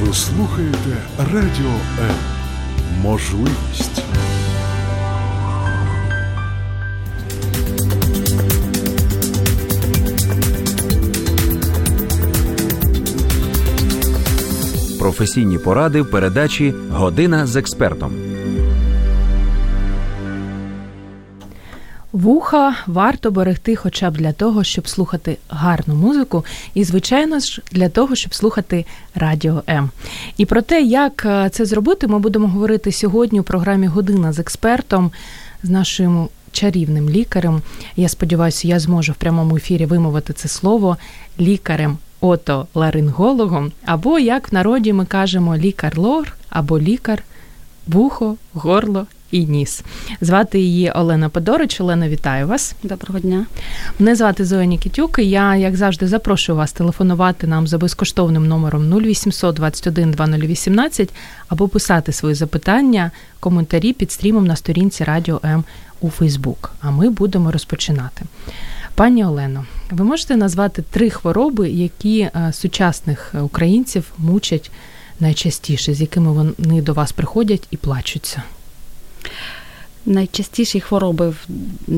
Ви 0.00 0.14
слухаєте 0.14 0.96
Радіо 1.18 1.72
М. 2.00 2.14
Можливість. 3.02 4.02
Професійні 14.98 15.58
поради 15.58 16.02
в 16.02 16.10
передачі 16.10 16.74
Година 16.90 17.46
з 17.46 17.56
експертом. 17.56 18.25
Вуха 22.16 22.76
варто 22.86 23.30
берегти 23.30 23.76
хоча 23.76 24.10
б 24.10 24.16
для 24.16 24.32
того, 24.32 24.64
щоб 24.64 24.88
слухати 24.88 25.36
гарну 25.48 25.94
музику, 25.94 26.44
і, 26.74 26.84
звичайно 26.84 27.38
ж, 27.38 27.62
для 27.72 27.88
того, 27.88 28.14
щоб 28.14 28.34
слухати 28.34 28.84
Радіо 29.14 29.62
М. 29.68 29.90
І 30.36 30.46
про 30.46 30.62
те, 30.62 30.82
як 30.82 31.26
е, 31.26 31.50
це 31.52 31.64
зробити, 31.64 32.06
ми 32.06 32.18
будемо 32.18 32.48
говорити 32.48 32.92
сьогодні 32.92 33.40
у 33.40 33.42
програмі 33.42 33.86
Година 33.86 34.32
з 34.32 34.38
експертом 34.38 35.10
з 35.62 35.70
нашим 35.70 36.28
чарівним 36.52 37.10
лікарем. 37.10 37.62
Я 37.96 38.08
сподіваюся, 38.08 38.68
я 38.68 38.78
зможу 38.80 39.12
в 39.12 39.16
прямому 39.16 39.56
ефірі 39.56 39.86
вимовити 39.86 40.32
це 40.32 40.48
слово 40.48 40.96
лікарем. 41.40 41.98
Отоларингологом, 42.20 43.72
або, 43.84 44.18
як 44.18 44.52
в 44.52 44.54
народі 44.54 44.92
ми 44.92 45.06
кажемо, 45.06 45.56
лікар-лор, 45.56 46.32
або 46.48 46.78
лікар, 46.78 47.22
вухо, 47.86 48.36
горло 48.52 49.06
і 49.30 49.46
ніс. 49.46 49.82
Звати 50.20 50.60
її 50.60 50.90
Олена 50.90 51.28
Подорич. 51.28 51.80
Олена, 51.80 52.08
вітаю 52.08 52.46
вас. 52.46 52.74
Доброго 52.82 53.18
дня. 53.18 53.46
Мене 53.98 54.16
звати 54.16 54.44
Зоя 54.44 54.64
Нікітюк, 54.64 55.18
і 55.18 55.30
Я, 55.30 55.56
як 55.56 55.76
завжди, 55.76 56.08
запрошую 56.08 56.58
вас 56.58 56.72
телефонувати 56.72 57.46
нам 57.46 57.66
за 57.66 57.78
безкоштовним 57.78 58.48
номером 58.48 58.92
0800 58.92 59.54
21 59.54 60.10
2018 60.10 61.14
або 61.48 61.68
писати 61.68 62.12
свої 62.12 62.34
запитання, 62.34 63.10
коментарі 63.40 63.92
під 63.92 64.12
стрімом 64.12 64.46
на 64.46 64.56
сторінці 64.56 65.04
Радіо 65.04 65.40
М 65.44 65.64
у 66.00 66.10
Фейсбук. 66.10 66.72
А 66.80 66.90
ми 66.90 67.10
будемо 67.10 67.52
розпочинати. 67.52 68.24
Пані 68.94 69.24
Олено, 69.24 69.64
ви 69.90 70.04
можете 70.04 70.36
назвати 70.36 70.82
три 70.90 71.10
хвороби, 71.10 71.70
які 71.70 72.20
е, 72.20 72.52
сучасних 72.52 73.34
українців 73.42 74.12
мучать 74.18 74.70
найчастіше, 75.20 75.94
з 75.94 76.00
якими 76.00 76.32
вони 76.32 76.82
до 76.82 76.92
вас 76.92 77.12
приходять 77.12 77.66
і 77.70 77.76
плачуться? 77.76 78.42
Найчастіші 80.06 80.80
хвороби 80.80 81.34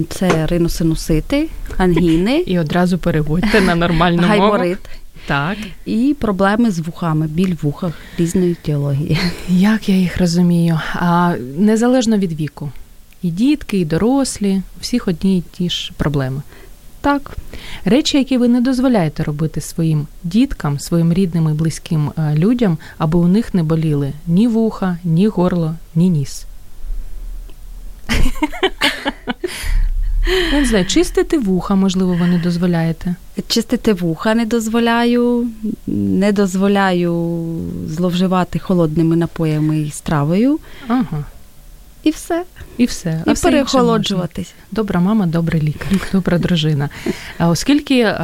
це 0.09 0.47
риносинусити, 0.47 1.49
ангіни. 1.77 2.39
І 2.39 2.59
одразу 2.59 2.99
переводьте 2.99 3.61
на 3.61 3.75
нормальну 3.75 4.23
мову. 4.23 4.29
Гайморит. 4.29 4.79
Так. 5.27 5.57
І 5.87 6.17
проблеми 6.21 6.71
з 6.71 6.79
вухами, 6.79 7.27
біль 7.27 7.55
в 7.55 7.59
вухах 7.63 7.93
різної 8.19 8.55
теології. 8.55 9.19
Як 9.49 9.89
я 9.89 9.95
їх 9.97 10.19
розумію? 10.19 10.81
А 10.95 11.35
незалежно 11.59 12.19
від 12.19 12.41
віку. 12.41 12.71
І 13.23 13.31
дітки, 13.31 13.79
і 13.79 13.85
дорослі, 13.85 14.63
у 14.77 14.81
всіх 14.81 15.09
одні 15.09 15.39
і 15.39 15.43
ті 15.53 15.71
ж 15.71 15.93
проблеми. 15.97 16.43
Так. 17.01 17.37
Речі, 17.85 18.19
які 18.19 18.39
ви 18.39 18.49
не 18.49 18.61
дозволяєте 18.61 19.25
робити 19.25 19.61
своїм 19.61 20.07
діткам, 20.25 20.79
своїм 20.79 21.13
рідним 21.13 21.49
і 21.49 21.53
близьким 21.53 22.13
е, 22.19 22.35
людям, 22.35 22.79
аби 22.99 23.19
у 23.19 23.29
них 23.29 23.55
не 23.55 23.63
боліли 23.63 24.13
ні 24.27 24.49
вуха, 24.49 24.99
ні 25.05 25.27
горло, 25.27 25.75
ні 25.95 26.11
ніс. 26.11 26.47
Я 30.53 30.61
не 30.61 30.67
знаю, 30.67 30.87
чистити 30.87 31.39
вуха, 31.39 31.75
можливо, 31.75 32.15
ви 32.15 32.27
не 32.27 32.39
дозволяєте. 32.39 33.15
Чистити 33.49 33.93
вуха 33.93 34.35
не 34.35 34.47
дозволяю, 34.47 35.47
не 35.87 36.33
дозволяю 36.33 37.39
зловживати 37.87 38.59
холодними 38.59 39.17
напоями 39.17 39.79
і 39.79 39.91
стравою. 39.91 40.59
Ага. 40.89 41.25
І 42.03 42.11
все. 42.11 42.45
І 42.77 42.85
все. 42.85 43.23
І 43.27 43.35
перехолоджуватись. 43.35 44.53
Добра 44.73 45.01
мама, 45.01 45.27
добрий 45.27 45.63
лікар, 45.63 45.89
добра 46.13 46.39
дружина. 46.39 46.89
А 47.39 47.49
оскільки 47.49 48.15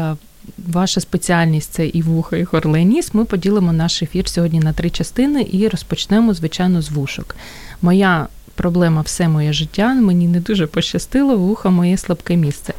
ваша 0.58 1.00
спеціальність 1.00 1.72
це 1.72 1.86
і 1.86 2.02
вуха, 2.02 2.36
і 2.36 2.42
горло, 2.42 2.76
і 2.76 2.84
ніс, 2.84 3.14
ми 3.14 3.24
поділимо 3.24 3.72
наш 3.72 4.02
ефір 4.02 4.28
сьогодні 4.28 4.60
на 4.60 4.72
три 4.72 4.90
частини 4.90 5.46
і 5.52 5.68
розпочнемо, 5.68 6.34
звичайно, 6.34 6.82
з 6.82 6.90
вушок. 6.90 7.36
Моя 7.82 8.26
проблема 8.54 9.00
все 9.00 9.28
моє 9.28 9.52
життя, 9.52 9.94
мені 9.94 10.28
не 10.28 10.40
дуже 10.40 10.66
пощастило, 10.66 11.36
вуха 11.36 11.70
моє 11.70 11.96
слабке 11.96 12.36
місце. 12.36 12.74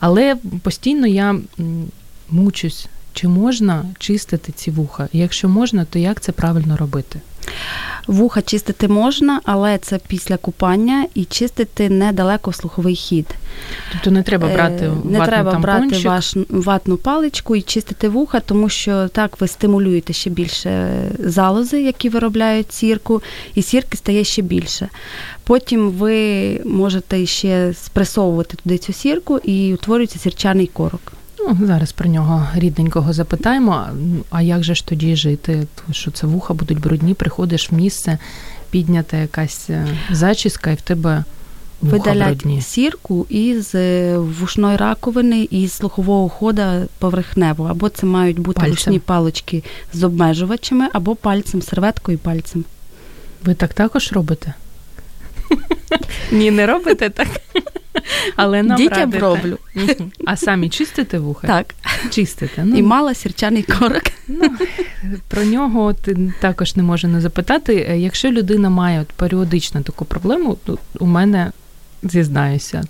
Але 0.00 0.36
постійно 0.62 1.06
я 1.06 1.36
мучусь, 2.30 2.88
чи 3.12 3.28
можна 3.28 3.84
чистити 3.98 4.52
ці 4.52 4.70
вуха? 4.70 5.08
Якщо 5.12 5.48
можна, 5.48 5.84
то 5.84 5.98
як 5.98 6.20
це 6.20 6.32
правильно 6.32 6.76
робити? 6.76 7.20
Вуха 8.06 8.42
чистити 8.42 8.88
можна, 8.88 9.40
але 9.44 9.78
це 9.78 10.00
після 10.08 10.36
купання 10.36 11.06
і 11.14 11.24
чистити 11.24 11.90
недалеко 11.90 12.52
слуховий 12.52 12.94
хід. 12.94 13.26
Тобто 13.92 14.10
не 14.10 14.22
треба 14.22 14.48
брати 14.48 14.84
е, 14.84 14.88
ватну 14.88 15.10
не 15.10 15.26
треба 15.26 15.52
тампончик. 15.52 15.90
брати 15.90 16.08
ваш, 16.08 16.36
ватну 16.48 16.96
паличку 16.96 17.56
і 17.56 17.62
чистити 17.62 18.08
вуха, 18.08 18.40
тому 18.40 18.68
що 18.68 19.08
так 19.08 19.40
ви 19.40 19.48
стимулюєте 19.48 20.12
ще 20.12 20.30
більше 20.30 20.90
залози, 21.18 21.82
які 21.82 22.08
виробляють 22.08 22.72
сірку, 22.72 23.22
і 23.54 23.62
сірки 23.62 23.96
стає 23.96 24.24
ще 24.24 24.42
більше. 24.42 24.88
Потім 25.44 25.90
ви 25.90 26.60
можете 26.64 27.26
ще 27.26 27.74
спресовувати 27.74 28.56
туди 28.62 28.78
цю 28.78 28.92
сірку 28.92 29.38
і 29.38 29.74
утворюється 29.74 30.18
сірчаний 30.18 30.66
корок. 30.66 31.12
Ну, 31.38 31.56
Зараз 31.66 31.92
про 31.92 32.08
нього 32.08 32.46
рідненького 32.54 33.12
запитаємо. 33.12 33.86
А 34.30 34.42
як 34.42 34.64
же 34.64 34.74
ж 34.74 34.86
тоді 34.86 35.16
жити? 35.16 35.66
Що 35.90 36.10
це 36.10 36.26
вуха 36.26 36.54
будуть 36.54 36.80
брудні, 36.80 37.14
приходиш 37.14 37.70
в 37.72 37.74
місце, 37.74 38.18
піднята 38.70 39.16
якась 39.16 39.70
е, 39.70 39.86
зачіска, 40.10 40.70
і 40.70 40.74
в 40.74 40.80
тебе 40.80 41.24
вуха 41.80 41.96
Видалять 41.96 42.28
брудні. 42.38 42.62
сірку 42.62 43.26
із 43.28 43.74
е, 43.74 44.18
вушної 44.18 44.76
раковини 44.76 45.48
і 45.50 45.66
з 45.68 45.72
слухового 45.72 46.28
хода 46.28 46.82
поверхнево. 46.98 47.64
Або 47.64 47.88
це 47.88 48.06
мають 48.06 48.38
бути 48.38 48.60
Пальцем. 48.60 48.70
вушні 48.70 48.98
палички 48.98 49.64
з 49.92 50.02
обмежувачами, 50.02 50.88
або 50.92 51.14
пальцем, 51.14 51.62
серветкою 51.62 52.18
пальцем. 52.18 52.64
Ви 53.44 53.54
так 53.54 53.74
також 53.74 54.12
робите? 54.12 54.54
Ні, 56.32 56.50
не 56.50 56.66
робите 56.66 57.10
так. 57.10 57.28
Але 58.36 58.62
нам 58.62 58.76
Дітям 58.76 58.98
радите. 58.98 59.18
роблю. 59.18 59.58
А 60.26 60.36
самі 60.36 60.68
чистите 60.68 61.18
вуха? 61.18 61.46
Так. 61.46 61.74
Чистите. 62.10 62.62
Ну, 62.64 62.76
І 62.76 62.82
мала 62.82 63.14
сірчаний 63.14 63.62
корок. 63.62 64.02
Ну, 64.28 64.50
про 65.28 65.44
нього 65.44 65.84
от, 65.84 66.08
також 66.40 66.76
не 66.76 66.82
можу 66.82 67.08
не 67.08 67.20
запитати. 67.20 67.86
Е, 67.90 67.98
Якщо 67.98 68.30
людина 68.30 68.70
має 68.70 69.00
от, 69.00 69.08
періодично 69.08 69.82
таку 69.82 70.04
проблему, 70.04 70.56
то 70.64 70.78
у 70.98 71.06
мене 71.06 71.52
зізнаюся. 72.02 72.84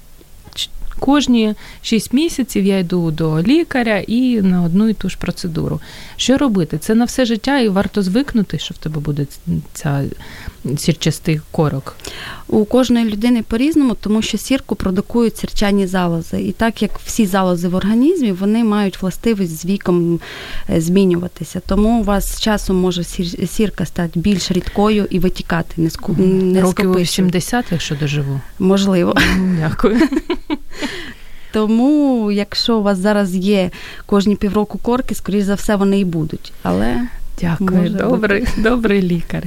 Кожні 0.99 1.55
6 1.83 2.13
місяців 2.13 2.65
я 2.65 2.79
йду 2.79 3.11
до 3.11 3.43
лікаря 3.43 3.99
і 4.07 4.43
на 4.43 4.63
одну 4.63 4.89
і 4.89 4.95
ту 4.95 5.09
ж 5.09 5.17
процедуру. 5.19 5.81
Що 6.17 6.39
робити? 6.39 6.79
Це 6.79 6.95
на 6.95 7.05
все 7.05 7.25
життя, 7.25 7.59
і 7.59 7.69
варто 7.69 8.03
звикнути, 8.03 8.59
що 8.59 8.75
в 8.75 8.79
тебе 8.79 9.01
буде 9.01 9.27
ця 9.73 10.05
сірчастий 10.79 11.41
корок. 11.51 11.97
У 12.49 12.65
кожної 12.65 13.05
людини 13.05 13.43
по-різному, 13.49 13.97
тому 14.01 14.23
що 14.23 14.39
сірку 14.39 14.75
продукують 14.75 15.37
сірчані 15.37 15.87
залози. 15.87 16.43
І 16.43 16.53
так 16.53 16.83
як 16.83 16.99
всі 17.05 17.27
залози 17.27 17.69
в 17.69 17.75
організмі, 17.75 18.33
вони 18.33 18.65
мають 18.65 19.03
властивість 19.03 19.61
з 19.61 19.65
віком 19.65 20.21
е, 20.71 20.81
змінюватися. 20.81 21.61
Тому 21.67 22.01
у 22.01 22.03
вас 22.03 22.37
з 22.37 22.41
часом 22.41 22.77
може 22.77 23.05
сірка 23.47 23.87
стати 23.87 24.21
більш 24.21 24.51
рідкою 24.51 25.07
і 25.11 25.19
витікати, 25.19 25.75
не, 25.77 25.91
ску... 25.91 26.13
не 26.19 26.61
Років 26.61 26.85
скопичувати. 26.85 27.03
80, 27.03 27.65
якщо 27.71 27.95
доживу. 27.95 28.41
Можливо. 28.59 29.15
Дякую. 29.61 30.01
Тому, 31.53 32.31
якщо 32.33 32.79
у 32.79 32.83
вас 32.83 32.99
зараз 32.99 33.37
є 33.37 33.71
кожні 34.07 34.37
півроку 34.37 34.79
корки, 34.79 35.15
скоріш 35.15 35.45
за 35.45 35.55
все, 35.55 35.77
вони 35.77 36.01
і 36.01 36.05
будуть. 36.05 36.53
Але 36.63 37.09
Дякую, 37.41 37.71
Може 37.81 37.89
добрий, 37.91 38.47
добрий 38.57 39.03
лікар. 39.03 39.45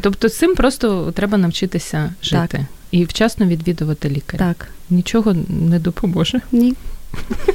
Тобто 0.00 0.28
з 0.28 0.38
цим 0.38 0.54
просто 0.54 1.12
треба 1.12 1.38
навчитися 1.38 2.14
жити 2.22 2.48
Так. 2.50 2.60
і 2.90 3.04
вчасно 3.04 3.46
відвідувати 3.46 4.08
лікаря. 4.08 4.38
так, 4.48 4.68
Нічого 4.90 5.34
не 5.48 5.78
допоможе. 5.78 6.40
ні. 6.52 6.74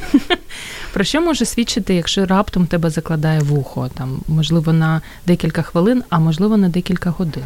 Про 0.94 1.04
що 1.04 1.22
може 1.22 1.46
свідчити, 1.46 1.96
якщо 1.96 2.26
раптом 2.26 2.66
тебе 2.68 2.90
закладає 2.90 3.40
вухо, 3.40 3.90
там 3.94 4.20
можливо 4.28 4.74
на 4.74 5.02
декілька 5.28 5.62
хвилин, 5.62 6.04
а 6.10 6.20
можливо 6.20 6.58
на 6.58 6.70
декілька 6.70 7.10
годин? 7.10 7.44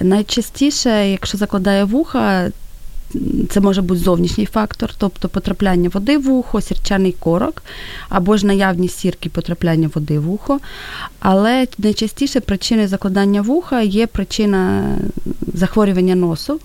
Найчастіше, 0.00 1.08
якщо 1.10 1.38
закладає 1.38 1.84
вуха, 1.84 2.50
це 3.50 3.60
може 3.60 3.82
бути 3.82 4.00
зовнішній 4.00 4.46
фактор, 4.46 4.90
тобто 4.98 5.28
потрапляння 5.28 5.88
води 5.88 6.18
в 6.18 6.30
ухо, 6.30 6.60
сірчаний 6.60 7.12
корок, 7.12 7.62
або 8.08 8.36
ж 8.36 8.46
наявність 8.46 8.98
сірки 8.98 9.28
потрапляння 9.28 9.90
води 9.94 10.18
в 10.18 10.30
ухо. 10.30 10.60
Але 11.20 11.66
найчастіше 11.78 12.40
причиною 12.40 12.88
закладання 12.88 13.42
вуха 13.42 13.80
є 13.80 14.06
причина 14.06 14.84
захворювання 15.54 16.14
носу. 16.14 16.60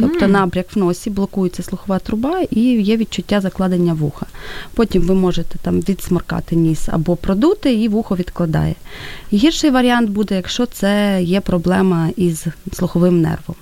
Тобто 0.00 0.28
набряк 0.28 0.76
в 0.76 0.78
носі, 0.78 1.10
блокується 1.10 1.62
слухова 1.62 1.98
труба 1.98 2.40
і 2.50 2.60
є 2.60 2.96
відчуття 2.96 3.40
закладення 3.40 3.94
вуха. 3.94 4.26
Потім 4.74 5.02
ви 5.02 5.14
можете 5.14 5.58
там 5.58 5.80
відсморкати 5.80 6.56
ніс 6.56 6.88
або 6.88 7.16
продути, 7.16 7.74
і 7.74 7.88
вухо 7.88 8.16
відкладає. 8.16 8.74
Гірший 9.32 9.70
варіант 9.70 10.10
буде, 10.10 10.34
якщо 10.34 10.66
це 10.66 11.22
є 11.22 11.40
проблема 11.40 12.08
із 12.16 12.46
слуховим 12.72 13.20
нервом. 13.20 13.56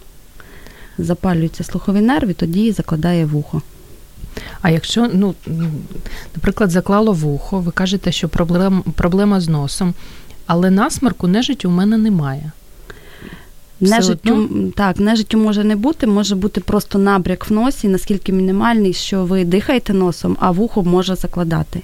Запалюється 1.04 1.64
слуховий 1.64 2.02
нерв 2.02 2.28
і 2.28 2.34
тоді 2.34 2.72
закладає 2.72 3.26
вухо. 3.26 3.62
А 4.60 4.70
якщо, 4.70 5.10
ну, 5.12 5.34
наприклад, 6.36 6.70
заклало 6.70 7.12
вухо, 7.12 7.60
ви 7.60 7.70
кажете, 7.72 8.12
що 8.12 8.28
проблем, 8.28 8.82
проблема 8.94 9.40
з 9.40 9.48
носом, 9.48 9.94
але 10.46 10.70
насморку 10.70 11.28
нежиттю 11.28 11.68
у 11.68 11.72
мене 11.72 11.98
немає. 11.98 12.52
Нежиттю, 13.80 14.48
так, 14.76 14.98
нежиттю 14.98 15.38
може 15.38 15.64
не 15.64 15.76
бути, 15.76 16.06
може 16.06 16.34
бути 16.34 16.60
просто 16.60 16.98
набряк 16.98 17.50
в 17.50 17.52
носі, 17.52 17.88
наскільки 17.88 18.32
мінімальний, 18.32 18.92
що 18.92 19.24
ви 19.24 19.44
дихаєте 19.44 19.92
носом, 19.92 20.36
а 20.40 20.50
вухо 20.50 20.82
може 20.82 21.16
закладати. 21.16 21.82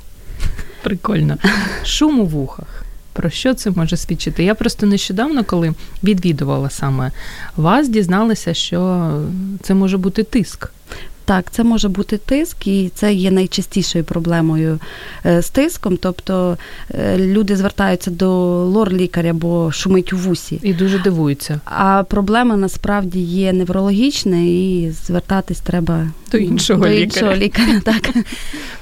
Прикольно. 0.83 1.37
Шум 1.85 2.21
у 2.21 2.27
вухах. 2.27 2.86
Про 3.17 3.31
що 3.31 3.55
це 3.55 3.71
може 3.71 3.97
свідчити? 3.97 4.45
Я 4.45 4.55
просто 4.55 4.87
нещодавно, 4.87 5.45
коли 5.45 5.75
відвідувала 6.05 6.71
саме 6.71 7.11
вас, 7.57 7.89
дізналася, 7.89 8.55
що 8.55 9.11
це 9.63 9.75
може 9.75 9.99
бути 9.99 10.23
тиск. 10.23 10.71
Так, 11.25 11.51
це 11.51 11.65
може 11.65 11.89
бути 11.89 12.17
тиск, 12.19 12.67
і 12.67 12.91
це 12.95 13.15
є 13.15 13.31
найчастішою 13.31 14.05
проблемою 14.05 14.79
е, 15.27 15.43
з 15.43 15.51
тиском. 15.51 15.97
Тобто 15.97 16.59
е, 16.95 17.19
люди 17.19 17.57
звертаються 17.57 18.11
до 18.11 18.29
лор-лікаря, 18.67 19.33
бо 19.33 19.73
шумить 19.73 20.13
у 20.13 20.17
вусі. 20.17 20.61
І 20.63 20.75
дуже 20.75 20.99
дивуються. 20.99 21.61
А 21.65 22.05
проблема 22.09 22.57
насправді 22.57 23.21
є 23.21 23.53
неврологічна, 23.53 24.37
і 24.37 24.93
звертатись 25.07 25.61
треба 25.61 26.09
До 26.33 26.39
іншого 26.39 26.81
до 26.83 26.89
лікаря. 26.89 27.05
іншого 27.05 27.35
лікаря. 27.35 27.81
Так. 27.85 28.11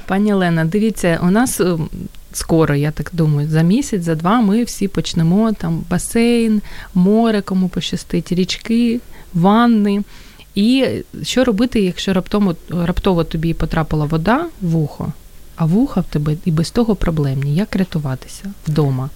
Пані 0.07 0.35
Олена, 0.35 0.65
дивіться, 0.65 1.21
у 1.23 1.31
нас 1.31 1.61
е, 1.61 1.77
скоро, 2.37 2.75
я 2.75 2.91
так 2.91 3.11
думаю, 3.13 3.49
за 3.49 3.63
місяць, 3.63 4.03
за 4.03 4.15
два 4.15 4.41
ми 4.41 4.65
всі 4.65 4.89
почнемо 4.89 5.53
там 5.53 5.85
басейн, 5.91 6.63
море, 6.95 7.41
кому 7.41 7.69
пощастить, 7.69 8.33
річки, 8.33 9.01
ванни. 9.35 10.03
І 10.55 10.87
що 11.23 11.45
робити, 11.45 11.81
якщо 11.81 12.13
раптово, 12.13 12.55
раптово 12.71 13.25
тобі 13.25 13.55
потрапила 13.55 14.05
вода 14.05 14.47
в 14.63 14.67
вухо, 14.67 15.13
а 15.57 15.65
вуха 15.67 16.01
в 16.01 16.05
тебе 16.05 16.37
і 16.45 16.51
без 16.51 16.71
того 16.71 16.95
проблемні? 16.95 17.55
Як 17.55 17.77
рятуватися 17.77 18.45
вдома? 18.69 19.11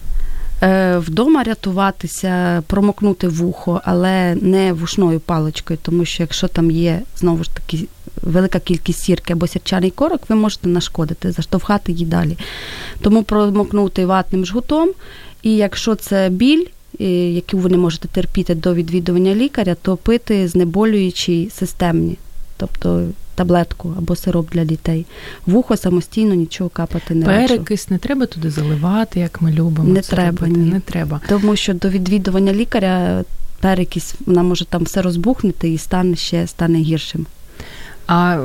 Е, 0.62 0.98
Вдома 0.98 1.42
рятуватися, 1.42 2.62
промокнути 2.66 3.28
вухо, 3.28 3.80
але 3.84 4.34
не 4.34 4.72
вушною 4.72 5.20
паличкою, 5.20 5.78
тому 5.82 6.04
що 6.04 6.22
якщо 6.22 6.48
там 6.48 6.70
є 6.70 7.02
знову 7.16 7.44
ж 7.44 7.50
таки 7.54 7.86
велика 8.22 8.60
кількість 8.60 9.02
сірки 9.02 9.32
або 9.32 9.46
сірчаний 9.46 9.90
корок, 9.90 10.20
ви 10.28 10.36
можете 10.36 10.68
нашкодити, 10.68 11.32
заштовхати 11.32 11.92
її 11.92 12.06
далі. 12.06 12.38
Тому 13.00 13.22
промокнути 13.22 14.06
ватним 14.06 14.46
жгутом, 14.46 14.90
і 15.42 15.56
якщо 15.56 15.94
це 15.94 16.28
біль, 16.28 16.64
е, 17.00 17.04
яку 17.30 17.58
ви 17.58 17.70
не 17.70 17.76
можете 17.76 18.08
терпіти 18.08 18.54
до 18.54 18.74
відвідування 18.74 19.34
лікаря, 19.34 19.76
то 19.82 19.96
пити 19.96 20.48
знеболюючі 20.48 21.50
системні, 21.52 22.16
тобто 22.56 23.08
таблетку 23.34 23.94
або 23.98 24.16
сироп 24.16 24.50
для 24.50 24.64
дітей. 24.64 25.06
Вухо 25.46 25.76
самостійно 25.76 26.34
нічого 26.34 26.70
капати 26.70 27.14
не. 27.14 27.26
Перекис 27.26 27.90
не 27.90 27.98
треба 27.98 28.26
туди 28.26 28.50
заливати, 28.50 29.20
як 29.20 29.42
ми 29.42 29.52
любимо. 29.52 29.88
Не 29.88 30.00
це 30.00 30.16
треба, 30.16 30.46
робити. 30.46 30.60
ні. 30.60 30.70
Не 30.70 30.80
треба. 30.80 31.20
Тому 31.28 31.56
що 31.56 31.74
до 31.74 31.88
відвідування 31.88 32.52
лікаря 32.52 33.24
перекись, 33.60 34.14
вона 34.26 34.42
може 34.42 34.64
там 34.64 34.82
все 34.82 35.02
розбухнути 35.02 35.70
і 35.70 35.78
стане 35.78 36.16
ще 36.16 36.46
стане 36.46 36.78
гіршим. 36.78 37.26
А 38.08 38.38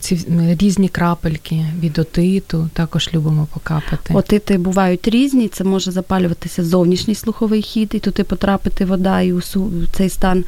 ці 0.00 0.26
різні 0.60 0.88
крапельки 0.88 1.64
від 1.80 1.98
отиту 1.98 2.68
також 2.72 3.10
любимо 3.14 3.46
покапати. 3.54 4.14
Отити 4.14 4.58
бувають 4.58 5.08
різні, 5.08 5.48
це 5.48 5.64
може 5.64 5.90
запалюватися 5.90 6.64
зовнішній 6.64 7.14
слуховий 7.14 7.62
хід, 7.62 7.90
і 7.94 7.98
туди 7.98 8.24
потрапити 8.24 8.84
вода, 8.84 9.20
і 9.20 9.32
усу, 9.32 9.72
цей 9.92 10.08
стан 10.08 10.44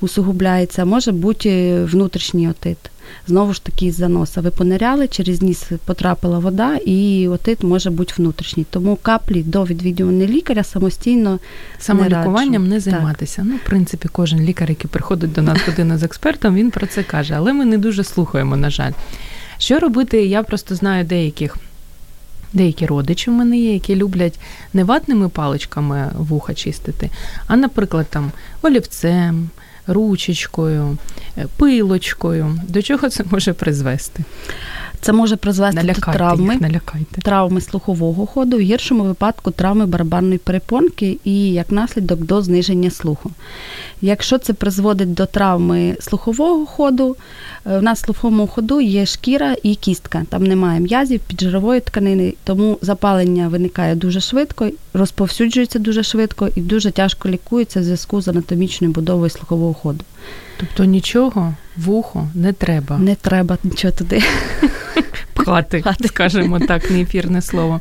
усугубляється. 0.00 0.84
Може 0.84 1.12
бути 1.12 1.84
внутрішній 1.84 2.48
отит. 2.48 2.78
Знову 3.26 3.52
ж 3.52 3.64
таки, 3.64 3.92
з-за 3.92 4.08
носа. 4.08 4.40
Ви 4.40 4.50
пониряли, 4.50 5.08
через 5.08 5.42
ніс 5.42 5.70
потрапила 5.84 6.38
вода, 6.38 6.76
і 6.76 7.28
отит 7.28 7.62
може 7.62 7.90
бути 7.90 8.14
внутрішній. 8.16 8.66
Тому 8.70 8.96
каплі 9.02 9.42
до 9.42 9.64
відвідування 9.64 10.26
лікаря 10.26 10.64
самостійно 10.64 11.38
Самолікуванням 11.78 12.68
не 12.68 12.74
раджу. 12.74 12.90
займатися. 12.90 13.42
Ну, 13.46 13.56
в 13.56 13.68
принципі, 13.68 14.08
кожен 14.12 14.40
лікар, 14.40 14.68
який 14.70 14.90
приходить 14.90 15.32
до 15.32 15.42
нас 15.42 15.58
година 15.66 15.98
з 15.98 16.02
експертом, 16.02 16.54
він 16.54 16.70
про 16.70 16.86
це 16.86 17.02
каже, 17.02 17.34
але 17.36 17.52
ми 17.52 17.64
не 17.64 17.78
дуже 17.78 18.04
слухаємо, 18.04 18.56
на 18.56 18.70
жаль. 18.70 18.92
Що 19.58 19.78
робити? 19.78 20.26
Я 20.26 20.42
просто 20.42 20.74
знаю 20.74 21.04
деяких. 21.04 21.56
Деякі 22.52 22.86
родичі 22.86 23.30
в 23.30 23.32
мене 23.34 23.58
є, 23.58 23.72
які 23.72 23.96
люблять 23.96 24.40
не 24.72 24.84
ватними 24.84 25.28
паличками 25.28 26.10
вуха 26.18 26.54
чистити, 26.54 27.10
а, 27.46 27.56
наприклад, 27.56 28.06
там 28.10 28.32
олівцем, 28.62 29.50
ручечкою, 29.92 30.98
е, 31.38 31.46
пилочкою. 31.56 32.60
До 32.68 32.82
чого 32.82 33.08
це 33.08 33.24
може 33.30 33.52
призвести? 33.52 34.24
Це 35.00 35.12
може 35.12 35.36
призвести 35.36 35.82
до 35.82 36.12
травми. 36.12 36.52
їх, 36.52 36.62
налякайте. 36.62 37.20
травми 37.22 37.60
слухового 37.60 38.26
ходу, 38.26 38.56
в 38.56 38.60
гіршому 38.60 39.04
випадку 39.04 39.50
травми 39.50 39.86
барабанної 39.86 40.38
перепонки 40.38 41.18
і 41.24 41.52
як 41.52 41.70
наслідок 41.70 42.20
до 42.20 42.42
зниження 42.42 42.90
слуху. 42.90 43.30
Якщо 44.02 44.38
це 44.38 44.52
призводить 44.52 45.14
до 45.14 45.26
травми 45.26 45.96
слухового 46.00 46.66
ходу, 46.66 47.16
е, 47.66 47.78
в 47.78 47.82
нас 47.82 48.02
в 48.02 48.04
слуховому 48.04 48.46
ходу 48.46 48.80
є 48.80 49.06
шкіра 49.06 49.56
і 49.62 49.74
кістка. 49.74 50.22
Там 50.28 50.44
немає 50.44 50.80
м'язів, 50.80 51.20
піджирової 51.20 51.80
тканини, 51.80 52.34
тому 52.44 52.78
запалення 52.82 53.48
виникає 53.48 53.94
дуже 53.94 54.20
швидко, 54.20 54.70
розповсюджується 54.94 55.78
дуже 55.78 56.02
швидко 56.02 56.48
і 56.54 56.60
дуже 56.60 56.90
тяжко 56.90 57.28
лікується 57.28 57.80
в 57.80 57.84
зв'язку 57.84 58.20
з 58.20 58.28
анатомічною 58.28 58.92
будовою 58.92 59.30
слухового 59.30 59.74
ходу. 59.74 60.04
Тобто 60.56 60.84
нічого 60.84 61.54
вухо 61.76 62.28
не 62.34 62.52
треба. 62.52 62.98
Не 62.98 63.14
треба 63.14 63.58
нічого 63.64 63.92
туди. 63.92 64.22
пхати, 65.34 65.78
Пхати. 65.78 66.08
скажімо 66.08 66.58
так, 66.60 66.90
не 66.90 67.00
ефірне 67.00 67.42
слово. 67.42 67.80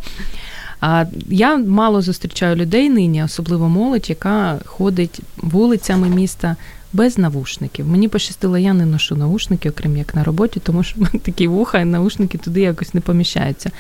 А 0.82 1.06
я 1.30 1.58
мало 1.58 2.02
зустрічаю 2.02 2.56
людей 2.56 2.90
нині, 2.90 3.24
особливо 3.24 3.70
молодь, 3.70 4.10
яка 4.10 4.60
ходить 4.66 5.20
вулицями 5.38 6.10
міста 6.10 6.56
без 6.94 7.18
навушників. 7.18 7.88
Мені 7.88 8.08
пощастило, 8.08 8.58
я 8.58 8.74
не 8.74 8.86
ношу 8.86 9.16
навушники, 9.16 9.70
окрім 9.70 9.98
як 9.98 10.16
на 10.16 10.24
роботі, 10.24 10.60
тому 10.64 10.84
що 10.84 10.96
такі 11.24 11.48
вуха, 11.48 11.80
і 11.80 11.86
навушники 11.86 12.38
туди 12.38 12.62
якось 12.62 12.94
не 12.94 13.02
поміщаються. 13.02 13.72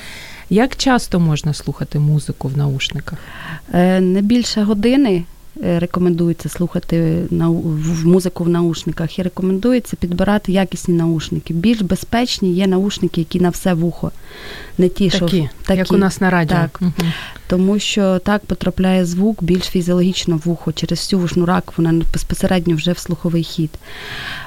Як 0.50 0.76
часто 0.76 1.20
можна 1.20 1.54
слухати 1.54 2.00
музику 2.00 2.48
в 2.48 2.58
наушниках? 2.58 3.20
Е, 3.74 4.00
Не 4.02 4.22
більше 4.22 4.62
години 4.64 5.24
рекомендується 5.64 6.50
слухати 6.50 7.24
в- 7.32 8.08
музику 8.08 8.44
в 8.44 8.50
наушниках 8.50 9.20
і 9.20 9.24
рекомендується 9.24 9.96
підбирати 9.96 10.52
якісні 10.52 10.94
наушники. 10.94 11.54
Більш 11.54 11.82
безпечні 11.82 12.54
є 12.54 12.68
наушники, 12.68 13.22
які 13.22 13.40
на 13.40 13.50
все 13.50 13.74
вухо, 13.74 14.12
не 14.78 14.90
ті, 14.90 15.10
що 15.10 15.20
Такі, 15.20 15.50
такі. 15.66 15.80
як 15.80 15.92
у 15.92 15.98
нас 15.98 16.22
на 16.22 16.30
радіо. 16.30 16.58
Так. 16.58 16.82
Мгм. 16.82 16.94
тому 17.48 17.80
що 17.80 18.20
так 18.20 18.46
потрапляє 18.46 19.06
звук 19.06 19.44
більш 19.44 19.64
фізіологічно 19.64 20.36
в 20.38 20.42
вухо 20.46 20.72
через 20.72 21.00
всю 21.00 21.20
вушну 21.20 21.46
ракову, 21.46 21.74
вона 21.78 22.04
безпосередньо 22.14 22.76
вже 22.76 22.92
в 22.92 22.98
слуховий 22.98 23.44
хід. 23.44 23.70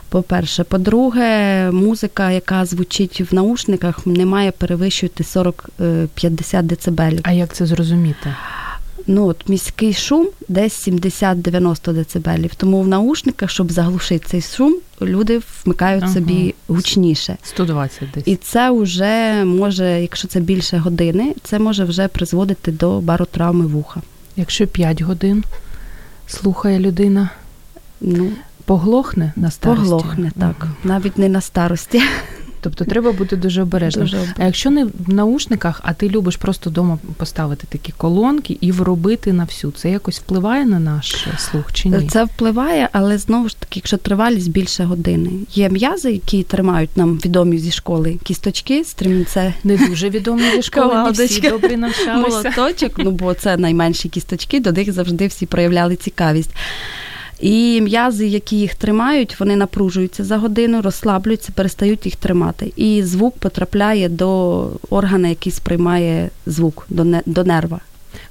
По-перше, 0.08 0.64
по-друге, 0.64 1.70
музика, 1.70 2.30
яка 2.30 2.64
звучить 2.64 3.20
в 3.32 3.34
наушниках, 3.34 4.06
не 4.06 4.26
має 4.26 4.50
перевищувати 4.50 5.24
40-50 5.24 6.62
децибелів. 6.62 7.20
А 7.22 7.32
як 7.32 7.52
це 7.54 7.66
зрозуміти? 7.66 8.34
Ну, 9.06 9.26
от 9.26 9.48
міський 9.48 9.92
шум 9.94 10.28
десь 10.48 10.88
70-90 10.88 11.92
децибелів. 11.92 12.54
Тому 12.54 12.82
в 12.82 12.88
наушниках, 12.88 13.50
щоб 13.50 13.72
заглушити 13.72 14.26
цей 14.28 14.40
шум, 14.42 14.76
люди 15.02 15.40
вмикають 15.64 16.04
Ага. 16.04 16.12
собі 16.12 16.54
гучніше. 16.68 17.36
120 17.42 18.02
десь. 18.14 18.22
І 18.26 18.36
це 18.36 18.70
вже 18.70 19.44
може, 19.44 20.00
якщо 20.02 20.28
це 20.28 20.40
більше 20.40 20.78
години, 20.78 21.34
це 21.42 21.58
може 21.58 21.84
вже 21.84 22.08
призводити 22.08 22.72
до 22.72 23.00
баротравми 23.00 23.66
вуха. 23.66 24.00
Якщо 24.36 24.66
5 24.66 25.02
годин 25.02 25.44
слухає 26.26 26.78
людина, 26.78 27.30
Ну, 28.00 28.28
поглохне 28.64 29.32
на 29.36 29.50
старості? 29.50 29.84
поглохне 29.90 30.32
так, 30.40 30.56
Мгм. 30.60 30.70
навіть 30.84 31.18
не 31.18 31.28
на 31.28 31.40
старості. 31.40 32.02
Тобто 32.62 32.84
треба 32.84 33.12
бути 33.12 33.36
дуже 33.36 33.62
обережним. 33.62 34.04
Дуже 34.04 34.34
А 34.38 34.44
якщо 34.44 34.70
не 34.70 34.84
в 34.84 34.92
наушниках, 35.06 35.80
а 35.84 35.94
ти 35.94 36.08
любиш 36.08 36.36
просто 36.36 36.70
вдома 36.70 36.98
поставити 37.16 37.66
такі 37.70 37.92
колонки 37.96 38.58
і 38.60 38.72
вробити 38.72 39.32
на 39.32 39.44
всю, 39.44 39.72
це 39.72 39.90
якось 39.90 40.18
впливає 40.18 40.66
на 40.66 40.80
наш 40.80 41.26
слух 41.38 41.72
чи 41.72 41.88
ні? 41.88 42.08
Це 42.08 42.24
впливає, 42.24 42.88
але 42.92 43.18
знову 43.18 43.48
ж 43.48 43.56
таки, 43.60 43.72
якщо 43.74 43.96
тривалість 43.96 44.50
більше 44.50 44.84
години. 44.84 45.30
Є 45.54 45.68
м'язи, 45.68 46.12
які 46.12 46.42
тримають 46.42 46.96
нам 46.96 47.18
відомі 47.24 47.58
зі 47.58 47.70
школи 47.70 48.18
кісточки, 48.24 48.84
стрімінце 48.84 49.54
Не 49.64 49.76
дуже 49.76 50.10
відомі 50.10 50.42
зі 50.56 50.62
школи, 50.62 50.94
не 50.94 51.10
всі 51.10 51.40
добре 51.40 51.76
навчалися. 51.76 52.14
молоточок, 52.14 52.92
ну 52.98 53.10
бо 53.10 53.34
це 53.34 53.56
найменші 53.56 54.08
кісточки, 54.08 54.60
до 54.60 54.72
них 54.72 54.92
завжди 54.92 55.26
всі 55.26 55.46
проявляли 55.46 55.96
цікавість. 55.96 56.50
І 57.42 57.80
м'язи, 57.80 58.26
які 58.26 58.56
їх 58.56 58.74
тримають, 58.74 59.40
вони 59.40 59.56
напружуються 59.56 60.24
за 60.24 60.36
годину, 60.38 60.82
розслаблюються, 60.82 61.52
перестають 61.54 62.06
їх 62.06 62.16
тримати. 62.16 62.72
І 62.76 63.02
звук 63.02 63.38
потрапляє 63.38 64.08
до 64.08 64.68
органа, 64.90 65.28
який 65.28 65.52
сприймає 65.52 66.30
звук, 66.46 66.86
до 66.88 67.04
не- 67.04 67.22
до 67.26 67.44
нерва. 67.44 67.80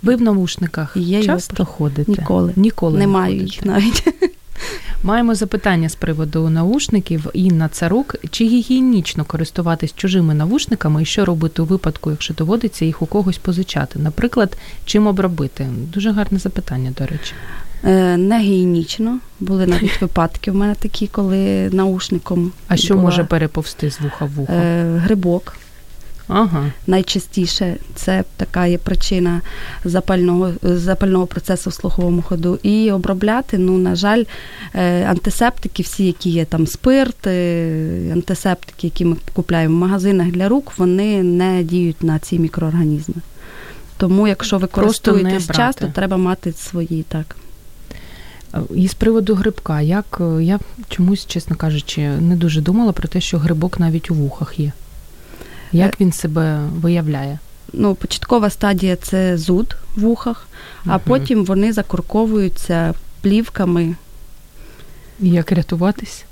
Ви 0.04 0.16
в 0.16 0.22
навушниках 0.22 0.94
Є 0.96 1.24
часто 1.24 1.56
його. 1.60 1.72
ходите? 1.72 2.12
Ніколи. 2.12 2.54
Ніколи 2.56 3.00
Не 3.00 3.08
маю 3.08 3.42
їх 3.42 3.66
навіть. 3.66 4.04
Маємо 5.04 5.36
запитання 5.36 5.90
з 5.90 5.96
приводу 5.96 6.50
навушників. 6.50 7.26
Інна 7.34 7.68
Царук. 7.70 8.16
Чи 8.32 8.46
гігієнічно 8.46 9.26
користуватись 9.26 9.94
чужими 9.96 10.34
навушниками 10.34 11.02
і 11.02 11.06
що 11.06 11.26
робити 11.26 11.62
у 11.62 11.66
випадку, 11.66 12.12
якщо 12.12 12.34
доводиться 12.34 12.86
їх 12.86 13.02
у 13.02 13.06
когось 13.06 13.38
позичати? 13.38 14.00
Наприклад, 14.00 14.58
чим 14.86 15.08
обробити? 15.08 15.68
Дуже 15.94 16.12
гарне 16.12 16.40
запитання, 16.40 16.94
до 16.98 17.06
речі. 17.06 17.34
Е, 17.84 18.18
Не 18.18 18.40
гігієнічно. 18.40 19.20
Були 19.40 19.68
навіть 19.68 20.02
випадки 20.02 20.52
в 20.52 20.56
мене 20.56 20.76
такі, 20.76 21.08
коли 21.08 21.70
наушником. 21.70 22.52
А 22.68 22.78
що 22.78 22.94
була, 22.94 23.06
може 23.06 23.24
переповзти 23.24 23.92
з 23.92 24.02
вуха 24.02 24.26
в 24.26 24.30
вухо? 24.32 24.54
е, 24.54 24.98
Грибок. 24.98 25.58
Ага. 26.28 26.72
Найчастіше 26.88 27.76
це 27.96 28.24
така 28.38 28.66
є 28.66 28.78
причина 28.78 29.42
запального 29.86 30.52
запального 30.64 31.28
процесу 31.28 31.70
в 31.70 31.74
слуховому 31.74 32.22
ходу. 32.22 32.60
І 32.64 32.92
обробляти, 32.92 33.58
ну 33.58 33.78
на 33.78 33.96
жаль, 33.96 34.24
е, 34.76 35.06
антисептики, 35.06 35.84
всі, 35.84 36.06
які 36.06 36.30
є 36.30 36.46
там 36.46 36.68
спирт, 36.68 37.28
антисептики, 38.12 38.88
які 38.88 39.06
ми 39.06 39.16
купляємо 39.34 39.76
в 39.76 39.80
магазинах 39.80 40.28
для 40.28 40.50
рук, 40.50 40.74
вони 40.78 41.24
не 41.24 41.64
діють 41.64 42.04
на 42.04 42.20
ці 42.20 42.40
мікроорганізми. 42.40 43.16
Тому, 43.98 44.28
якщо 44.28 44.58
ви 44.58 44.68
Просто 44.68 45.12
не 45.12 45.18
користуєтесь 45.18 45.58
часто, 45.58 45.88
треба 45.88 46.18
мати 46.18 46.54
свої 46.54 47.04
так. 47.04 47.36
І 48.76 48.88
з 48.88 48.94
приводу 48.94 49.36
грибка, 49.36 49.82
як 49.82 50.22
е, 50.22 50.44
я 50.44 50.60
чомусь, 50.90 51.26
чесно 51.26 51.56
кажучи, 51.56 52.02
не 52.02 52.36
дуже 52.36 52.62
думала 52.62 52.92
про 52.92 53.08
те, 53.08 53.22
що 53.22 53.38
грибок 53.38 53.80
навіть 53.80 54.12
у 54.12 54.14
вухах 54.14 54.60
є. 54.60 54.72
Як 55.72 56.02
він 56.02 56.12
себе 56.12 56.60
виявляє? 56.76 57.40
Ну, 57.74 57.96
початкова 57.96 58.50
стадія 58.50 58.96
це 58.96 59.38
зуд 59.38 59.76
в 59.96 60.02
вухах, 60.02 60.48
а 60.86 60.90
Мгм. 60.90 61.02
потім 61.06 61.46
вони 61.46 61.74
закурковуються 61.74 62.94
плівками. 63.22 63.96
Як 65.20 65.52
рятуватись? 65.52 66.26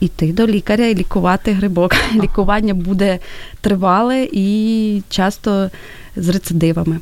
Іти 0.00 0.32
до 0.32 0.46
лікаря 0.46 0.86
і 0.86 0.94
лікувати 0.94 1.52
грибок. 1.52 1.94
Лікування 2.14 2.74
буде 2.74 3.18
тривале 3.60 4.28
і 4.32 5.02
часто 5.08 5.70
з 6.16 6.28
рецидивами. 6.28 7.00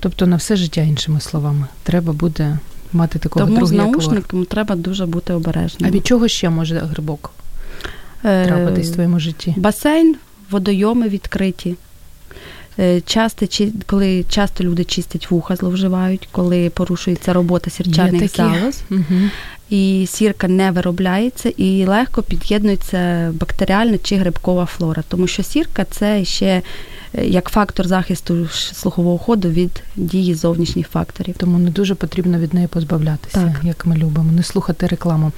Тобто 0.00 0.26
на 0.26 0.36
все 0.36 0.56
життя, 0.56 0.80
іншими 0.80 1.20
словами, 1.20 1.66
треба 1.82 2.12
буде 2.12 2.58
мати 2.92 3.18
такого 3.18 3.46
Тому 3.46 3.66
з 3.66 3.72
як 3.72 3.86
наушником 3.86 4.44
треба 4.44 4.76
дуже 4.76 5.06
бути 5.06 5.32
обережним. 5.32 5.90
А 5.90 5.94
від 5.94 6.06
чого 6.06 6.28
ще 6.28 6.50
може 6.50 6.78
грибок 6.78 7.30
Е, 8.24 8.46
трапитись 8.46 8.90
в 8.90 8.92
твоєму 8.92 9.20
житті? 9.20 9.54
Басейн, 9.56 10.16
водойоми 10.50 11.08
відкриті. 11.08 11.74
Е, 12.78 13.00
Часто, 13.00 13.46
коли 13.86 14.24
часто 14.28 14.64
люди 14.64 14.84
чистять 14.84 15.30
вуха, 15.30 15.56
зловживають, 15.56 16.28
коли 16.32 16.70
порушується 16.70 17.32
робота 17.32 17.70
сірчаних 17.70 18.36
залоз, 18.36 18.82
Угу. 18.90 19.20
і 19.70 20.06
сірка 20.10 20.48
не 20.48 20.70
виробляється, 20.70 21.48
і 21.48 21.84
легко 21.84 22.22
під'єднується 22.22 23.32
бактеріальна 23.40 23.98
чи 24.02 24.16
грибкова 24.16 24.66
флора. 24.66 25.02
Тому 25.08 25.26
що 25.26 25.42
сірка 25.42 25.84
це 25.90 26.24
ще 26.24 26.62
як 27.22 27.48
фактор 27.48 27.86
захисту 27.86 28.48
слухового 28.48 29.18
ходу 29.18 29.48
від 29.48 29.82
дії 29.96 30.34
зовнішніх 30.34 30.88
факторів. 30.88 31.34
Тому 31.38 31.58
не 31.58 31.70
дуже 31.70 31.94
потрібно 31.94 32.38
від 32.38 32.54
неї 32.54 32.66
позбавлятися, 32.66 33.40
Так. 33.40 33.64
як 33.64 33.86
ми 33.86 33.96
любимо, 33.96 34.32
не 34.32 34.42
слухати 34.42 34.86
рекламу. 34.86 35.32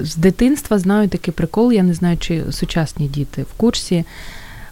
З 0.00 0.16
дитинства 0.16 0.78
знаю 0.78 1.08
такий 1.08 1.34
прикол, 1.34 1.72
я 1.72 1.82
не 1.82 1.94
знаю, 1.94 2.18
чи 2.18 2.42
сучасні 2.50 3.08
діти 3.08 3.42
в 3.42 3.52
курсі. 3.56 4.04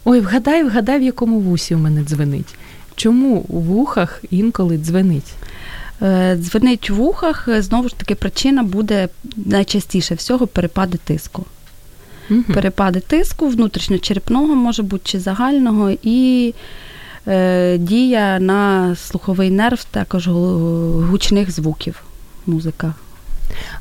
Ой, 0.05 0.21
вгадай, 0.21 0.65
вгадай, 0.65 0.99
в 0.99 1.03
якому 1.03 1.41
вусі 1.41 1.75
в 1.75 1.79
мене 1.79 2.03
дзвенить. 2.05 2.55
Чому 2.97 3.37
у 3.37 3.61
вухах 3.61 4.25
інколи 4.31 4.79
дзвенить? 4.79 5.33
Е, 6.03 6.37
Дзвенить 6.37 6.91
в 6.91 6.95
вухах, 6.95 7.49
е, 7.49 7.63
знову 7.63 7.89
ж 7.89 7.97
таки, 7.97 8.15
причина 8.15 8.63
буде 8.63 9.09
найчастіше 9.37 10.15
всього 10.15 10.47
перепади 10.47 10.99
тиску. 11.05 11.45
Мгм. 12.31 12.45
Перепади 12.55 13.01
тиску 13.01 13.49
внутрішньочерепного 13.49 14.55
може 14.55 14.83
бути 14.83 15.03
чи 15.05 15.21
загального, 15.21 15.91
і 16.03 16.55
е, 17.29 17.79
дія 17.79 18.39
на 18.41 18.95
слуховий 18.97 19.51
нерв 19.51 19.85
також 19.85 20.29
гучних 20.29 21.51
звуків. 21.51 22.03
Музика. 22.47 22.95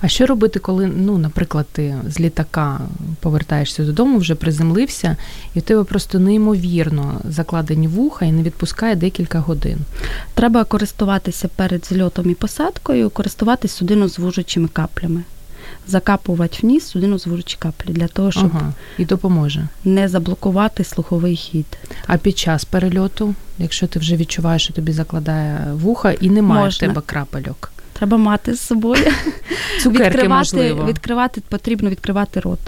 А 0.02 0.08
що 0.08 0.26
робити, 0.26 0.60
коли, 0.60 0.88
ну, 0.88 1.18
наприклад, 1.18 1.66
ти 1.72 1.96
з 2.08 2.20
літака 2.20 2.80
повертаєшся 3.20 3.84
додому, 3.84 4.18
вже 4.18 4.36
приземлився, 4.36 5.18
і 5.54 5.60
в 5.60 5.62
тебе 5.62 5.84
просто 5.84 6.20
неймовірно 6.20 7.22
закладені 7.30 7.88
вуха 7.88 8.26
і 8.26 8.32
не 8.32 8.44
відпускає 8.44 8.96
декілька 8.96 9.40
годин. 9.40 9.78
Треба 10.34 10.64
користуватися 10.64 11.48
перед 11.56 11.86
зльотом 11.86 12.30
і 12.30 12.34
посадкою, 12.34 13.10
користуватися 13.10 13.78
судинозвужуючими 13.78 14.68
каплями. 14.68 15.24
Закапувати 15.90 16.58
в 16.62 16.66
ніс 16.66 16.86
судинозвужучі 16.88 17.58
каплі 17.60 17.94
для 17.94 18.08
того, 18.08 18.32
щоб 18.32 18.52
Ага, 18.56 18.74
і 18.98 19.06
допоможе. 19.06 19.68
не 19.86 20.08
заблокувати 20.08 20.84
слуховий 20.84 21.36
хід. 21.36 21.66
А 22.08 22.18
під 22.18 22.38
час 22.38 22.66
перельоту, 22.66 23.36
якщо 23.60 23.88
ти 23.88 24.00
вже 24.00 24.16
відчуваєш, 24.16 24.64
що 24.64 24.74
тобі 24.74 24.92
закладає 24.92 25.74
вуха 25.74 26.12
і 26.12 26.30
немає 26.30 26.64
Можна. 26.64 26.88
в 26.88 26.90
тебе 26.90 27.02
крапельок. 27.06 27.72
Треба 27.94 28.18
мати 28.18 28.54
з 28.56 28.62
собою. 28.62 29.04
Цукерки, 29.84 30.04
відкривати, 30.10 30.28
можливо. 30.30 30.86
відкривати, 30.86 31.42
потрібно 31.50 31.90
відкривати 31.90 32.40
рот. 32.40 32.60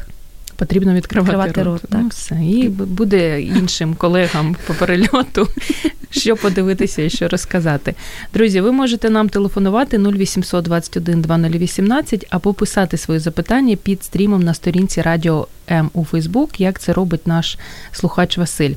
Потрібно 0.62 0.94
відкривати, 0.94 1.32
Відкривати 1.32 1.64
рот. 1.64 1.82
рот, 1.82 1.92
Ну, 2.02 2.08
все. 2.08 2.36
І 2.44 2.70
буде 2.70 3.42
іншим 3.42 3.94
колегам 3.96 4.56
по 4.68 4.74
перельоту, 4.74 5.48
що 6.10 6.36
подивитися 6.36 7.02
і 7.02 7.10
що 7.10 7.28
розказати. 7.28 7.96
Друзі, 8.34 8.62
ви 8.62 8.72
можете 8.72 9.10
нам 9.10 9.30
телефонувати 9.30 9.98
0800 9.98 10.64
21 10.66 11.22
2018 11.22 12.26
або 12.30 12.54
писати 12.54 12.98
свої 12.98 13.20
запитання 13.20 13.76
під 13.76 14.04
стрімом 14.04 14.44
на 14.44 14.54
сторінці 14.54 15.02
Радіо 15.02 15.48
М 15.72 15.90
у 15.94 16.06
Фейсбук, 16.06 16.60
як 16.62 16.80
це 16.80 16.94
робить 16.94 17.28
наш 17.28 17.58
слухач 17.92 18.38
Василь. 18.38 18.74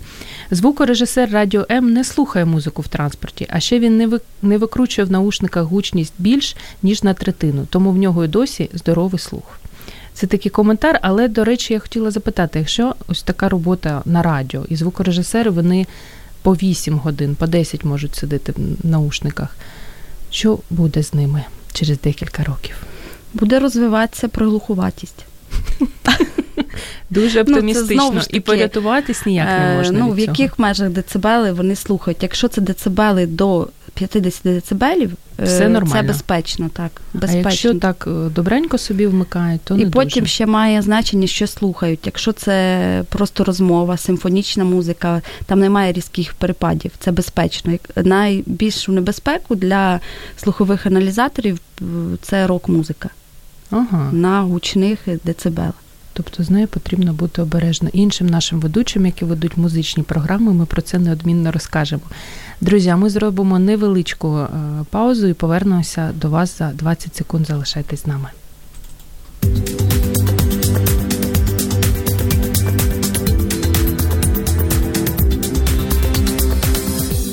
Звукорежисер 0.51 1.31
Радіо 1.33 1.67
М 1.71 1.93
не 1.93 2.05
слухає 2.05 2.45
музику 2.45 2.83
в 2.83 2.89
транспорті, 2.89 3.47
а 3.51 3.61
ще 3.61 3.79
він 3.79 3.97
не 3.97 4.07
ви- 4.07 4.21
не 4.43 4.59
викручує 4.59 5.05
в 5.07 5.11
наушниках 5.11 5.65
гучність 5.65 6.15
більш 6.19 6.57
ніж 6.83 7.03
на 7.03 7.15
третину, 7.15 7.67
тому 7.71 7.91
в 7.91 7.97
нього 7.97 8.25
і 8.25 8.29
досі 8.29 8.71
здоровий 8.75 9.19
слух. 9.19 9.59
Це 10.15 10.27
такий 10.27 10.51
коментар, 10.51 10.99
але 11.03 11.29
до 11.29 11.45
речі, 11.45 11.73
я 11.73 11.79
хотіла 11.81 12.11
запитати, 12.11 12.59
якщо 12.59 12.95
ось 13.09 13.23
така 13.23 13.49
робота 13.49 14.03
на 14.05 14.23
радіо, 14.23 14.65
і 14.69 14.77
звукорежисери 14.77 15.51
вони 15.51 15.87
по 16.43 16.55
8 16.55 16.99
годин, 16.99 17.35
по 17.35 17.47
10 17.47 17.85
можуть 17.85 18.15
сидіти 18.17 18.53
в 18.57 18.87
наушниках, 18.87 19.57
що 20.31 20.59
буде 20.71 21.03
з 21.03 21.15
ними 21.15 21.45
через 21.73 22.01
декілька 22.01 22.45
років? 22.45 22.77
Буде 23.35 23.59
розвиватися 23.61 24.29
приглухуватість. 24.29 25.25
Дуже 27.11 27.39
Ну, 27.39 27.45
це 27.45 27.53
оптимістично 27.53 27.95
знову 27.95 28.21
ж 28.21 28.27
і 28.27 28.27
таки, 28.27 28.41
порятуватись 28.41 29.27
ніяк 29.27 29.49
не 29.49 29.73
Е, 29.73 29.77
можна. 29.77 29.99
ну, 29.99 30.13
від 30.13 30.17
в 30.17 30.19
яких 30.19 30.59
межах 30.59 30.91
децибели 30.91 31.53
вони 31.53 31.77
слухають. 31.77 32.23
Якщо 32.23 32.49
це 32.49 32.61
децибели 32.61 33.27
до 33.27 33.69
50 33.95 34.43
децибелів, 34.45 35.13
е, 35.39 35.45
Все 35.45 35.69
нормально. 35.69 35.95
це 35.95 36.03
безпечно, 36.03 36.69
так. 36.73 37.01
А 37.23 37.33
якщо 37.33 37.75
так 37.75 38.05
е, 38.07 38.11
добренько 38.11 38.79
собі 38.79 39.07
вмикають, 39.07 39.61
то 39.65 39.77
І 39.77 39.87
потім 39.87 40.21
дуже. 40.23 40.33
ще 40.33 40.47
має 40.47 40.83
значення, 40.83 41.27
що 41.27 41.47
слухають. 41.47 42.01
Якщо 42.05 42.33
це 42.33 43.05
просто 43.09 43.45
розмова, 43.45 43.97
симфонічна 43.97 44.65
музика, 44.65 45.23
там 45.47 45.61
немає 45.61 45.93
різких 45.93 46.35
перепадів, 46.35 46.91
це 46.99 47.13
безпечно. 47.13 47.73
Найбільшу 47.97 48.93
небезпеку 48.93 49.55
для 49.55 50.01
слухових 50.37 50.87
аналізаторів 50.87 51.61
е, 51.81 51.85
це 52.23 52.47
рок-музика 52.47 53.09
Ага. 53.71 54.13
на 54.13 54.41
гучних 54.43 54.99
децибелах. 55.25 55.75
Тобто 56.17 56.45
з 56.45 56.51
нею 56.51 56.69
потрібно 56.69 57.13
бути 57.13 57.43
обережно. 57.43 57.89
Іншим 57.93 58.27
нашим 58.27 58.61
ведучим, 58.61 59.07
які 59.07 59.25
ведуть 59.25 59.57
музичні 59.57 60.03
програми, 60.03 60.53
ми 60.53 60.67
про 60.67 60.83
це 60.83 60.99
неодмінно 60.99 61.53
розкажемо. 61.53 62.03
Друзі, 62.61 62.95
ми 62.95 63.11
зробимо 63.11 63.59
невеличку 63.59 64.39
е, 64.39 64.49
паузу 64.91 65.27
і 65.27 65.35
повернемося 65.35 66.11
до 66.15 66.31
вас 66.31 66.59
за 66.59 66.73
20 66.73 67.17
секунд. 67.17 67.47
Залишайтесь 67.47 68.03
з 68.03 68.07
нами. 68.07 68.29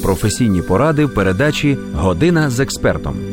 Професійні 0.04 0.62
поради 0.62 1.06
в 1.06 1.14
передачі 1.14 1.78
Година 1.94 2.50
з 2.50 2.60
експертом. 2.60 3.31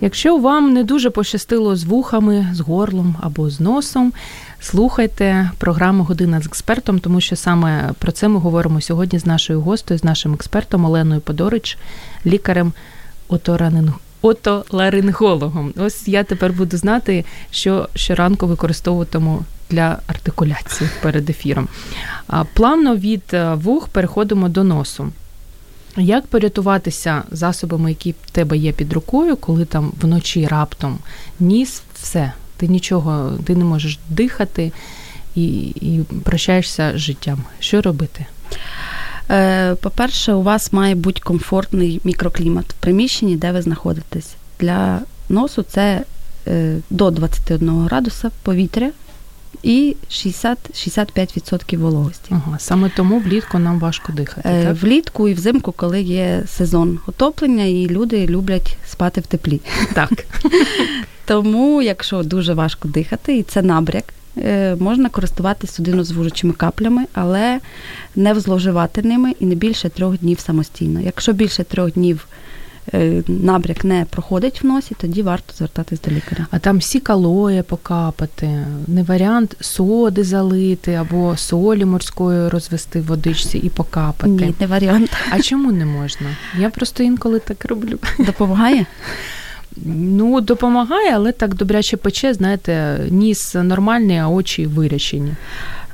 Якщо 0.00 0.38
вам 0.38 0.72
не 0.72 0.84
дуже 0.84 1.10
пощастило 1.10 1.76
з 1.76 1.84
вухами, 1.84 2.46
з 2.52 2.60
горлом 2.60 3.16
або 3.20 3.50
з 3.50 3.60
носом, 3.60 4.12
слухайте 4.60 5.50
програму 5.58 6.04
Година 6.04 6.40
з 6.40 6.46
експертом, 6.46 6.98
тому 6.98 7.20
що 7.20 7.36
саме 7.36 7.90
про 7.98 8.12
це 8.12 8.28
ми 8.28 8.38
говоримо 8.38 8.80
сьогодні 8.80 9.18
з 9.18 9.26
нашою 9.26 9.60
гостею, 9.60 9.98
з 9.98 10.04
нашим 10.04 10.34
експертом 10.34 10.84
Оленою 10.84 11.20
Подорич, 11.20 11.78
лікарем 12.26 12.72
оторанин... 13.28 13.92
отоларингологом. 14.22 15.72
Ось 15.76 16.08
я 16.08 16.24
тепер 16.24 16.52
буду 16.52 16.76
знати, 16.76 17.24
що 17.50 17.88
щоранку 17.94 18.46
використовуватиму 18.46 19.42
для 19.70 19.98
артикуляції 20.06 20.90
перед 21.02 21.30
ефіром. 21.30 21.68
Плавно 22.54 22.96
від 22.96 23.22
е, 23.32 23.54
вух 23.54 23.88
переходимо 23.88 24.48
до 24.48 24.64
носу. 24.64 25.12
Як 25.96 26.26
порятуватися 26.26 27.22
засобами, 27.30 27.90
які 27.90 28.14
в 28.26 28.30
тебе 28.30 28.56
є 28.56 28.72
під 28.72 28.92
рукою, 28.92 29.36
коли 29.36 29.64
там 29.64 29.92
вночі 30.00 30.46
раптом 30.46 30.98
ніс, 31.40 31.82
все, 32.02 32.32
ти 32.56 32.68
нічого, 32.68 33.32
ти 33.44 33.56
не 33.56 33.64
можеш 33.64 33.98
дихати 34.08 34.72
і, 35.34 35.46
і 35.60 36.00
прощаєшся 36.24 36.92
з 36.94 36.98
життям. 36.98 37.44
Що 37.58 37.82
робити? 37.82 38.26
Е, 39.30 39.74
по-перше, 39.74 40.32
у 40.32 40.42
вас 40.42 40.72
має 40.72 40.94
бути 40.94 41.20
комфортний 41.20 42.00
мікроклімат 42.04 42.66
в 42.68 42.72
приміщенні, 42.72 43.36
де 43.36 43.52
ви 43.52 43.62
знаходитесь. 43.62 44.34
Для 44.60 45.00
носу 45.28 45.62
це 45.62 46.04
е, 46.46 46.76
до 46.90 47.10
21 47.10 47.70
градуса 47.70 48.30
повітря 48.42 48.90
і 49.62 49.96
60-65% 50.10 51.78
вологості. 51.78 52.26
Ага, 52.30 52.58
Саме 52.58 52.90
тому 52.96 53.18
влітку 53.18 53.58
нам 53.58 53.78
важко 53.78 54.12
дихати. 54.12 54.48
Е, 54.48 54.64
так? 54.64 54.82
Влітку 54.82 55.28
і 55.28 55.34
взимку, 55.34 55.72
коли 55.72 56.02
є 56.02 56.42
сезон 56.46 56.98
отоплення, 57.06 57.64
і 57.64 57.86
люди 57.88 58.26
люблять 58.26 58.76
спати 58.86 59.20
в 59.20 59.26
теплі. 59.26 59.60
Так. 59.94 60.10
Тому, 61.24 61.82
якщо 61.82 62.22
дуже 62.22 62.54
важко 62.54 62.88
дихати, 62.88 63.36
і 63.36 63.42
це 63.42 63.62
набряк, 63.62 64.04
е, 64.38 64.76
можна 64.80 65.08
користуватися 65.08 65.72
судинозвужучими 65.72 66.52
каплями, 66.52 67.04
але 67.12 67.60
не 68.16 68.40
зловживати 68.40 69.02
ними 69.02 69.32
і 69.40 69.46
не 69.46 69.54
більше 69.54 69.88
трьох 69.88 70.18
днів 70.18 70.40
самостійно. 70.40 71.00
Якщо 71.00 71.32
більше 71.32 71.64
трьох 71.64 71.92
днів 71.92 72.26
набряк 73.28 73.84
не 73.84 74.06
проходить 74.10 74.62
в 74.62 74.66
носі, 74.66 74.96
тоді 75.00 75.22
варто 75.22 75.54
звертатись 75.56 76.00
до 76.00 76.10
лікаря. 76.10 76.46
А 76.50 76.58
там 76.58 76.82
сікалоє 76.82 77.62
покапати, 77.62 78.66
не 78.86 79.02
варіант 79.02 79.56
соди 79.60 80.24
залити 80.24 80.94
або 80.94 81.36
солі 81.36 81.84
морської 81.84 82.48
розвести 82.48 83.00
в 83.00 83.06
водичці 83.06 83.58
і 83.58 83.68
покапати. 83.68 84.30
Ні, 84.30 84.54
не 84.60 84.66
варіант. 84.66 85.10
А 85.30 85.40
чому 85.40 85.72
не 85.72 85.86
можна? 85.86 86.26
Я 86.58 86.70
просто 86.70 87.02
інколи 87.02 87.38
так 87.38 87.64
роблю. 87.64 87.98
Допомагає? 88.18 88.86
Ну, 89.84 90.40
допомагає, 90.40 91.12
але 91.14 91.32
так 91.32 91.54
добряче 91.54 91.96
пече, 91.96 92.34
знаєте, 92.34 93.00
ніс 93.10 93.54
нормальний, 93.54 94.16
а 94.16 94.28
очі 94.28 94.66
вирячені. 94.66 95.32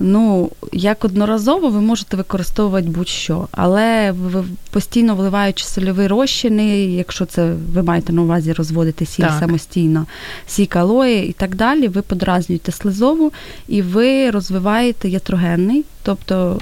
Ну, 0.01 0.51
як 0.73 1.05
одноразово 1.05 1.69
ви 1.69 1.81
можете 1.81 2.17
використовувати 2.17 2.89
будь-що, 2.89 3.49
але 3.53 4.13
ви 4.13 4.45
постійно 4.71 5.15
вливаючи 5.15 5.65
сольові 5.65 6.07
розчини, 6.07 6.79
якщо 6.79 7.27
це 7.27 7.53
ви 7.73 7.83
маєте 7.83 8.13
на 8.13 8.23
увазі 8.23 8.53
розводити 8.53 9.07
сіль 9.07 9.25
так. 9.25 9.39
самостійно, 9.41 10.07
сік 10.47 10.77
алої 10.77 11.29
і 11.29 11.33
так 11.33 11.55
далі, 11.55 11.89
ви 11.89 12.03
подразнюєте 12.03 12.73
слизову 12.73 13.33
і 13.69 13.83
ви 13.83 14.31
розвиваєте 14.31 15.09
ятрогенний, 15.09 15.85
тобто 16.03 16.61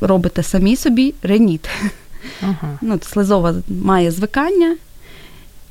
робите 0.00 0.42
самі 0.42 0.76
собі 0.76 1.14
реніт. 1.22 1.68
Ага. 2.42 2.78
Ну, 2.82 2.98
Слизова 3.02 3.54
має 3.68 4.10
звикання 4.10 4.76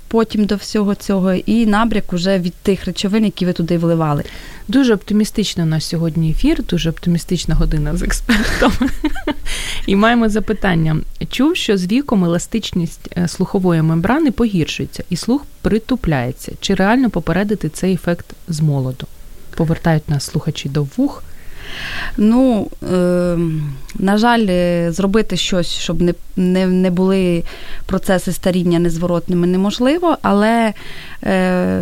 потім 0.08 0.46
до 0.46 0.56
всього 0.56 0.96
цього, 0.96 1.34
і 1.34 1.66
набряк 1.66 2.14
уже 2.14 2.40
від 2.40 2.54
тих 2.54 2.86
речовин, 2.86 3.26
які 3.26 3.46
ви 3.46 3.54
туди 3.54 3.78
вливали. 3.78 4.24
Дуже 4.68 4.94
оптимістичний 4.94 5.66
у 5.66 5.70
нас 5.70 5.86
сьогодні 5.86 6.32
ефір, 6.32 6.64
дуже 6.64 6.90
оптимістична 6.90 7.56
година 7.56 7.98
з 7.98 8.02
експертом. 8.02 8.72
І 9.88 9.96
маємо 9.96 10.30
запитання: 10.30 10.98
чув, 11.30 11.56
що 11.56 11.78
з 11.78 11.92
віком 11.92 12.26
еластичність 12.26 13.10
е, 13.18 13.28
слухової 13.28 13.82
мембрани 13.82 14.32
погіршується 14.32 15.04
і 15.10 15.16
слух 15.16 15.46
притупляється. 15.62 16.52
Чи 16.60 16.74
реально 16.74 17.10
попередити 17.10 17.70
цей 17.70 17.94
ефект 17.94 18.26
з 18.48 18.62
молоду? 18.62 19.08
Повертають 19.56 20.10
нас 20.10 20.24
слухачі 20.24 20.70
до 20.70 20.88
вух. 20.98 21.24
Ну, 22.18 22.68
е, 22.94 23.38
на 24.00 24.18
жаль, 24.18 24.46
е, 24.50 24.92
зробити 24.92 25.38
щось, 25.38 25.68
щоб 25.68 26.02
не 26.02 26.14
не, 26.36 26.68
не 26.68 26.92
були 26.92 27.44
процеси 27.86 28.32
старіння 28.32 28.80
незворотними, 28.80 29.48
неможливо, 29.48 30.18
але 30.22 30.74
е, 31.24 31.82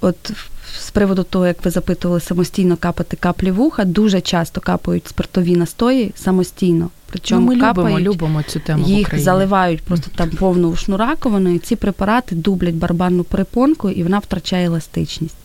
от 0.00 0.32
з 0.80 0.90
приводу 0.90 1.22
того, 1.22 1.46
як 1.46 1.64
ви 1.64 1.70
запитували 1.70 2.20
самостійно 2.20 2.76
капати 2.76 3.16
каплі 3.16 3.50
вуха, 3.50 3.84
дуже 3.84 4.20
часто 4.20 4.60
капають 4.60 5.08
спиртові 5.08 5.56
настої 5.56 6.12
самостійно. 6.16 6.90
Причому 7.10 7.40
ну, 7.40 7.46
ми 7.46 7.60
капають, 7.60 8.00
любимо, 8.00 8.14
любимо 8.14 8.42
цю 8.42 8.60
тему. 8.60 8.84
Їх 8.86 8.98
в 8.98 9.00
Україні. 9.00 9.24
заливають 9.24 9.82
просто 9.82 10.10
там 10.16 10.30
повну 10.30 10.68
ушну 10.68 10.96
раковину, 10.96 11.54
і 11.54 11.58
ці 11.58 11.76
препарати 11.76 12.34
дублять 12.34 12.74
барабанну 12.74 13.24
перепонку, 13.24 13.90
і 13.90 14.02
вона 14.02 14.18
втрачає 14.18 14.66
еластичність. 14.66 15.36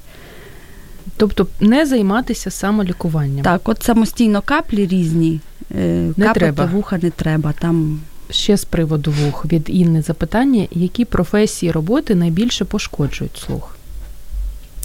Тобто 1.19 1.47
не 1.59 1.85
займатися 1.85 2.51
самолікуванням. 2.51 3.43
Так, 3.43 3.69
от 3.69 3.83
самостійно 3.83 4.41
каплі 4.41 4.87
різні, 4.87 5.39
е, 5.75 6.11
не 6.17 6.25
капати 6.25 6.39
треба. 6.39 6.65
вуха 6.65 6.99
не 7.01 7.09
треба. 7.09 7.53
Там 7.59 8.01
ще 8.29 8.57
з 8.57 8.65
приводу 8.65 9.11
вух 9.11 9.45
від 9.45 9.69
Інни 9.69 10.01
запитання, 10.01 10.67
які 10.71 11.05
професії 11.05 11.71
роботи 11.71 12.15
найбільше 12.15 12.65
пошкоджують 12.65 13.37
слух? 13.37 13.75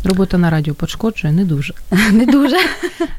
Робота 0.04 0.38
на 0.38 0.50
радіо 0.50 0.74
пошкоджує 0.74 1.32
не 1.32 1.44
дуже. 1.44 1.74
Не 2.12 2.26
дуже. 2.26 2.56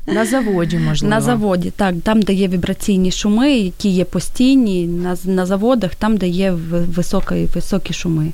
На 0.08 0.26
заводі, 0.26 0.78
можливо. 0.78 1.16
На 1.16 1.22
заводі, 1.22 1.72
так, 1.72 1.96
там, 2.04 2.22
де 2.22 2.34
є 2.34 2.48
вібраційні 2.48 3.12
шуми, 3.12 3.52
які 3.52 3.90
є 3.90 4.06
постійні, 4.06 4.88
на 4.88 5.18
на 5.26 5.46
заводах, 5.46 5.96
там, 5.96 6.18
де 6.18 6.28
є 6.28 6.52
високі, 6.72 7.48
високі 7.56 7.94
шуми. 7.94 8.32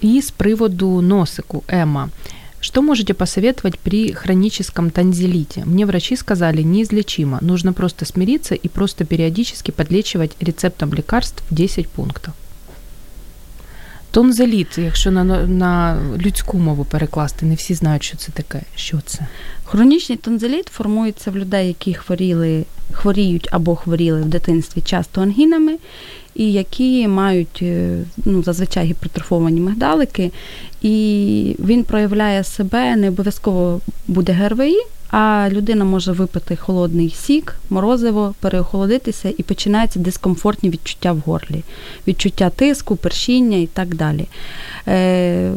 І 0.00 0.22
з 0.22 0.30
приводу 0.30 1.02
носику, 1.02 1.62
Ема. 1.68 2.08
Что 2.65 2.81
можете 2.81 3.13
посоветовать 3.13 3.79
при 3.79 4.11
хроническом 4.11 4.89
танзелите? 4.89 5.63
Мне 5.65 5.85
врачи 5.85 6.15
сказали, 6.15 6.63
неизлечимо. 6.63 7.37
Нужно 7.41 7.73
просто 7.73 8.05
смириться 8.05 8.55
и 8.55 8.67
просто 8.67 9.05
периодически 9.05 9.71
подлечивать 9.71 10.35
рецептом 10.41 10.93
лекарств 10.93 11.43
10 11.51 11.87
пунктов. 11.87 12.33
Тонзеліт, 14.11 14.77
якщо 14.77 15.11
на 15.11 15.23
на 15.47 16.01
людську 16.17 16.57
мову 16.57 16.85
перекласти, 16.85 17.45
не 17.45 17.55
всі 17.55 17.73
знають, 17.73 18.03
що 18.03 18.17
це 18.17 18.31
таке. 18.31 18.61
Що 18.75 18.99
це? 19.05 19.27
Хронічний 19.63 20.17
тонзеліт 20.17 20.67
формується 20.67 21.31
в 21.31 21.37
людей, 21.37 21.67
які 21.67 21.93
хворіли, 21.93 22.65
хворіють 22.92 23.48
або 23.50 23.76
хворіли 23.76 24.20
в 24.20 24.24
дитинстві 24.24 24.80
часто 24.80 25.20
ангінами, 25.20 25.76
і 26.34 26.52
які 26.52 27.08
мають 27.08 27.58
е, 27.62 27.98
ну, 28.24 28.42
зазвичай 28.42 28.86
гіпертрофовані 28.86 29.60
мигдалики, 29.60 30.30
і 30.82 31.56
він 31.58 31.84
проявляє 31.84 32.44
себе, 32.44 32.96
не 32.96 33.08
обов'язково 33.08 33.80
буде 34.08 34.32
ГРВІ, 34.32 34.76
а 35.10 35.48
людина 35.50 35.84
може 35.84 36.12
випити 36.12 36.56
холодний 36.56 37.10
сік, 37.10 37.56
морозиво, 37.70 38.34
переохолодитися 38.40 39.32
і 39.38 39.42
починаються 39.42 39.98
дискомфортні 39.98 40.70
відчуття 40.70 41.12
в 41.12 41.18
горлі, 41.18 41.62
відчуття 42.08 42.50
тиску, 42.50 42.96
першіння 42.96 43.56
і 43.58 43.66
так 43.66 43.94
далі. 43.94 44.26
Е, 44.88 45.52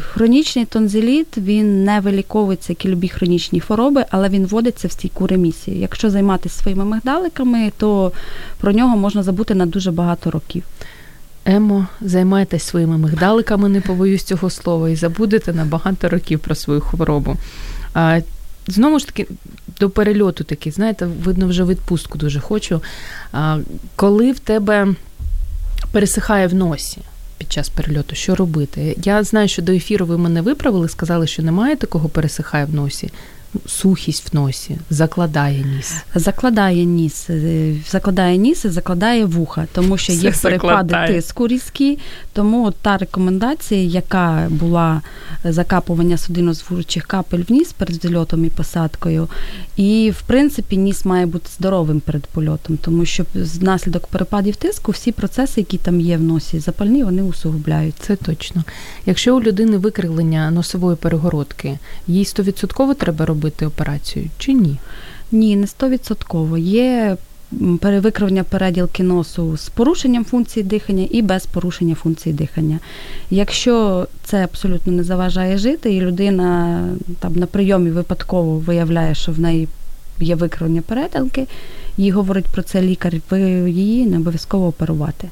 Хронічний 0.00 0.64
тонзиліт 0.64 1.38
він 1.38 1.84
не 1.84 2.00
виліковується, 2.00 2.72
як 2.72 2.84
і 2.84 2.88
любі 2.88 3.08
хронічні 3.08 3.60
хвороби, 3.60 4.04
але 4.10 4.28
він 4.28 4.46
вводиться 4.46 4.88
в 4.88 4.92
стійку 4.92 5.26
ремісію. 5.26 5.76
Якщо 5.76 6.10
займатися 6.10 6.62
своїми 6.62 6.84
мигдаликами, 6.84 7.72
то 7.76 8.12
про 8.58 8.72
нього 8.72 8.96
можна 8.96 9.22
забути 9.22 9.54
на 9.54 9.66
дуже 9.66 9.90
багато 9.90 10.30
років. 10.30 10.62
Емо, 11.44 11.86
займайтесь 12.00 12.62
своїми 12.62 12.98
мигдаликами, 12.98 13.68
не 13.68 13.80
побоюсь 13.80 14.22
цього 14.22 14.50
слова, 14.50 14.90
і 14.90 14.96
забудете 14.96 15.52
на 15.52 15.64
багато 15.64 16.08
років 16.08 16.40
про 16.40 16.54
свою 16.54 16.80
хворобу. 16.80 17.36
А, 17.94 18.20
Знову 18.66 18.98
ж 18.98 19.06
таки, 19.06 19.26
до 19.80 19.90
перельоту 19.90 20.44
такий, 20.44 20.72
знаєте, 20.72 21.08
видно, 21.24 21.46
вже 21.46 21.64
відпустку 21.64 22.18
дуже 22.18 22.40
хочу. 22.40 22.82
А, 23.32 23.58
Коли 23.96 24.32
в 24.32 24.38
тебе 24.38 24.88
пересихає 25.92 26.46
в 26.46 26.54
носі, 26.54 26.98
під 27.42 27.52
час 27.52 27.68
перельоту, 27.68 28.14
що 28.14 28.34
робити? 28.34 28.96
Я 29.02 29.22
знаю, 29.22 29.48
що 29.48 29.62
до 29.62 29.72
ефіру 29.72 30.06
ви 30.06 30.18
мене 30.18 30.42
виправили, 30.42 30.88
сказали, 30.88 31.26
що 31.26 31.42
немає 31.42 31.76
такого 31.76 32.08
пересихає 32.08 32.64
в 32.64 32.74
носі 32.74 33.10
сухість 33.66 34.32
в 34.32 34.36
носі, 34.36 34.78
закладає 34.90 35.64
ніс. 35.76 35.94
Закладає 36.14 36.84
ніс, 36.84 37.30
е, 37.30 37.74
закладає 37.90 38.36
ніс 38.36 38.64
і 38.64 38.68
закладає 38.68 39.24
вуха, 39.24 39.66
тому 39.72 39.98
що 39.98 40.12
є 40.12 40.30
Все 40.30 40.42
перепади 40.42 40.68
закладає. 40.68 41.08
тиску 41.08 41.48
різкі. 41.48 41.98
Тому 42.32 42.72
та 42.82 42.96
рекомендація, 42.96 43.82
яка 43.82 44.46
була 44.50 45.02
закапування 45.44 46.16
судинозвужучих 46.16 47.06
капель 47.06 47.42
в 47.48 47.52
ніс 47.52 47.72
перед 47.72 48.02
зльотом 48.02 48.44
і 48.44 48.48
посадкою. 48.48 49.28
І, 49.76 50.12
в 50.18 50.22
принципі, 50.22 50.76
ніс 50.76 51.04
має 51.04 51.26
бути 51.26 51.48
здоровим 51.58 52.00
перед 52.00 52.26
польотом, 52.26 52.76
тому 52.76 53.04
що 53.04 53.24
внаслідок 53.34 54.06
перепадів 54.06 54.56
тиску 54.56 54.92
всі 54.92 55.12
процеси, 55.12 55.60
які 55.60 55.78
там 55.78 56.00
є 56.00 56.16
в 56.16 56.22
носі, 56.22 56.58
запальні, 56.60 57.04
вони 57.04 57.22
усугубляють. 57.22 57.94
Це 58.00 58.16
точно. 58.16 58.64
Якщо 59.06 59.36
у 59.36 59.42
людини 59.42 59.76
викривлення 59.76 60.50
носової 60.50 60.96
перегородки, 60.96 61.78
їй 62.06 62.24
100% 62.24 62.94
треба 62.94 63.26
робити 63.26 63.41
робити 63.42 63.66
операцію 63.66 64.26
чи 64.38 64.52
ні? 64.52 64.76
Ні, 65.32 65.56
не 65.56 65.66
стовідсотково. 65.66 66.58
Є 66.58 67.16
перевикривлення 67.80 68.44
переділки 68.44 69.02
носу 69.02 69.56
з 69.56 69.68
порушенням 69.68 70.24
функції 70.24 70.64
дихання 70.64 71.06
і 71.10 71.22
без 71.22 71.46
порушення 71.46 71.94
функції 71.94 72.34
дихання. 72.34 72.78
Якщо 73.30 74.06
це 74.24 74.44
абсолютно 74.44 74.92
не 74.92 75.04
заважає 75.04 75.58
жити, 75.58 75.94
і 75.94 76.00
людина 76.00 76.80
там 77.20 77.32
на 77.32 77.46
прийомі 77.46 77.90
випадково 77.90 78.58
виявляє, 78.58 79.14
що 79.14 79.32
в 79.32 79.40
неї 79.40 79.68
є 80.20 80.34
викривлення 80.34 80.82
переділки, 80.82 81.46
їй 81.96 82.10
говорить 82.10 82.46
про 82.52 82.62
це 82.62 82.82
лікар, 82.82 83.14
ви 83.30 83.40
її 83.70 84.06
не 84.06 84.16
обов'язково 84.16 84.66
оперувати. 84.66 85.28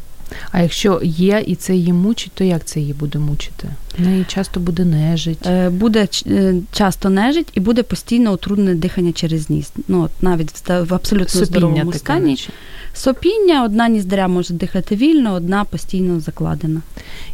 А 0.51 0.63
якщо 0.63 1.01
є 1.03 1.45
і 1.47 1.55
це 1.55 1.75
її 1.75 1.93
мучить, 1.93 2.33
то 2.35 2.45
як 2.45 2.65
це 2.65 2.81
її 2.81 2.93
буде 2.93 3.19
мучити? 3.19 3.69
В 3.99 4.03
неї 4.03 4.25
часто 4.29 4.61
буде 4.61 4.85
нежить. 4.85 5.47
Е, 5.47 5.71
буде 5.71 6.09
е, 6.27 6.55
часто 6.73 7.11
нежить 7.11 7.49
і 7.55 7.61
буде 7.61 7.83
постійно 7.83 8.33
утруднене 8.33 8.75
дихання 8.75 9.13
через 9.13 9.51
ніс. 9.51 9.73
Ну, 9.89 10.03
от 10.03 10.11
навіть 10.23 10.69
в 10.69 10.95
абсолютно 10.95 11.29
Сопіння 11.29 11.47
здоровому 11.47 11.85
таке, 11.87 11.99
стані. 11.99 12.31
наче. 12.31 12.51
Сопіння, 12.95 13.65
одна 13.65 13.89
ніздря 13.89 14.29
може 14.29 14.55
дихати 14.55 14.97
вільно, 14.97 15.35
одна 15.35 15.65
постійно 15.65 16.21
закладена. 16.21 16.81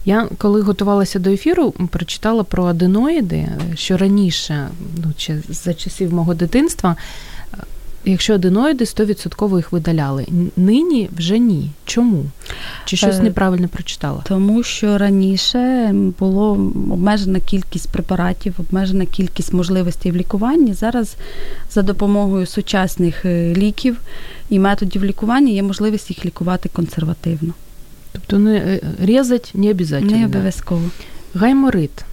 Я 0.05 0.29
коли 0.39 0.61
готувалася 0.61 1.19
до 1.19 1.31
ефіру, 1.31 1.71
прочитала 1.71 2.45
про 2.45 2.65
аденоїди, 2.65 3.49
що 3.75 3.97
раніше, 3.97 4.69
ну 5.05 5.13
ще 5.17 5.43
за 5.49 5.75
часів 5.75 6.15
мого 6.15 6.35
дитинства, 6.35 6.91
е, 6.91 6.97
якщо 8.07 8.35
аденоїди, 8.35 8.85
100% 8.85 9.57
їх 9.57 9.73
видаляли. 9.73 10.27
Нині 10.57 11.09
вже 11.17 11.39
ні. 11.39 11.71
Чому? 11.85 12.25
Чи 12.85 12.97
щось 12.97 13.17
Е, 13.17 13.23
неправильно 13.23 13.69
прочитала? 13.69 14.23
Тому 14.29 14.63
що 14.63 14.99
раніше 14.99 15.95
було 16.19 16.51
обмежена 16.91 17.41
кількість 17.41 17.89
препаратів, 17.89 18.55
обмежена 18.59 19.07
кількість 19.07 19.53
можливостей 19.53 20.13
в 20.13 20.17
лікуванні. 20.17 20.75
Зараз 20.75 21.17
за 21.71 21.83
допомогою 21.83 22.47
сучасних 22.47 23.25
е, 23.25 23.55
ліків 23.55 23.97
і 24.51 24.59
методів 24.59 25.05
лікування 25.05 25.53
є 25.53 25.63
можливість 25.63 26.11
їх 26.11 26.25
лікувати 26.25 26.69
консервативно. 26.69 27.55
Тобто 28.13 28.39
не 28.39 28.57
е, 28.57 28.81
різать 29.03 29.51
не 29.55 29.71
обов'язково. 29.71 30.11
Не 30.11 30.27
обов'язково. 30.27 30.83
Гайморит. 31.35 32.05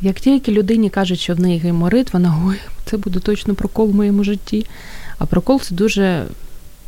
Як 0.00 0.20
тільки 0.20 0.52
людині 0.52 0.90
кажуть, 0.90 1.20
що 1.20 1.34
в 1.34 1.40
неї 1.40 1.58
гайморит, 1.58 2.12
вона 2.12 2.42
ой, 2.46 2.56
це 2.84 2.96
буде 2.96 3.20
точно 3.20 3.54
прокол 3.54 3.90
в 3.90 3.94
моєму 3.94 4.24
житті. 4.24 4.66
А 5.18 5.26
прокол 5.26 5.60
це 5.60 5.74
дуже 5.74 6.24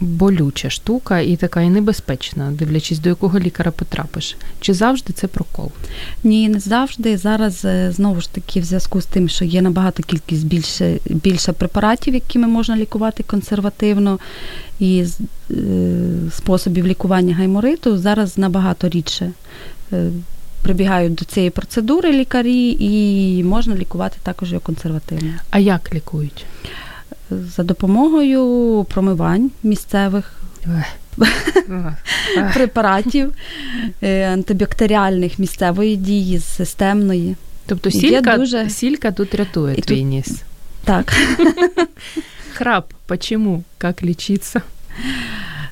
болюча 0.01 0.71
штука 0.71 1.21
і 1.21 1.37
така 1.37 1.61
і 1.62 1.71
небезпечна, 1.71 2.51
дивлячись, 2.51 2.99
до 2.99 3.09
якого 3.09 3.38
лікаря 3.38 3.71
потрапиш. 3.71 4.37
Чи 4.61 4.75
завжди 4.75 5.12
це 5.12 5.27
прокол? 5.27 5.71
Ні, 6.25 6.49
не 6.49 6.61
завжди. 6.61 7.17
Зараз 7.17 7.64
е, 7.64 7.93
знову 7.93 8.21
ж 8.21 8.33
таки, 8.33 8.61
в 8.61 8.64
зв'язку 8.64 9.01
з 9.01 9.07
тим, 9.07 9.29
що 9.29 9.45
є 9.45 9.62
набагато 9.62 10.03
кількість 10.03 10.47
більше, 10.47 10.99
більше 11.11 11.53
препаратів, 11.53 12.14
якими 12.14 12.47
можна 12.49 12.77
лікувати 12.77 13.23
консервативно, 13.23 14.19
і 14.81 15.05
е, 15.51 15.55
способів 16.37 16.87
лікування 16.87 17.35
гаймориту 17.35 17.99
зараз 17.99 18.38
набагато 18.38 18.88
рідше. 18.88 19.33
е, 19.93 20.11
Прибігають 20.62 21.14
до 21.14 21.25
цієї 21.25 21.51
процедури 21.51 22.12
лікарі, 22.12 22.77
і 22.81 23.45
можна 23.45 23.75
лікувати 23.75 24.19
також 24.23 24.49
його 24.51 24.61
консервативно. 24.61 25.31
А 25.51 25.59
як 25.59 25.95
лікують? 25.95 26.47
За 27.31 27.62
допомогою 27.62 28.85
промивань 28.91 29.51
місцевих 29.62 30.33
препаратів, 32.55 33.33
е, 34.03 34.33
антибактеріальних 34.33 35.38
місцевої 35.38 35.97
дії, 35.97 36.38
системної. 36.41 37.37
Тобто 37.67 37.91
сілька, 37.91 38.37
дуже- 38.37 38.71
сілька 38.71 39.11
тут 39.12 39.35
рятує 39.35 39.75
І 39.79 39.83
твій 39.83 39.97
тут- 39.97 40.05
ніс. 40.07 40.43
Так. 40.85 41.12
Храп, 42.55 42.93
почему? 43.07 43.62
Как 43.79 44.03
лечиться? 44.03 44.62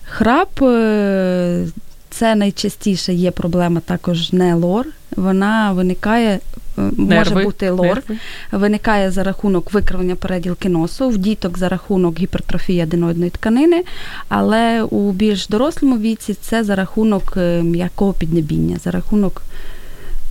Храп 0.05 0.63
е, 0.63 1.67
це 2.11 2.35
найчастіше 2.35 3.15
є 3.15 3.31
проблема 3.31 3.81
також 3.81 4.33
не 4.33 4.55
лор. 4.55 4.87
Вона 5.17 5.73
виникає, 5.73 6.39
е, 6.79 6.81
може 6.97 7.09
Нерви, 7.09 7.45
бути 7.45 7.71
лор, 7.71 7.87
нерви. 7.87 8.17
виникає 8.53 9.11
за 9.11 9.23
рахунок 9.25 9.73
викривлення 9.73 10.17
переділки 10.17 10.69
носу, 10.69 11.09
в 11.09 11.19
діток 11.19 11.59
за 11.59 11.69
рахунок 11.69 12.19
гіпертрофії 12.19 12.81
аденоїдної 12.81 13.31
тканини, 13.31 13.85
але 14.29 14.83
у 14.83 15.13
більш 15.13 15.49
дорослому 15.49 15.99
віці 15.99 16.35
це 16.35 16.65
за 16.65 16.75
рахунок 16.75 17.35
е, 17.37 17.63
м'якого 17.63 18.13
піднебіння, 18.13 18.79
за 18.85 18.91
рахунок 18.91 19.43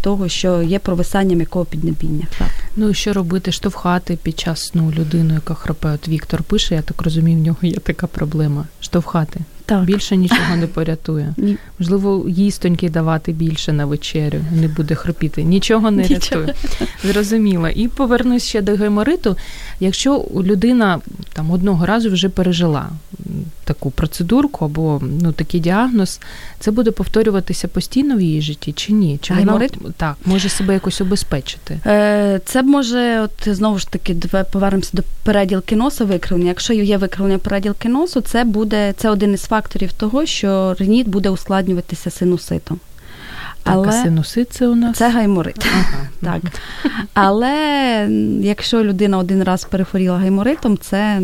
того, 0.06 0.28
що 0.30 0.62
є 0.62 0.80
провисання 0.80 1.36
м'якого 1.36 1.66
піднебіння. 1.66 2.26
Ну 2.76 2.90
і 2.90 2.94
що 2.94 3.14
робити? 3.14 3.52
Штовхати 3.52 4.18
під 4.24 4.40
час 4.40 4.64
сну 4.66 4.92
людину, 4.92 5.34
яка 5.34 5.54
храпе. 5.54 5.92
От 5.94 6.08
Віктор 6.08 6.44
пише, 6.44 6.76
я 6.76 6.82
так 6.82 7.02
розумію, 7.02 7.38
в 7.38 7.42
нього 7.42 7.58
є 7.62 7.78
така 7.78 8.08
проблема. 8.08 8.66
Штовхати. 8.82 9.40
Так. 9.66 9.84
Більше 9.84 10.18
нічого 10.18 10.56
не 10.56 10.68
порятує. 10.68 11.34
Ні. 11.38 11.58
Можливо, 11.80 12.26
їстоньки 12.30 12.90
давати 12.90 13.32
більше 13.32 13.74
на 13.74 13.86
вечерю, 13.86 14.40
не 14.62 14.68
буде 14.68 14.96
хропіти. 14.96 15.44
Нічого 15.44 15.92
не 15.92 16.04
Нічого. 16.04 16.42
рятує. 16.46 16.56
Зрозуміло. 17.04 17.70
І 17.70 17.88
повернусь 17.88 18.44
ще 18.44 18.62
до 18.62 18.76
гаймориту. 18.76 19.38
Якщо 19.80 20.26
людина 20.36 21.00
там 21.34 21.52
одного 21.52 21.86
разу 21.86 22.12
вже 22.12 22.30
пережила 22.30 22.90
таку 23.64 23.92
процедурку 23.92 24.66
або 24.66 25.02
ну 25.22 25.32
такий 25.32 25.60
діагноз, 25.60 26.20
це 26.60 26.72
буде 26.72 26.92
повторюватися 26.92 27.68
постійно 27.68 28.18
в 28.18 28.22
її 28.22 28.42
житті 28.42 28.72
чи 28.72 28.94
ні? 28.94 29.20
Чи 29.22 29.34
вона 29.34 29.70
так 29.98 30.16
може 30.26 30.50
себе 30.50 30.74
якось 30.74 31.02
обезпечити? 31.02 31.80
Е, 31.86 32.42
Це 32.46 32.64
може, 32.64 33.22
от 33.22 33.56
знову 33.56 33.80
ж 33.80 33.90
таки, 33.90 34.16
повернемося 34.52 34.90
до 34.94 35.04
переділки 35.24 35.76
носа 35.76 36.06
викривлення. 36.06 36.50
Якщо 36.50 36.74
є 36.74 36.98
викривлення 36.98 37.38
переділки 37.38 37.90
носу, 37.90 38.22
це 38.22 38.44
буде 38.44 38.94
це 38.98 39.10
один 39.10 39.34
із 39.34 39.42
факторів 39.42 39.55
того, 39.98 40.26
що 40.26 40.76
реніт 40.80 41.08
буде 41.08 41.30
ускладнюватися 41.30 42.10
синуситом. 42.10 42.80
Так, 43.66 43.88
а 43.88 43.92
синусит 43.92 44.54
це 44.54 44.68
у 44.68 44.76
нас 44.76 44.98
це 44.98 45.10
гайморит. 45.10 45.66
Ага. 45.74 46.08
Так. 46.22 46.42
Але 47.14 48.08
якщо 48.42 48.84
людина 48.84 49.18
один 49.18 49.44
раз 49.44 49.64
перехворіла 49.64 50.18
гайморитом, 50.18 50.78
це 50.78 51.22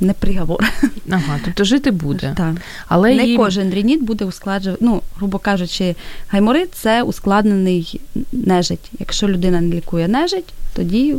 не 0.00 0.12
приговор. 0.12 0.64
Ага, 1.10 1.40
тобто 1.44 1.64
жити 1.64 1.90
буде. 1.90 2.34
Так. 2.36 2.54
Але 2.88 3.14
не 3.14 3.26
їй... 3.26 3.36
кожен 3.36 3.74
реніт 3.74 4.02
буде 4.02 4.24
ускладжувати. 4.24 4.84
Ну, 4.84 5.02
грубо 5.16 5.38
кажучи, 5.38 5.94
гайморит 6.28 6.74
це 6.74 7.02
ускладнений 7.02 8.00
нежить. 8.32 8.90
Якщо 8.98 9.28
людина 9.28 9.60
не 9.60 9.76
лікує 9.76 10.08
нежить, 10.08 10.54
тоді 10.74 11.16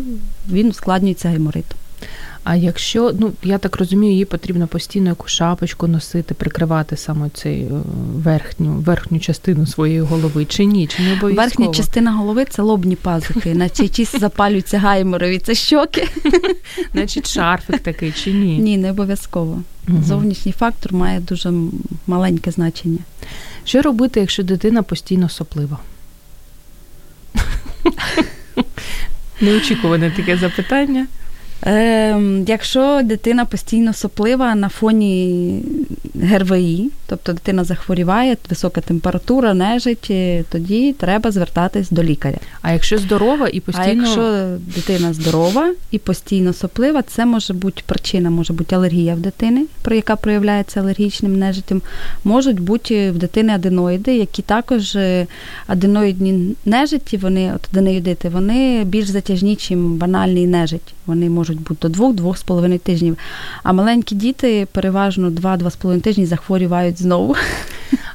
він 0.50 0.68
ускладнюється 0.70 1.30
гайморитом. 1.30 1.78
А 2.46 2.56
якщо, 2.56 3.14
ну 3.20 3.32
я 3.44 3.58
так 3.58 3.78
розумію, 3.78 4.14
їй 4.14 4.26
потрібно 4.26 4.68
постійно 4.68 5.10
яку 5.10 5.28
шапочку 5.28 5.88
носити, 5.88 6.34
прикривати 6.34 6.98
саме 6.98 7.30
цей 7.34 7.62
е, 7.62 7.70
верхню, 8.16 8.72
верхню 8.72 9.20
частину 9.20 9.66
своєї 9.66 10.02
голови, 10.02 10.46
чи 10.46 10.66
ні? 10.66 10.88
Чи 10.88 11.04
не 11.04 11.14
обов'язково? 11.14 11.48
Верхня 11.48 11.68
частина 11.68 12.12
голови 12.12 12.46
це 12.46 12.62
лобні 12.62 12.96
пазухи, 12.96 13.54
наче 13.54 13.88
чись 13.88 14.20
запалюються 14.20 14.80
гайморові. 14.80 15.40
Це 15.40 15.56
щоки. 15.56 16.08
Значить, 16.94 17.28
шарфик 17.28 17.80
такий, 17.80 18.12
чи 18.12 18.34
ні? 18.34 18.58
Ні, 18.58 18.78
не 18.78 18.92
обов'язково. 18.92 19.62
Мгм. 19.88 20.04
Зовнішній 20.04 20.52
фактор 20.52 20.94
має 20.94 21.20
дуже 21.20 21.54
маленьке 22.08 22.52
значення. 22.52 23.00
Що 23.64 23.82
робити, 23.82 24.20
якщо 24.20 24.44
дитина 24.44 24.84
постійно 24.84 25.30
соплива? 25.30 25.78
Неочікуване 29.42 30.12
таке 30.12 30.38
запитання. 30.38 31.08
Ем, 31.62 32.46
якщо 32.48 33.02
дитина 33.04 33.46
постійно 33.46 33.94
соплива 33.94 34.56
на 34.56 34.70
фоні 34.70 35.62
ГРВІ, 36.22 36.90
тобто 37.08 37.34
дитина 37.34 37.64
захворіває, 37.64 38.38
висока 38.50 38.82
температура, 38.82 39.54
нежить, 39.54 40.08
е, 40.10 40.44
тоді 40.52 40.94
треба 40.94 41.32
звертатись 41.32 41.90
до 41.90 42.04
лікаря. 42.04 42.38
А 42.62 42.72
якщо 42.72 42.98
здорова 42.98 43.48
і 43.48 43.60
постійно 43.60 44.04
А 44.04 44.06
якщо 44.06 44.48
дитина 44.76 45.14
здорова 45.14 45.74
і 45.92 46.00
постійно 46.00 46.54
соплива, 46.54 47.02
це 47.02 47.26
може 47.26 47.54
бути 47.54 47.82
причина, 47.86 48.30
може 48.30 48.54
бути 48.54 48.76
алергія 48.76 49.16
в 49.16 49.20
дитини, 49.20 49.66
про 49.82 49.96
яка 49.96 50.16
проявляється 50.16 50.80
алергічним 50.80 51.40
нежиттям. 51.40 51.82
Можуть 52.24 52.60
бути 52.60 53.12
в 53.12 53.18
дитини 53.18 53.54
аденоїди, 53.54 54.18
які 54.18 54.42
також 54.42 54.96
е, 54.96 55.28
аденоїдні 55.68 56.56
нежиті, 56.66 57.18
вони 57.18 57.54
от 57.56 57.62
аденоїдити, 57.72 58.30
вони 58.30 58.84
більш 58.84 59.08
затяжні, 59.08 59.58
ніж 59.70 59.72
банальний 59.72 60.48
нежить. 60.48 60.94
Вони 61.06 61.30
можуть 61.30 61.45
бути 61.54 61.76
до 61.82 61.90
двох-двох 61.90 62.38
з 62.38 62.44
половиною 62.44 62.80
тижнів. 62.80 63.18
А 63.64 63.74
маленькі 63.74 64.16
діти 64.16 64.68
переважно 64.72 65.30
2-2,5 65.30 66.02
тижні 66.02 66.26
захворювають 66.26 67.02
знову. 67.02 67.36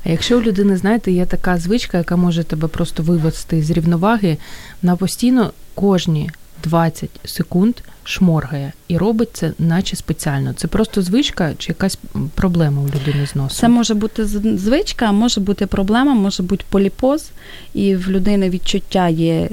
А 0.04 0.08
якщо 0.08 0.38
у 0.38 0.42
людини, 0.42 0.76
знаєте, 0.76 1.12
є 1.12 1.26
така 1.26 1.58
звичка, 1.58 1.98
яка 1.98 2.16
може 2.16 2.44
тебе 2.44 2.68
просто 2.68 3.02
вивести 3.02 3.62
з 3.62 3.70
рівноваги, 3.70 4.36
вона 4.82 4.96
постійно 4.96 5.52
кожні 5.74 6.30
20 6.62 7.10
секунд 7.24 7.74
шморгає 8.04 8.72
і 8.90 8.98
робить 8.98 9.28
це, 9.32 9.52
наче 9.58 9.96
спеціально. 9.96 10.52
Це 10.52 10.68
просто 10.68 11.02
звичка 11.02 11.52
чи 11.58 11.72
якась 11.72 11.98
проблема 12.34 12.82
у 12.82 12.86
людини 12.86 13.26
з 13.26 13.34
носом? 13.34 13.58
Це 13.58 13.68
може 13.68 13.94
бути 13.94 14.24
звичка, 14.56 15.12
може 15.12 15.40
бути 15.40 15.66
проблема, 15.66 16.14
може 16.14 16.42
бути 16.42 16.64
поліпоз, 16.70 17.30
і 17.74 17.96
в 17.96 18.10
людини 18.10 18.50
відчуття 18.50 19.08
є 19.08 19.48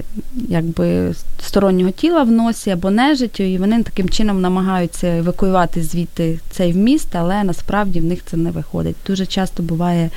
якби 0.49 1.13
стороннього 1.43 1.91
тіла 1.91 2.23
в 2.23 2.31
носі 2.31 2.69
або 2.69 2.91
нежиттю, 2.91 3.43
і 3.43 3.57
вони 3.57 3.83
таким 3.83 4.09
чином 4.09 4.41
намагаються 4.41 5.07
евакуювати 5.07 5.83
звідти 5.83 6.39
цей 6.51 6.71
вміст, 6.71 7.15
але 7.15 7.43
насправді 7.43 7.99
в 7.99 8.05
них 8.05 8.19
це 8.25 8.37
не 8.37 8.51
виходить. 8.51 8.95
Дуже 9.07 9.25
часто 9.25 9.63
буває 9.63 10.09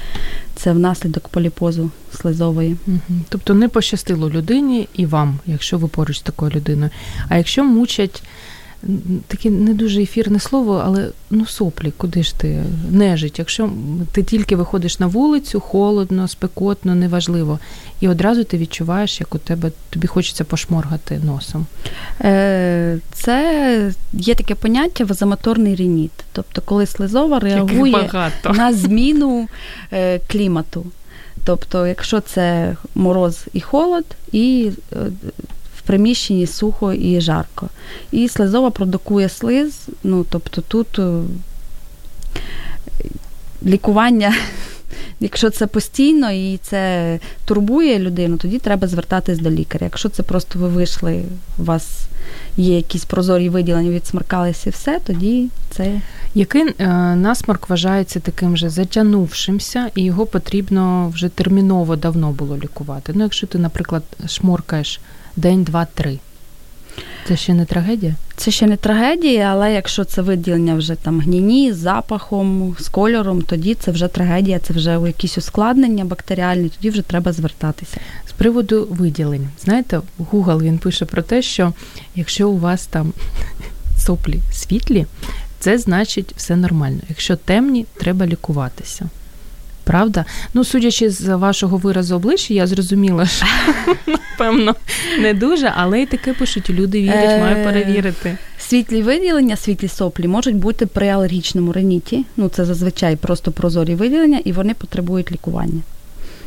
це 0.57 0.73
внаслідок 0.73 1.29
поліпозу 1.29 1.91
слизової. 2.21 2.77
Угу. 2.87 3.19
Тобто 3.29 3.55
не 3.55 3.69
пощастило 3.69 4.31
людині 4.31 4.89
і 4.95 5.07
вам, 5.07 5.39
якщо 5.47 5.79
ви 5.79 5.89
поруч 5.89 6.19
з 6.19 6.23
такою 6.23 6.51
людиною. 6.51 6.91
А 7.29 7.37
якщо 7.37 7.65
мучать 7.65 8.23
таке 9.27 9.51
не 9.51 9.75
дуже 9.75 10.03
ефірне 10.03 10.41
слово, 10.41 10.83
але 10.85 11.09
ну 11.31 11.47
соплі, 11.47 11.93
куди 11.97 12.23
ж 12.23 12.39
ти 12.39 12.63
нежить? 12.91 13.39
Якщо 13.39 13.71
ти 14.13 14.23
тільки 14.23 14.57
виходиш 14.57 15.01
на 15.01 15.07
вулицю, 15.07 15.61
холодно, 15.61 16.29
спекотно, 16.29 16.95
неважливо, 16.95 17.59
і 18.01 18.09
одразу 18.09 18.45
ти 18.45 18.59
відчуваєш, 18.59 19.21
як 19.21 19.35
у 19.35 19.39
тебе 19.39 19.71
тобі 19.91 20.07
хочеться 20.07 20.45
пошморгати 20.45 21.21
носом. 21.25 21.67
Е, 22.21 22.99
це 23.13 23.93
є 24.13 24.35
таке 24.35 24.55
поняття 24.55 25.05
вазомоторний 25.05 25.75
рініт. 25.75 26.13
Тобто, 26.33 26.63
коли 26.65 26.87
слизова 26.87 27.39
реагує 27.39 28.11
на 28.55 28.73
зміну 28.73 29.49
е, 29.93 30.19
клімату. 30.19 30.87
Тобто, 31.45 31.87
якщо 31.87 32.21
це 32.21 32.77
мороз 32.95 33.45
і 33.53 33.61
холод, 33.61 34.05
і 34.33 34.71
е, 34.93 34.97
приміщенні 35.91 36.47
сухо 36.47 36.93
і 36.93 37.21
жарко. 37.21 37.69
І 38.13 38.29
слизова 38.29 38.71
продукує 38.71 39.29
слиз, 39.29 39.89
ну 40.05 40.27
тобто 40.31 40.61
тут 40.61 40.99
е, 40.99 41.23
лікування. 43.67 44.35
Якщо 45.21 45.51
це 45.51 45.67
постійно 45.67 46.33
і 46.33 46.59
це 46.63 47.19
турбує 47.45 47.99
людину, 47.99 48.37
тоді 48.37 48.59
треба 48.59 48.89
звертатись 48.89 49.39
до 49.39 49.51
лікаря. 49.51 49.85
Якщо 49.87 50.09
це 50.09 50.23
просто 50.23 50.59
ви 50.59 50.69
вийшли, 50.69 51.23
у 51.59 51.65
вас 51.65 52.07
є 52.57 52.77
якісь 52.77 53.05
прозорі 53.05 53.49
виділення, 53.49 53.91
відсмаркалися 53.91 54.71
і 54.71 54.73
все, 54.73 55.01
тоді 55.07 55.49
це. 55.71 56.01
Який 56.35 56.63
е, 56.63 56.87
насморк 57.17 57.71
вважається 57.71 58.21
таким 58.21 58.57
же 58.57 58.69
затягнувшимся, 58.71 59.91
і 59.95 60.03
його 60.03 60.27
потрібно 60.27 61.09
вже 61.09 61.29
терміново 61.29 61.97
давно 61.97 62.31
було 62.31 62.57
лікувати. 62.57 63.13
Ну, 63.15 63.23
якщо 63.23 63.47
ти, 63.47 63.59
наприклад, 63.59 64.03
шморкаєш 64.27 65.01
день, 65.37 65.65
два, 65.65 65.85
три. 65.95 66.19
Це 67.29 67.37
ще 67.37 67.55
не 67.55 67.65
трагедія? 67.65 68.15
Це 68.37 68.51
ще 68.51 68.67
не 68.67 68.77
трагедія, 68.77 69.45
але 69.45 69.73
якщо 69.73 70.05
це 70.05 70.23
виділення 70.23 70.75
вже 70.75 70.95
там 70.95 71.21
гніні 71.21 71.73
з 71.73 71.77
запахом, 71.77 72.77
з 72.81 72.89
кольором, 72.89 73.43
тоді 73.43 73.75
це 73.75 73.91
вже 73.91 74.09
трагедія, 74.09 74.59
це 74.59 74.75
вже 74.75 75.01
якісь 75.07 75.39
ускладнення 75.39 76.05
бактеріальні, 76.05 76.69
тоді 76.69 76.91
вже 76.91 77.03
треба 77.03 77.33
звертатися. 77.33 77.97
З 78.29 78.33
приводу 78.33 78.89
виділень, 78.91 79.49
знаєте, 79.65 80.01
Google 80.33 80.63
він 80.63 80.79
пише 80.79 81.05
про 81.05 81.23
те, 81.23 81.43
що 81.43 81.73
якщо 82.15 82.51
у 82.51 82.59
вас 82.59 82.87
там 82.87 83.13
соплі 83.99 84.41
світлі, 84.53 85.07
це 85.59 85.79
значить 85.79 86.35
все 86.37 86.57
нормально. 86.57 87.01
Якщо 87.09 87.37
темні, 87.37 87.87
треба 87.99 88.27
лікуватися. 88.27 89.09
Правда? 89.91 90.25
Ну, 90.55 90.65
судячи 90.65 91.11
з 91.11 91.37
вашого 91.37 91.77
виразу 91.77 92.17
обличчя, 92.17 92.55
я 92.55 92.67
зрозуміла, 92.67 93.27
що 93.27 93.47
напевно 94.07 94.75
не 95.21 95.35
дуже, 95.35 95.73
але 95.77 96.03
й 96.03 96.07
таке 96.07 96.35
пишуть, 96.35 96.71
люди 96.71 97.03
вірять, 97.03 97.41
маю 97.41 97.65
перевірити. 97.65 98.39
Світлі 98.59 99.03
виділення, 99.03 99.57
світлі 99.57 99.89
соплі 99.89 100.29
можуть 100.29 100.57
бути 100.57 100.87
при 100.87 101.09
алергічному 101.09 101.73
реніті. 101.73 102.25
Ну, 102.37 102.49
це 102.49 102.65
зазвичай 102.65 103.17
просто 103.17 103.53
прозорі 103.53 103.95
виділення, 103.95 104.41
і 104.45 104.53
вони 104.53 104.75
потребують 104.75 105.33
лікування. 105.33 105.81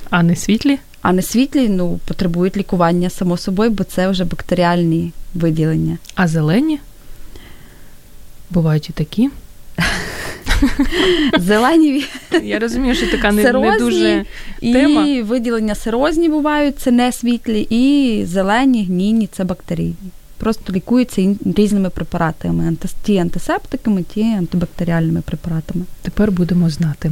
А 0.10 0.24
не 0.24 0.36
світлі? 0.36 0.80
А 1.02 1.14
не 1.14 1.22
світлі, 1.22 1.70
ну, 1.70 2.00
потребують 2.06 2.58
лікування, 2.58 3.10
само 3.10 3.38
собою, 3.38 3.70
бо 3.70 3.84
це 3.84 4.08
вже 4.08 4.26
бактеріальні 4.26 5.12
виділення. 5.36 5.98
А 6.16 6.28
зелені? 6.28 6.80
Бувають 8.50 8.90
і 8.90 8.94
такі. 8.94 9.30
Зелені 11.40 12.06
Я 12.44 12.60
розумію, 12.60 12.96
що 12.96 13.08
така 13.08 13.32
не, 13.32 13.52
не 13.52 13.78
дуже 13.78 14.26
тема. 14.62 15.06
І 15.08 15.22
виділення 15.22 15.76
сирозні 15.76 16.30
бувають, 16.30 16.80
це 16.80 16.92
не 16.92 17.12
світлі, 17.12 17.68
і 17.70 18.26
зелені, 18.26 18.86
гнійні 18.86 19.28
це 19.28 19.44
бактерійні. 19.44 19.96
Просто 20.38 20.74
лікуються 20.74 21.36
різними 21.58 21.90
препаратами, 21.90 22.78
ті 23.04 23.18
антисептиками, 23.18 24.04
ті 24.04 24.22
антибактеріальними 24.22 25.22
препаратами. 25.22 25.86
Тепер 26.02 26.32
будемо 26.32 26.70
знати. 26.70 27.12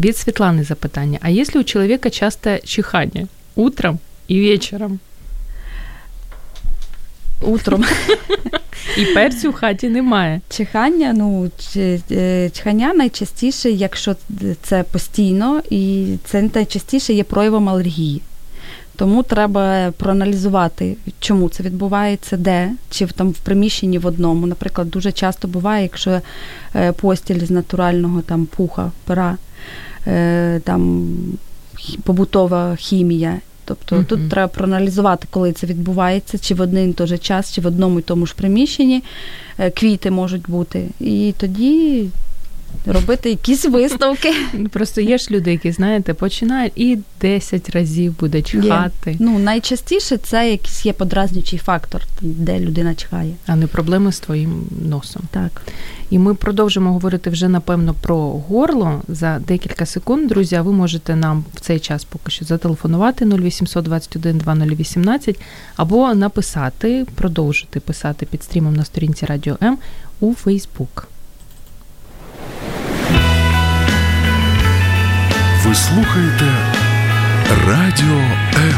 Від 0.00 0.16
Світлани 0.16 0.64
запитання: 0.64 1.18
а 1.22 1.28
якщо 1.28 1.60
у 1.60 1.64
чоловіка 1.64 2.10
часто 2.10 2.58
чихання 2.58 3.26
утром 3.54 3.98
і 4.28 4.40
вечором? 4.40 4.98
Утром. 7.40 7.84
І 8.96 9.04
перцю 9.04 9.50
в 9.50 9.54
хаті 9.54 9.88
немає. 9.88 10.40
Чихання, 10.48 11.12
ну 11.12 11.50
е, 12.10 12.50
чихання 12.50 12.94
найчастіше, 12.94 13.70
якщо 13.70 14.16
це 14.62 14.82
постійно, 14.82 15.62
і 15.70 16.14
це 16.24 16.50
найчастіше 16.54 17.12
є 17.12 17.24
проявом 17.24 17.68
алергії. 17.68 18.22
Тому 18.98 19.22
треба 19.22 19.92
проаналізувати, 19.96 20.96
чому 21.20 21.48
це 21.48 21.62
відбувається, 21.62 22.36
де, 22.36 22.70
чи 22.90 23.04
в 23.04 23.12
там 23.12 23.30
в 23.30 23.38
приміщенні 23.38 23.98
в 23.98 24.06
одному. 24.06 24.46
Наприклад, 24.46 24.90
дуже 24.90 25.12
часто 25.12 25.48
буває, 25.48 25.82
якщо 25.82 26.20
е, 26.74 26.92
постіль 26.92 27.46
з 27.46 27.50
натурального 27.50 28.22
там 28.22 28.46
пуха, 28.46 28.92
пера, 29.04 29.36
е, 30.06 30.60
там 30.64 31.08
побутова 32.02 32.76
хімія. 32.76 33.40
Тобто 33.68 33.96
uh-huh. 33.96 34.04
тут 34.04 34.28
треба 34.30 34.48
проаналізувати, 34.48 35.26
коли 35.30 35.52
це 35.52 35.66
відбувається, 35.66 36.38
чи 36.38 36.54
в 36.54 36.60
один 36.60 36.90
і 36.90 36.92
той 36.92 37.06
же 37.06 37.18
час, 37.18 37.52
чи 37.52 37.60
в 37.60 37.66
одному 37.66 37.98
і 37.98 38.02
тому 38.02 38.26
ж 38.26 38.34
приміщенні 38.36 39.02
е, 39.58 39.70
квіти 39.70 40.10
можуть 40.10 40.50
бути. 40.50 40.88
І 41.00 41.34
тоді 41.38 42.06
робити 42.86 43.30
якісь 43.30 43.64
виставки. 43.64 44.34
Просто 44.70 45.00
є 45.00 45.18
ж 45.18 45.30
люди, 45.30 45.52
які 45.52 45.72
знаєте, 45.72 46.14
починають 46.14 46.72
і 46.76 46.98
10 47.20 47.70
разів 47.70 48.18
буде 48.18 48.42
чхати. 48.42 49.10
Є. 49.10 49.16
Ну 49.20 49.38
найчастіше 49.38 50.16
це 50.16 50.50
якийсь 50.50 50.86
є 50.86 50.92
подразнюючий 50.92 51.58
фактор, 51.58 52.02
де 52.20 52.60
людина 52.60 52.94
чхає, 52.94 53.34
а 53.46 53.56
не 53.56 53.66
проблеми 53.66 54.12
з 54.12 54.20
твоїм 54.20 54.66
носом. 54.88 55.22
Так. 55.30 55.62
І 56.10 56.18
ми 56.18 56.34
продовжимо 56.34 56.92
говорити 56.92 57.30
вже 57.30 57.48
напевно 57.48 57.94
про 57.94 58.16
горло 58.18 59.02
за 59.08 59.38
декілька 59.38 59.86
секунд. 59.86 60.28
Друзі, 60.28 60.56
а 60.56 60.62
ви 60.62 60.72
можете 60.72 61.16
нам 61.16 61.44
в 61.54 61.60
цей 61.60 61.80
час 61.80 62.04
поки 62.04 62.30
що 62.30 62.44
зателефонувати 62.44 63.24
0800 63.24 63.84
21 63.84 64.38
2018 64.38 65.40
або 65.76 66.14
написати, 66.14 67.06
продовжити 67.14 67.80
писати 67.80 68.26
під 68.26 68.42
стрімом 68.42 68.76
на 68.76 68.84
сторінці 68.84 69.26
Радіо 69.26 69.56
М 69.62 69.78
у 70.20 70.34
Фейсбук. 70.34 71.08
Ви 75.68 75.74
слухаєте 75.74 76.44
Радіо 77.66 78.16
М. 78.54 78.74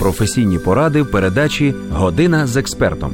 Професійні 0.00 0.58
поради 0.58 1.02
в 1.02 1.10
передачі 1.10 1.74
Година 1.92 2.46
з 2.46 2.56
експертом. 2.56 3.12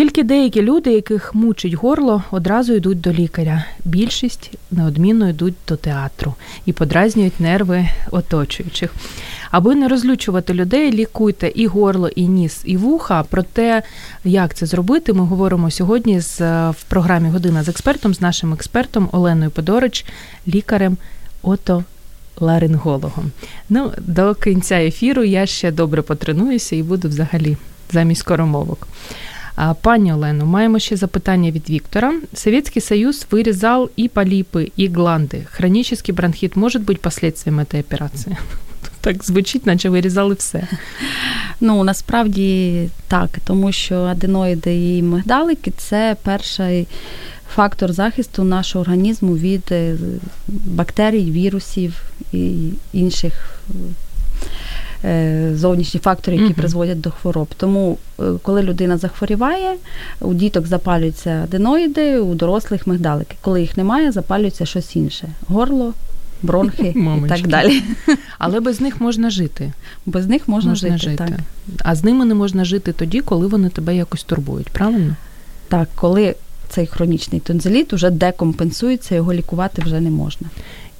Тільки 0.00 0.22
деякі 0.22 0.62
люди, 0.62 0.92
яких 0.92 1.34
мучить 1.34 1.74
горло, 1.74 2.22
одразу 2.30 2.72
йдуть 2.72 3.00
до 3.00 3.12
лікаря. 3.12 3.64
Більшість 3.84 4.50
неодмінно 4.70 5.28
йдуть 5.28 5.54
до 5.68 5.76
театру 5.76 6.34
і 6.66 6.72
подразнюють 6.72 7.40
нерви 7.40 7.88
оточуючих. 8.10 8.94
Аби 9.50 9.74
не 9.74 9.88
розлючувати 9.88 10.54
людей, 10.54 10.92
лікуйте 10.92 11.52
і 11.54 11.66
горло, 11.66 12.08
і 12.08 12.28
ніс, 12.28 12.62
і 12.64 12.76
вуха. 12.76 13.22
Про 13.22 13.42
те, 13.42 13.82
як 14.24 14.54
це 14.54 14.66
зробити, 14.66 15.12
ми 15.12 15.24
говоримо 15.24 15.70
сьогодні 15.70 16.20
з 16.20 16.40
в 16.70 16.82
програмі 16.88 17.28
Година 17.28 17.62
з 17.62 17.68
експертом 17.68 18.14
з 18.14 18.20
нашим 18.20 18.52
експертом 18.52 19.08
Оленою 19.12 19.50
Подорич, 19.50 20.06
лікарем 20.48 20.96
ото. 21.42 21.84
Ларингологом. 22.42 23.30
Ну, 23.68 23.92
до 23.98 24.34
кінця 24.34 24.74
ефіру 24.74 25.24
я 25.24 25.46
ще 25.46 25.70
добре 25.70 26.02
потренуюся 26.02 26.76
і 26.76 26.82
буду 26.82 27.08
взагалі 27.08 27.56
замість 27.92 28.20
скоромовок. 28.20 28.88
Пані 29.81 30.13
Олено, 30.13 30.45
маємо 30.45 30.79
ще 30.79 30.95
запитання 30.95 31.51
від 31.51 31.69
Віктора. 31.69 32.13
Советский 32.33 32.81
Союз 32.81 33.27
вырезал 33.31 33.89
и 33.99 34.07
полипы, 34.07 34.71
и 34.79 34.87
гланды. 34.87 35.47
Хронический 35.51 36.15
бронхит 36.15 36.55
может 36.55 36.81
быть 36.81 37.01
последствием 37.01 37.59
этой 37.59 37.79
операции? 37.79 38.37
Так 39.01 39.23
звучить, 39.23 39.65
наче 39.65 39.89
вирізали 39.89 40.35
все. 40.35 40.67
Ну 41.61 41.83
насправді 41.83 42.89
так, 43.07 43.29
тому 43.45 43.71
що 43.71 43.95
аденоїди 43.95 44.97
і 44.97 45.03
мигдалики 45.03 45.71
це 45.77 46.15
перший 46.23 46.87
фактор 47.55 47.93
захисту 47.93 48.43
нашого 48.43 48.81
організму 48.81 49.37
від 49.37 49.63
е, 49.71 49.95
бактерій, 50.47 51.31
вірусів 51.31 52.01
і 52.31 52.69
інших 52.93 53.59
е, 55.04 55.50
зовнішніх 55.54 56.02
факторів, 56.02 56.38
які 56.38 56.52
Мгм. 56.52 56.60
призводять 56.60 57.00
до 57.00 57.10
хвороб. 57.10 57.48
Тому, 57.56 57.98
е, 58.20 58.22
коли 58.42 58.62
людина 58.62 58.96
захворіває, 58.96 59.76
у 60.20 60.34
діток 60.34 60.66
запалюються 60.66 61.30
аденоїди, 61.44 62.18
у 62.18 62.34
дорослих 62.34 62.86
мигдалики. 62.86 63.36
Коли 63.40 63.60
їх 63.60 63.76
немає, 63.76 64.12
запалюється 64.12 64.66
щось 64.66 64.96
інше: 64.96 65.28
горло, 65.48 65.94
бронхи 66.42 66.94
і 67.26 67.28
так 67.28 67.48
далі. 67.48 67.82
Але 68.38 68.60
без 68.60 68.80
них 68.80 69.00
можна 69.00 69.30
жити. 69.30 69.72
Без 70.06 70.26
них 70.26 70.48
можна, 70.48 70.74
жити. 70.74 71.14
Так. 71.16 71.30
А 71.78 71.94
з 71.94 72.04
ними 72.04 72.24
не 72.24 72.34
можна 72.34 72.64
жити 72.64 72.92
тоді, 72.92 73.20
коли 73.20 73.46
вони 73.46 73.68
тебе 73.68 73.96
якось 73.96 74.22
турбують, 74.24 74.68
правильно? 74.68 75.16
так, 75.68 75.88
коли 75.94 76.34
цей 76.68 76.86
хронічний 76.86 77.40
тонзиліт 77.40 77.92
уже 77.92 78.10
декомпенсується, 78.10 79.14
його 79.14 79.32
лікувати 79.34 79.82
вже 79.82 80.00
не 80.00 80.10
можна. 80.10 80.48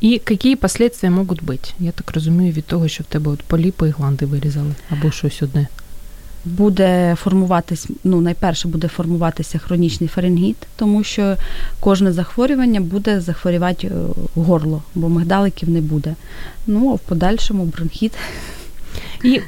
І 0.00 0.20
які 0.30 0.56
последствия 0.56 1.10
можуть 1.10 1.44
бути? 1.44 1.70
Я 1.78 1.90
так 1.92 2.14
розумію, 2.14 2.52
від 2.52 2.64
того, 2.64 2.88
що 2.88 3.02
в 3.02 3.06
тебе 3.06 3.30
от 3.30 3.42
поліпи 3.42 3.88
і 3.88 3.90
гланди 3.90 4.26
вирізали, 4.26 4.74
або 4.90 5.10
щось 5.10 5.42
одне. 5.42 5.66
Буде 6.44 7.16
формуватись, 7.22 7.88
ну 8.04 8.20
найперше 8.20 8.68
буде 8.68 8.88
формуватися 8.88 9.58
хронічний 9.58 10.08
фарингіт, 10.08 10.56
тому 10.76 11.04
що 11.04 11.36
кожне 11.80 12.12
захворювання 12.12 12.80
буде 12.80 13.20
захворювати 13.20 13.86
е, 13.86 13.90
горло, 14.34 14.82
бо 14.94 15.08
мигдаликів 15.08 15.70
не 15.70 15.80
буде. 15.80 16.14
Ну 16.66 16.90
а 16.90 16.94
в 16.94 16.98
подальшому 16.98 17.64
бронхіт. 17.64 18.12
І 19.24 19.40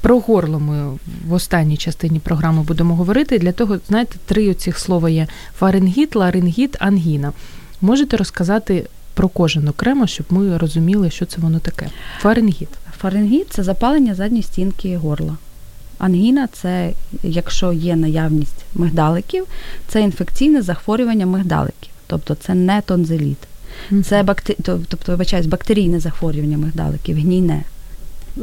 про 0.00 0.20
горло 0.20 0.60
ми 0.60 0.98
в 1.26 1.32
останній 1.32 1.76
частині 1.76 2.20
програми 2.20 2.62
будемо 2.62 2.96
говорити. 2.96 3.38
Для 3.38 3.52
того, 3.52 3.78
знаєте, 3.88 4.16
три 4.26 4.50
оцих 4.50 4.78
слова 4.78 5.10
є: 5.10 5.26
фарингіт, 5.58 6.16
ларингіт, 6.16 6.76
ангіна. 6.80 7.32
Можете 7.80 8.16
розказати 8.16 8.86
про 9.14 9.28
кожен 9.28 9.68
окремо, 9.68 10.06
щоб 10.06 10.26
ми 10.30 10.58
розуміли, 10.58 11.10
що 11.10 11.26
це 11.26 11.40
воно 11.40 11.58
таке. 11.58 11.90
Фарингіт. 12.18 12.68
Фарингіт 12.98 13.46
це 13.50 13.62
запалення 13.62 14.14
задньої 14.14 14.42
стінки 14.42 14.96
горла. 14.96 15.36
Ангіна 15.98 16.48
це, 16.52 16.92
якщо 17.22 17.72
є 17.72 17.96
наявність 17.96 18.64
мигдаликів, 18.74 19.46
це 19.88 20.00
інфекційне 20.00 20.62
захворювання 20.62 21.26
мигдаликів, 21.26 21.90
тобто 22.06 22.34
це 22.34 22.54
не 22.54 22.80
тонзиліт. 22.80 23.38
Це 24.04 24.22
бактер... 24.22 24.56
тобто, 24.62 25.12
вибачаюсь, 25.12 25.46
бактерійне 25.46 26.00
захворювання 26.00 26.58
мигдаликів, 26.58 27.16
гнійне. 27.16 27.62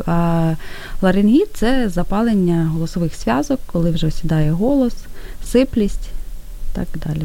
А 0.05 0.53
ларингіт 1.01 1.47
це 1.53 1.89
запалення 1.89 2.69
голосових 2.73 3.15
зв'язок, 3.15 3.59
коли 3.65 3.91
вже 3.91 4.07
осідає 4.07 4.51
голос, 4.51 4.93
сиплість 5.45 6.09
так 6.73 6.87
далі. 7.07 7.21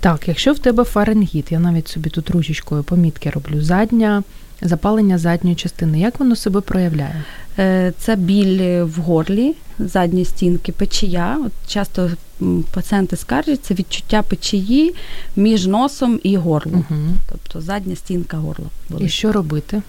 Так, 0.00 0.28
якщо 0.28 0.52
в 0.52 0.58
тебе 0.58 0.84
фарингіт, 0.84 1.52
я 1.52 1.58
навіть 1.58 1.88
собі 1.88 2.10
тут 2.10 2.30
ручечкою 2.30 2.82
помітки 2.82 3.30
роблю, 3.30 3.62
задня, 3.62 4.22
запалення 4.62 5.18
задньої 5.18 5.56
частини, 5.56 6.00
як 6.00 6.20
воно 6.20 6.36
себе 6.36 6.60
проявляє? 6.60 7.24
Е, 7.58 7.92
Це 7.98 8.16
біль 8.16 8.82
в 8.82 8.98
горлі, 9.00 9.54
задньої 9.78 10.24
стінки, 10.24 10.72
печія. 10.72 11.38
От 11.46 11.52
часто 11.66 12.10
пацієнти 12.74 13.16
скаржаться 13.16 13.74
відчуття 13.74 14.22
печії 14.22 14.94
між 15.36 15.66
носом 15.66 16.20
і 16.22 16.36
горлом. 16.36 16.84
Угу. 16.90 17.00
Тобто 17.30 17.60
задня 17.60 17.96
стінка 17.96 18.36
горла. 18.36 18.66
І 18.98 19.08
що 19.08 19.32
робити? 19.32 19.82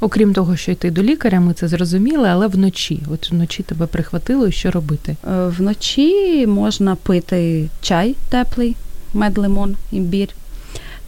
Окрім 0.00 0.32
того, 0.34 0.56
що 0.56 0.72
йти 0.72 0.90
до 0.90 1.02
лікаря, 1.02 1.40
ми 1.40 1.54
це 1.54 1.68
зрозуміли, 1.68 2.28
але 2.28 2.46
вночі. 2.46 3.02
От 3.10 3.30
вночі 3.30 3.62
тебе 3.62 3.86
прихватило, 3.86 4.46
і 4.46 4.52
що 4.52 4.70
робити? 4.70 5.16
Е, 5.28 5.46
Вночі 5.46 6.46
можна 6.46 6.94
пити 6.94 7.68
чай 7.80 8.16
теплий, 8.28 8.76
мед, 9.14 9.38
лимон, 9.38 9.76
імбір, 9.92 10.28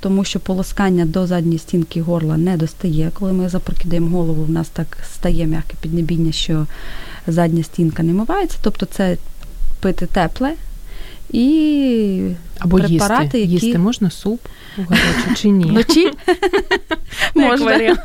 тому 0.01 0.25
що 0.25 0.41
полоскання 0.41 1.05
до 1.05 1.27
задньої 1.27 1.59
стінки 1.59 2.03
горла 2.03 2.37
не 2.37 2.57
достає. 2.57 3.11
Коли 3.15 3.33
ми 3.33 3.49
запрокидаємо 3.49 4.19
голову, 4.19 4.45
в 4.45 4.51
нас 4.51 4.69
так 4.69 4.99
стає 5.15 5.47
м'яке 5.47 5.75
піднебіння, 5.81 6.33
що 6.33 6.67
задня 7.27 7.63
стінка 7.63 8.03
не 8.03 8.13
мивається. 8.13 8.59
Тобто 8.63 8.87
це 8.87 9.17
пити 9.81 10.07
тепле 10.07 10.55
і 11.37 12.21
Або 12.59 12.77
препарати, 12.79 13.25
їсти. 13.25 13.55
які 13.55 13.67
Їсти 13.67 13.79
можна 13.79 14.11
суп 14.11 14.41
гарячий 14.77 15.35
чи 15.37 15.49
ні? 15.49 15.65
вночі 15.65 16.11
можна. 17.35 17.97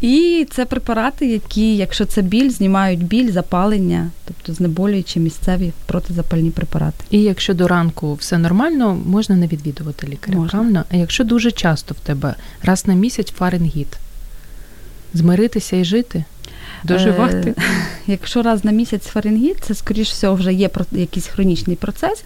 І 0.00 0.46
це 0.50 0.64
препарати, 0.64 1.26
які, 1.26 1.76
якщо 1.76 2.04
це 2.04 2.22
біль, 2.22 2.50
знімають 2.50 3.04
біль, 3.04 3.32
запалення, 3.32 4.10
тобто 4.24 4.52
знеболюючі 4.54 5.20
місцеві 5.20 5.72
протизапальні 5.86 6.50
препарати. 6.50 7.04
І 7.10 7.22
якщо 7.22 7.54
до 7.54 7.68
ранку 7.68 8.14
все 8.14 8.38
нормально, 8.38 8.98
можна 9.06 9.36
не 9.36 9.46
відвідувати 9.46 10.06
лікаря, 10.06 10.36
Можна. 10.36 10.50
правильно? 10.50 10.84
А 10.92 10.96
якщо 10.96 11.24
дуже 11.24 11.50
часто 11.50 11.94
в 11.94 11.98
тебе 12.06 12.34
раз 12.62 12.86
на 12.86 12.94
місяць 12.94 13.30
фаренгіт, 13.30 13.88
змиритися 15.14 15.76
і 15.76 15.84
жити, 15.84 16.24
доживати. 16.86 17.54
Е, 17.58 17.62
Якщо 18.06 18.42
раз 18.42 18.64
на 18.64 18.72
місяць 18.72 19.06
фарингіт, 19.06 19.56
це 19.60 19.74
скоріш 19.74 20.10
всього 20.10 20.34
вже 20.34 20.52
є 20.52 20.70
якийсь 20.92 21.26
хронічний 21.26 21.76
процес, 21.76 22.24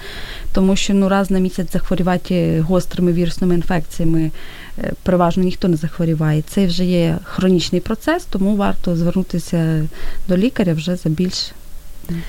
тому 0.53 0.77
що 0.77 0.94
ну 0.94 1.09
раз 1.09 1.31
на 1.31 1.38
місяць 1.38 1.73
захворювати 1.73 2.61
гострими 2.61 3.12
вірусними 3.12 3.55
інфекціями 3.55 4.31
е, 4.79 4.92
переважно 5.03 5.42
ніхто 5.42 5.68
не 5.68 5.77
захворіває. 5.77 6.42
Це 6.42 6.66
вже 6.66 6.85
є 6.85 7.18
хронічний 7.25 7.81
процес, 7.81 8.25
тому 8.25 8.57
варто 8.57 8.96
звернутися 8.96 9.88
до 10.29 10.37
лікаря 10.37 10.75
вже 10.75 10.96
за 10.96 11.09
більш 11.09 11.53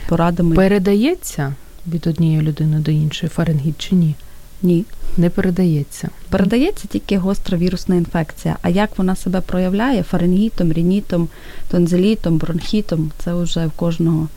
порадами. 0.07 0.55
Передається 0.55 1.55
від 1.87 2.07
однієї 2.07 2.41
людини 2.41 2.79
до 2.79 2.91
іншої 2.91 3.29
фаренгіт 3.29 3.75
чи 3.77 3.95
ні? 3.95 4.15
Ні. 4.63 4.85
Не 5.17 5.29
передається. 5.29 6.09
Передається 6.29 6.87
тільки 6.87 7.17
гостра 7.17 7.57
вірусна 7.57 7.95
інфекція. 7.95 8.57
А 8.61 8.69
як 8.69 8.97
вона 8.97 9.15
себе 9.15 9.41
проявляє 9.41 10.03
фарингітом, 10.03 10.73
рінітом, 10.73 11.27
тонзилітом, 11.71 12.37
бронхітом, 12.37 13.11
це 13.17 13.33
вже 13.33 13.65
в 13.65 13.71
кожного. 13.71 14.27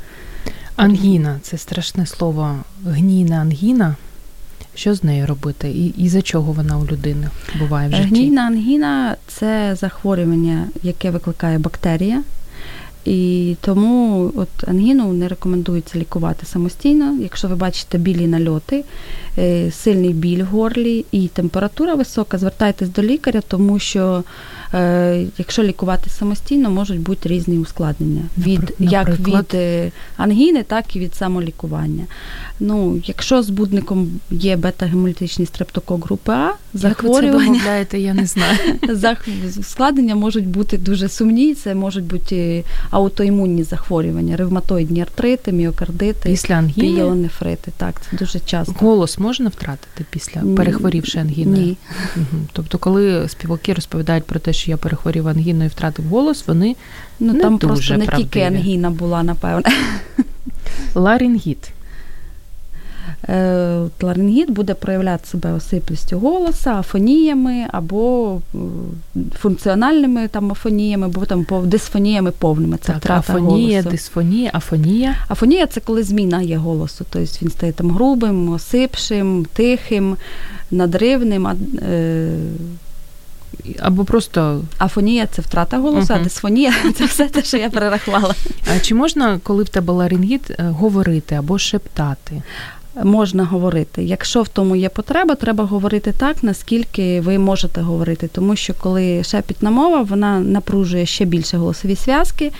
Ангіна 0.76 1.38
це 1.42 1.58
страшне 1.58 2.06
слово. 2.06 2.56
Гнійна 2.86 3.36
ангіна. 3.36 3.96
Що 4.74 4.94
з 4.94 5.04
нею 5.04 5.26
робити? 5.26 5.70
І, 5.70 5.86
і 5.86 6.08
за 6.08 6.22
чого 6.22 6.52
вона 6.52 6.78
у 6.78 6.86
людини 6.86 7.28
буває 7.58 7.88
в 7.88 7.92
житті? 7.92 8.08
Гнійна 8.08 8.42
ангіна 8.42 9.16
це 9.26 9.76
захворювання, 9.80 10.66
яке 10.82 11.10
викликає 11.10 11.58
бактерія. 11.58 12.22
І 13.04 13.56
тому 13.60 14.32
от 14.36 14.68
ангіну 14.68 15.12
не 15.12 15.28
рекомендується 15.28 15.98
лікувати 15.98 16.46
самостійно. 16.46 17.18
Якщо 17.22 17.48
ви 17.48 17.56
бачите 17.56 17.98
білі 17.98 18.26
нальоти, 18.26 18.84
е, 19.38 19.70
сильний 19.70 20.12
біль 20.12 20.42
в 20.42 20.46
горлі 20.46 21.04
і 21.12 21.28
температура 21.28 21.94
висока, 21.94 22.38
звертайтесь 22.38 22.88
до 22.88 23.02
лікаря, 23.02 23.40
тому 23.48 23.78
що 23.78 24.24
якщо 25.38 25.62
лікувати 25.62 26.10
самостійно, 26.10 26.70
можуть 26.70 27.00
бути 27.00 27.28
різні 27.28 27.58
ускладнення 27.58 28.22
від 28.38 28.60
Напри- 28.60 28.74
як 28.78 29.08
від 29.08 29.54
е, 29.54 29.92
ангіни, 30.16 30.62
так 30.62 30.96
і 30.96 31.00
від 31.00 31.14
самолікування. 31.14 32.04
Ну, 32.60 33.00
якщо 33.04 33.42
збудником 33.42 34.20
є 34.30 34.56
бета-гемолітичний 34.56 35.46
стрептокок 35.46 36.04
групи 36.04 36.32
А, 36.32 36.50
Як 36.74 37.02
ви 37.02 37.08
це 37.90 38.00
я 38.00 38.14
не 38.14 38.26
знаю. 38.26 38.58
Складення 39.62 40.14
можуть 40.14 40.46
бути 40.46 40.78
дуже 40.78 41.08
сумні. 41.08 41.54
Це 41.54 41.74
можуть 41.74 42.04
бути 42.04 42.64
аутоімунні 42.90 43.62
захворювання, 43.62 44.36
ревматоїдні 44.36 45.00
артрити, 45.00 45.52
міокардити, 45.52 46.28
Після 46.28 46.54
ангіни 46.54 46.88
пієлонефрити. 46.88 47.72
Так, 47.76 48.00
це 48.00 48.16
дуже 48.16 48.40
часто. 48.40 48.74
голос 48.78 49.18
можна 49.18 49.48
втратити 49.48 50.04
після 50.10 50.40
перехворівши 50.56 51.18
ангіною? 51.18 51.66
Ні. 51.66 51.76
Тобто, 52.52 52.78
коли 52.78 53.28
співаки 53.28 53.72
розповідають 53.72 54.24
про 54.24 54.40
те, 54.40 54.52
що 54.52 54.63
я 54.70 54.76
перехворів 54.76 55.28
ангіною 55.28 55.64
і 55.64 55.68
втратив 55.68 56.04
голос, 56.04 56.46
вони 56.46 56.76
Ну 57.20 57.32
Не 57.32 57.40
там 57.40 57.56
дуже 57.56 57.68
просто 57.68 57.96
не 57.96 58.06
тільки 58.06 58.40
ангіна 58.40 58.90
була, 58.90 59.22
напевне. 59.22 59.72
ларингіт. 60.94 61.70
Е, 63.28 63.88
Ларингіт 64.02 64.50
буде 64.50 64.74
проявляти 64.74 65.26
себе 65.26 65.52
осиплістю 65.52 66.18
голоса, 66.18 66.74
афоніями 66.78 67.66
або 67.72 68.40
е, 68.54 68.58
функціональними 69.38 70.28
там 70.28 70.52
афоніями, 70.52 71.06
або 71.06 71.24
там 71.24 71.46
дисфоніями 71.64 72.30
повними. 72.30 72.76
Це 72.76 72.92
Так, 73.00 73.10
афонія, 73.10 73.78
голосу. 73.78 73.90
дисфонія, 73.90 74.50
афонія. 74.54 75.14
Афонія 75.28 75.66
це 75.66 75.80
коли 75.80 76.02
зміна 76.02 76.42
є 76.42 76.56
голосу, 76.56 77.04
тобто 77.10 77.38
він 77.42 77.50
стає 77.50 77.72
там 77.72 77.90
грубим, 77.90 78.48
осипшим, 78.48 79.46
тихим, 79.54 80.16
надривним. 80.70 81.48
Або 83.78 84.04
просто 84.04 84.62
афонія 84.78 85.26
це 85.26 85.42
втрата 85.42 85.78
голосу, 85.78 86.12
Мгм. 86.12 86.20
а 86.20 86.24
дисфонія 86.24 86.72
це 86.98 87.04
все 87.04 87.28
те, 87.28 87.42
що 87.42 87.56
я 87.56 87.70
перерахувала. 87.70 88.34
а 88.76 88.78
чи 88.78 88.94
можна, 88.94 89.40
коли 89.42 89.62
в 89.64 89.68
тебе 89.68 89.92
ларингіт, 89.92 90.50
е, 90.50 90.54
говорити 90.62 91.34
або 91.34 91.58
шептати? 91.58 92.42
можна 93.02 93.44
говорити. 93.44 94.02
Якщо 94.04 94.42
в 94.42 94.48
тому 94.48 94.76
є 94.76 94.88
потреба, 94.88 95.34
треба 95.34 95.64
говорити 95.64 96.12
так, 96.18 96.42
наскільки 96.42 97.20
ви 97.20 97.38
можете 97.38 97.80
говорити. 97.80 98.28
Тому 98.32 98.56
що 98.56 98.74
коли 98.74 99.24
шепітна 99.24 99.70
мова, 99.70 100.02
вона 100.02 100.40
напружує 100.40 101.06
ще 101.06 101.24
більше 101.24 101.56
голосові 101.56 101.94
зв'язки, 101.94 102.52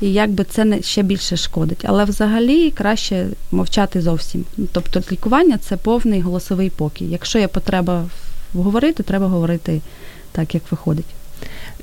і 0.00 0.12
якби 0.12 0.44
це 0.44 0.82
ще 0.82 1.02
більше 1.02 1.36
шкодить. 1.36 1.84
Але 1.88 2.04
взагалі 2.04 2.70
краще 2.70 3.26
мовчати 3.50 4.00
зовсім. 4.00 4.44
Тобто 4.72 5.02
лікування 5.12 5.58
це 5.58 5.76
повний 5.76 6.20
голосовий 6.20 6.70
покій. 6.70 7.04
Якщо 7.04 7.38
є 7.38 7.48
потреба 7.48 8.04
говорити, 8.54 9.02
треба 9.02 9.26
говорити 9.26 9.80
так, 10.32 10.54
як 10.54 10.62
виходить. 10.70 11.06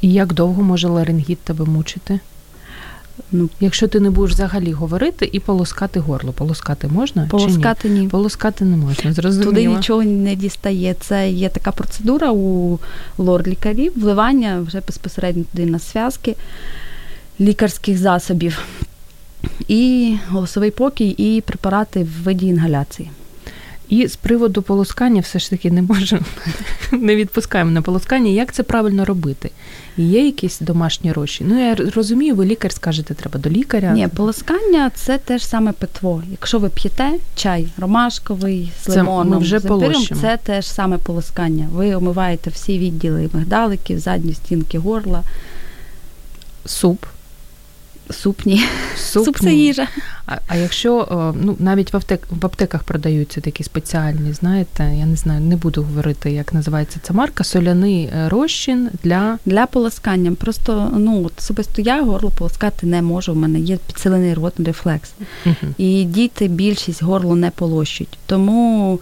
І 0.02 0.14
як 0.14 0.34
довго 0.34 0.64
може 0.64 0.88
ларингіт 0.88 1.40
тебе 1.40 1.66
мучити? 1.66 2.20
Ну, 3.32 3.50
Якщо 3.60 3.88
ти 3.88 4.00
не 4.00 4.10
будеш 4.10 4.34
взагалі 4.34 4.72
говорити 4.72 5.30
і 5.32 5.40
полоскати 5.40 6.00
горло, 6.00 6.32
полоскати 6.32 6.88
можна? 6.88 7.28
Полоскати 7.32 7.82
чи 7.82 7.90
ні? 7.90 8.00
ні. 8.00 8.08
Полоскати 8.08 8.66
не 8.66 8.78
можна. 8.78 9.14
зрозуміло. 9.14 9.52
Туди 9.52 9.66
нічого 9.66 10.04
не 10.04 10.36
дістає. 10.36 10.96
Це 11.00 11.30
є 11.30 11.50
така 11.50 11.72
процедура 11.72 12.32
у 12.32 12.80
лор-лікарів, 13.18 13.92
вливання 13.96 14.60
вже 14.60 14.82
безпосередньо 14.88 15.44
туди 15.52 15.66
на 15.66 15.80
зв'язки 15.80 16.36
лікарських 17.40 17.98
засобів, 17.98 18.60
і 19.68 20.16
голосовий 20.30 20.72
покій, 20.72 21.10
і 21.10 21.42
препарати 21.42 22.04
в 22.04 22.24
виді 22.24 22.48
інгаляції. 22.48 23.10
І 23.90 24.08
з 24.08 24.16
приводу 24.16 24.62
полоскання 24.62 25.22
все 25.22 25.40
ж 25.40 25.50
таки 25.50 25.72
не 25.72 25.82
можу, 25.82 26.20
не 26.92 27.16
відпускаємо 27.16 27.72
на 27.72 27.82
полоскання. 27.82 28.32
Як 28.32 28.54
це 28.54 28.64
правильно 28.64 29.06
робити? 29.06 29.52
Є 29.98 30.26
якісь 30.26 30.60
домашні 30.60 31.12
рощі? 31.12 31.44
Ну, 31.48 31.60
я 31.60 31.76
розумію, 31.76 32.36
ви 32.36 32.46
лікар 32.46 32.72
скажете, 32.72 33.14
треба 33.14 33.40
до 33.40 33.50
лікаря. 33.50 33.92
Ні, 33.92 34.08
полоскання 34.08 34.92
це 34.96 35.18
теж 35.18 35.46
саме 35.46 35.72
питво. 35.72 36.24
Якщо 36.32 36.60
ви 36.60 36.70
п'єте 36.70 37.12
чай 37.36 37.68
ромашковий 37.78 38.72
з 38.82 38.86
це 38.86 38.92
лимоном, 38.92 39.34
ми 39.34 39.38
вже 39.38 39.60
з 39.60 39.66
імпиром, 39.66 40.06
це 40.22 40.38
теж 40.44 40.68
саме 40.68 40.98
полоскання. 40.98 41.68
Ви 41.74 41.96
омиваєте 41.96 42.50
всі 42.50 42.80
відділи 42.80 43.30
мигдаликів, 43.34 44.00
задні 44.00 44.34
стінки 44.34 44.80
горла. 44.80 45.24
Суп. 46.66 47.06
Суп 48.10 48.46
ні. 48.46 48.64
Суп, 48.98 49.26
Суп 49.26 49.40
це 49.40 49.54
їжа. 49.54 49.88
А, 50.28 50.38
а 50.48 50.56
якщо 50.56 51.08
ну 51.42 51.56
навіть 51.60 51.94
в 51.94 51.98
аптек 51.98 52.28
в 52.30 52.46
аптеках 52.46 52.84
продаються 52.84 53.42
такі 53.42 53.64
спеціальні, 53.64 54.34
знаєте, 54.34 54.94
я 55.00 55.06
не 55.06 55.16
знаю, 55.16 55.42
не 55.42 55.56
буду 55.56 55.84
говорити, 55.84 56.32
як 56.32 56.54
називається 56.54 57.00
ця 57.04 57.14
марка, 57.14 57.44
соляний 57.44 58.04
е, 58.04 58.30
розчин 58.30 58.90
для 59.04 59.38
Для 59.46 59.66
полоскання. 59.66 60.32
Просто 60.32 60.92
ну 60.98 61.32
особисто 61.38 61.82
я 61.82 62.04
горло 62.04 62.32
полоскати 62.38 62.88
не 62.88 63.02
можу. 63.02 63.32
У 63.32 63.36
мене 63.36 63.60
є 63.60 63.78
підсилений 63.78 64.34
ротний 64.34 64.66
рефлекс. 64.66 65.14
Угу. 65.46 65.56
І 65.78 66.04
діти 66.04 66.48
більшість 66.48 67.04
горло 67.04 67.36
не 67.36 67.52
полощуть. 67.52 68.18
Тому 68.26 69.00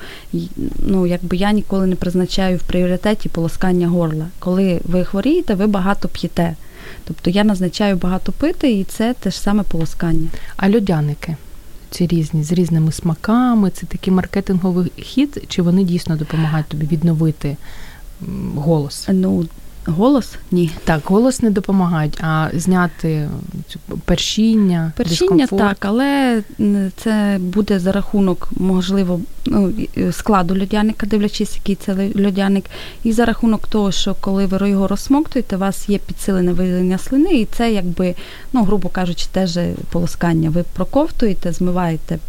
ну, 0.78 1.08
якби 1.08 1.38
я 1.38 1.52
ніколи 1.52 1.88
не 1.88 1.96
призначаю 1.96 2.58
в 2.58 2.62
пріоритеті 2.62 3.30
полоскання 3.30 3.88
горла. 3.88 4.26
Коли 4.40 4.82
ви 4.84 5.06
хворієте, 5.06 5.56
ви 5.56 5.68
багато 5.68 6.08
п'єте. 6.08 6.56
Тобто 7.04 7.30
я 7.30 7.44
назначаю 7.44 7.96
багато 7.96 8.32
пити, 8.32 8.72
і 8.72 8.84
це 8.84 9.14
те 9.14 9.32
ж 9.32 9.40
саме 9.40 9.64
полоскання. 9.64 10.30
А 10.56 10.70
льодяники 10.70 11.36
ці 11.90 12.08
різні 12.08 12.44
з 12.44 12.52
різними 12.52 12.92
смаками, 12.92 13.70
це 13.70 13.86
такий 13.86 14.14
маркетинговий 14.14 14.92
хід, 14.98 15.44
чи 15.48 15.62
вони 15.62 15.84
дійсно 15.84 16.16
допомагають 16.16 16.68
тобі 16.68 16.86
відновити 16.86 17.58
голос? 18.56 19.08
Ну, 19.12 19.46
голос 19.86 20.36
ні. 20.52 20.72
Так, 20.84 21.02
голос 21.06 21.42
не 21.42 21.50
допомагають, 21.50 22.20
а 22.22 22.50
зняти 22.54 23.30
першіння, 24.06 24.92
першіння 24.98 25.46
дискомфорт. 25.46 25.62
так, 25.62 25.86
але 25.86 26.42
це 26.98 27.38
буде 27.40 27.80
за 27.80 27.92
рахунок, 27.92 28.50
можливо, 28.58 29.20
ну, 29.46 29.74
складу 30.12 30.60
льодяника, 30.60 31.08
дивлячись, 31.08 31.56
який 31.56 31.76
це 31.76 32.12
льодяник, 32.26 32.66
і 33.04 33.12
за 33.12 33.26
рахунок 33.26 33.68
того, 33.68 33.92
що 33.92 34.16
коли 34.20 34.46
ви 34.46 34.70
його 34.70 34.88
розсмоктуєте, 34.88 35.56
у 35.56 35.60
вас 35.60 35.90
є 35.90 35.98
підсилене 35.98 36.54
виділення 36.54 36.98
слини, 36.98 37.34
і 37.34 37.46
це 37.46 37.72
якби, 37.72 38.16
ну, 38.54 38.64
грубо 38.64 38.90
кажучи, 38.90 39.28
теж 39.32 39.60
полоскання. 39.90 40.50
Ви 40.50 40.64
проковтуєте, 40.74 41.52
змиваєте 41.52 42.20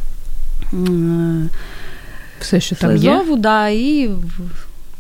все, 2.41 2.61
що 2.61 2.77
там 2.77 2.97
є. 2.97 3.23
да, 3.37 3.69
і 3.69 4.11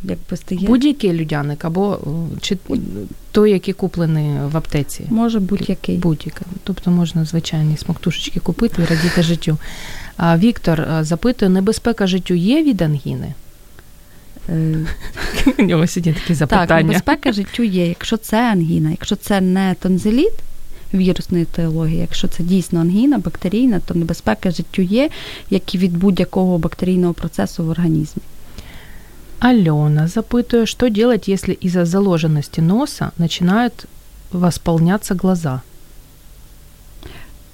якби 0.09 0.37
стає. 0.37 0.67
Будь-який 0.67 1.13
людяник, 1.13 1.65
або 1.65 1.99
чи 2.41 2.59
той, 3.33 3.51
який 3.51 3.75
куплений 3.75 4.31
в 4.53 4.57
аптеці. 4.57 5.05
Може 5.11 5.41
будь-який. 5.41 5.97
Будь-який. 5.97 6.47
Тобто 6.65 6.91
можна 6.91 7.25
звичайні 7.25 7.77
смоктушечки 7.77 8.41
купити 8.41 8.83
і 8.83 8.85
радіти 8.85 9.23
життю. 9.23 9.59
А 10.17 10.39
Віктор 10.39 10.87
запитує, 11.01 11.51
небезпека 11.51 12.07
життю 12.07 12.35
є 12.35 12.63
від 12.63 12.83
ангіни? 12.83 13.35
У 15.59 15.63
нього 15.63 15.87
сьогодні 15.87 16.13
такі 16.13 16.35
запитання. 16.35 16.67
Так, 16.67 16.85
небезпека 16.85 17.33
життю 17.33 17.63
є. 17.63 17.89
Якщо 17.89 18.17
це 18.17 18.53
ангіна, 18.53 18.91
якщо 18.91 19.17
це 19.17 19.41
не 19.41 19.75
тонзиліт, 19.81 20.33
вірусної 20.95 21.45
теології, 21.45 22.01
якщо 22.01 22.29
це 22.29 22.43
дійсно 22.43 22.81
ангіна, 22.81 23.19
бактерійна, 23.19 23.81
то 23.81 23.95
небезпека 23.95 24.51
життю 24.51 24.83
є, 24.83 25.11
як 25.51 25.75
і 25.75 25.79
від 25.79 25.97
будь-якого 25.97 26.59
бактерійного 26.59 27.15
процесу 27.15 27.65
в 27.65 27.69
організмі. 27.69 28.23
Алена 29.45 30.07
запытываю, 30.07 30.67
что 30.67 30.89
делать, 30.89 31.29
если 31.29 31.53
из-за 31.53 31.85
заложенности 31.85 32.61
носа 32.61 33.13
начинают 33.19 33.87
восполняться 34.33 35.15
глаза? 35.15 35.61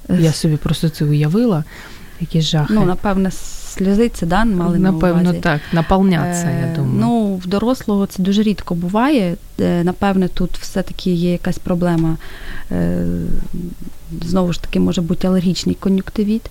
Я 0.08 0.32
собі 0.32 0.56
просто 0.56 0.88
це 0.88 1.04
уявила, 1.04 1.64
які 2.20 2.40
жахи. 2.40 2.74
Ну, 2.74 2.84
напевне, 2.84 3.30
сльозиться, 3.30 4.26
да, 4.26 4.44
мали 4.44 4.78
Напевно, 4.78 5.22
на 5.22 5.30
увазі. 5.30 5.40
так, 5.40 5.60
наповняться, 5.72 6.50
я 6.50 6.74
думаю. 6.76 7.00
Ну, 7.00 7.36
в 7.36 7.46
дорослого 7.46 8.06
це 8.06 8.22
дуже 8.22 8.42
рідко 8.42 8.74
буває. 8.74 9.36
Напевне, 9.58 10.28
тут 10.28 10.58
все-таки 10.58 11.10
є 11.10 11.32
якась 11.32 11.58
проблема. 11.58 12.16
Знову 14.22 14.52
ж 14.52 14.62
таки, 14.62 14.80
може 14.80 15.02
бути 15.02 15.26
алергічний 15.26 15.74
кон'юктивіт. 15.74 16.50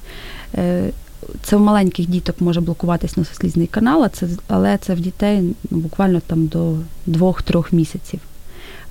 Це 1.44 1.56
в 1.56 1.60
маленьких 1.60 2.10
діток 2.10 2.36
може 2.42 2.62
блокуватись 2.62 3.18
носослізний 3.18 3.68
канал, 3.68 4.10
це, 4.10 4.28
але 4.48 4.78
це 4.78 4.94
в 4.94 5.00
дітей 5.00 5.56
ну, 5.72 5.78
буквально 5.78 6.20
там 6.20 6.48
до 6.48 6.76
2-3 7.08 7.76
місяців. 7.76 8.20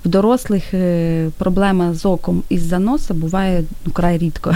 В 0.05 0.09
дорослих 0.09 0.63
проблема 1.37 1.93
з 1.93 2.05
оком 2.05 2.43
із-за 2.49 2.79
носа 2.79 3.13
буває 3.13 3.63
ну, 3.85 3.91
край 3.91 4.17
рідко. 4.17 4.55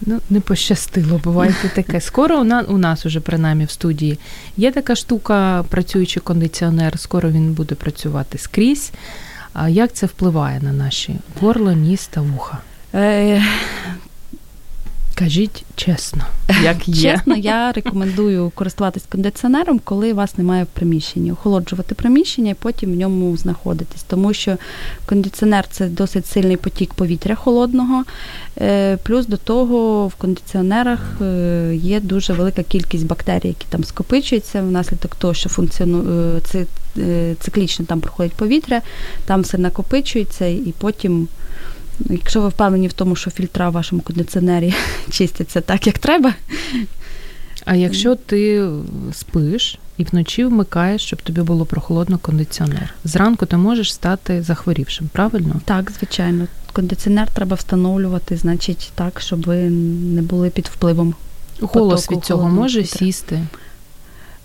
Ну, 0.00 0.20
не 0.30 0.40
пощастило, 0.40 1.20
буває 1.24 1.54
таке. 1.74 2.00
Скоро 2.00 2.40
у 2.40 2.44
нас, 2.44 2.66
у 2.68 2.78
нас 2.78 3.06
уже 3.06 3.20
принаймні 3.20 3.64
в 3.64 3.70
студії 3.70 4.18
є 4.56 4.72
така 4.72 4.94
штука, 4.96 5.64
працюючий 5.68 6.22
кондиціонер, 6.22 6.98
скоро 6.98 7.30
він 7.30 7.52
буде 7.52 7.74
працювати 7.74 8.38
скрізь. 8.38 8.92
А 9.52 9.68
як 9.68 9.92
це 9.92 10.06
впливає 10.06 10.60
на 10.60 10.72
наші 10.72 11.16
горло, 11.40 11.72
ніс 11.72 12.06
та 12.06 12.20
вуха? 12.20 12.58
Е- 15.16 15.24
Кажіть 15.24 15.64
чесно, 15.76 16.22
як 16.62 16.88
є. 16.88 17.12
Чесно, 17.12 17.36
я 17.36 17.72
рекомендую 17.72 18.52
користуватись 18.54 19.04
кондиціонером, 19.08 19.78
коли 19.84 20.12
вас 20.12 20.38
немає 20.38 20.64
в 20.64 20.66
приміщенні, 20.66 21.32
охолоджувати 21.32 21.94
приміщення 21.94 22.50
і 22.50 22.54
потім 22.54 22.92
в 22.92 22.96
ньому 22.96 23.36
знаходитись. 23.36 24.02
Тому 24.02 24.34
що 24.34 24.56
кондиціонер 25.06 25.64
це 25.70 25.86
досить 25.86 26.26
сильний 26.26 26.56
потік 26.56 26.94
повітря 26.94 27.34
холодного. 27.34 28.04
Плюс 29.02 29.26
до 29.26 29.36
того 29.36 30.08
в 30.08 30.14
кондиціонерах 30.14 31.00
є 31.72 32.00
дуже 32.00 32.32
велика 32.32 32.62
кількість 32.62 33.06
бактерій, 33.06 33.48
які 33.48 33.66
там 33.68 33.84
скопичуються 33.84 34.62
внаслідок 34.62 35.14
того, 35.14 35.34
що 35.34 35.48
функціонує 35.48 36.40
циклічно 37.40 37.84
там 37.84 38.00
проходить 38.00 38.32
повітря, 38.32 38.82
там 39.24 39.42
все 39.42 39.58
накопичується 39.58 40.46
і 40.46 40.74
потім. 40.78 41.28
Якщо 42.00 42.40
ви 42.40 42.48
впевнені 42.48 42.88
в 42.88 42.92
тому, 42.92 43.16
що 43.16 43.30
фільтра 43.30 43.68
в 43.68 43.72
вашому 43.72 44.02
кондиціонері 44.02 44.74
чистяться 45.10 45.60
так, 45.60 45.86
як 45.86 45.98
треба. 45.98 46.34
А 47.64 47.74
якщо 47.74 48.14
ти 48.14 48.68
спиш 49.12 49.78
і 49.96 50.04
вночі 50.04 50.44
вмикаєш, 50.44 51.02
щоб 51.02 51.22
тобі 51.22 51.40
було 51.40 51.66
прохолодно 51.66 52.18
кондиціонер, 52.18 52.94
зранку 53.04 53.46
ти 53.46 53.56
можеш 53.56 53.94
стати 53.94 54.42
захворівшим, 54.42 55.08
правильно? 55.12 55.60
Так, 55.64 55.92
звичайно. 55.98 56.46
Кондиціонер 56.72 57.30
треба 57.30 57.56
встановлювати, 57.56 58.36
значить, 58.36 58.92
так, 58.94 59.20
щоб 59.20 59.42
ви 59.42 59.56
не 59.56 60.22
були 60.22 60.50
під 60.50 60.66
впливом. 60.66 61.14
Голос 61.60 62.10
від 62.10 62.24
цього 62.24 62.48
може 62.48 62.80
вітра. 62.80 62.98
сісти. 62.98 63.42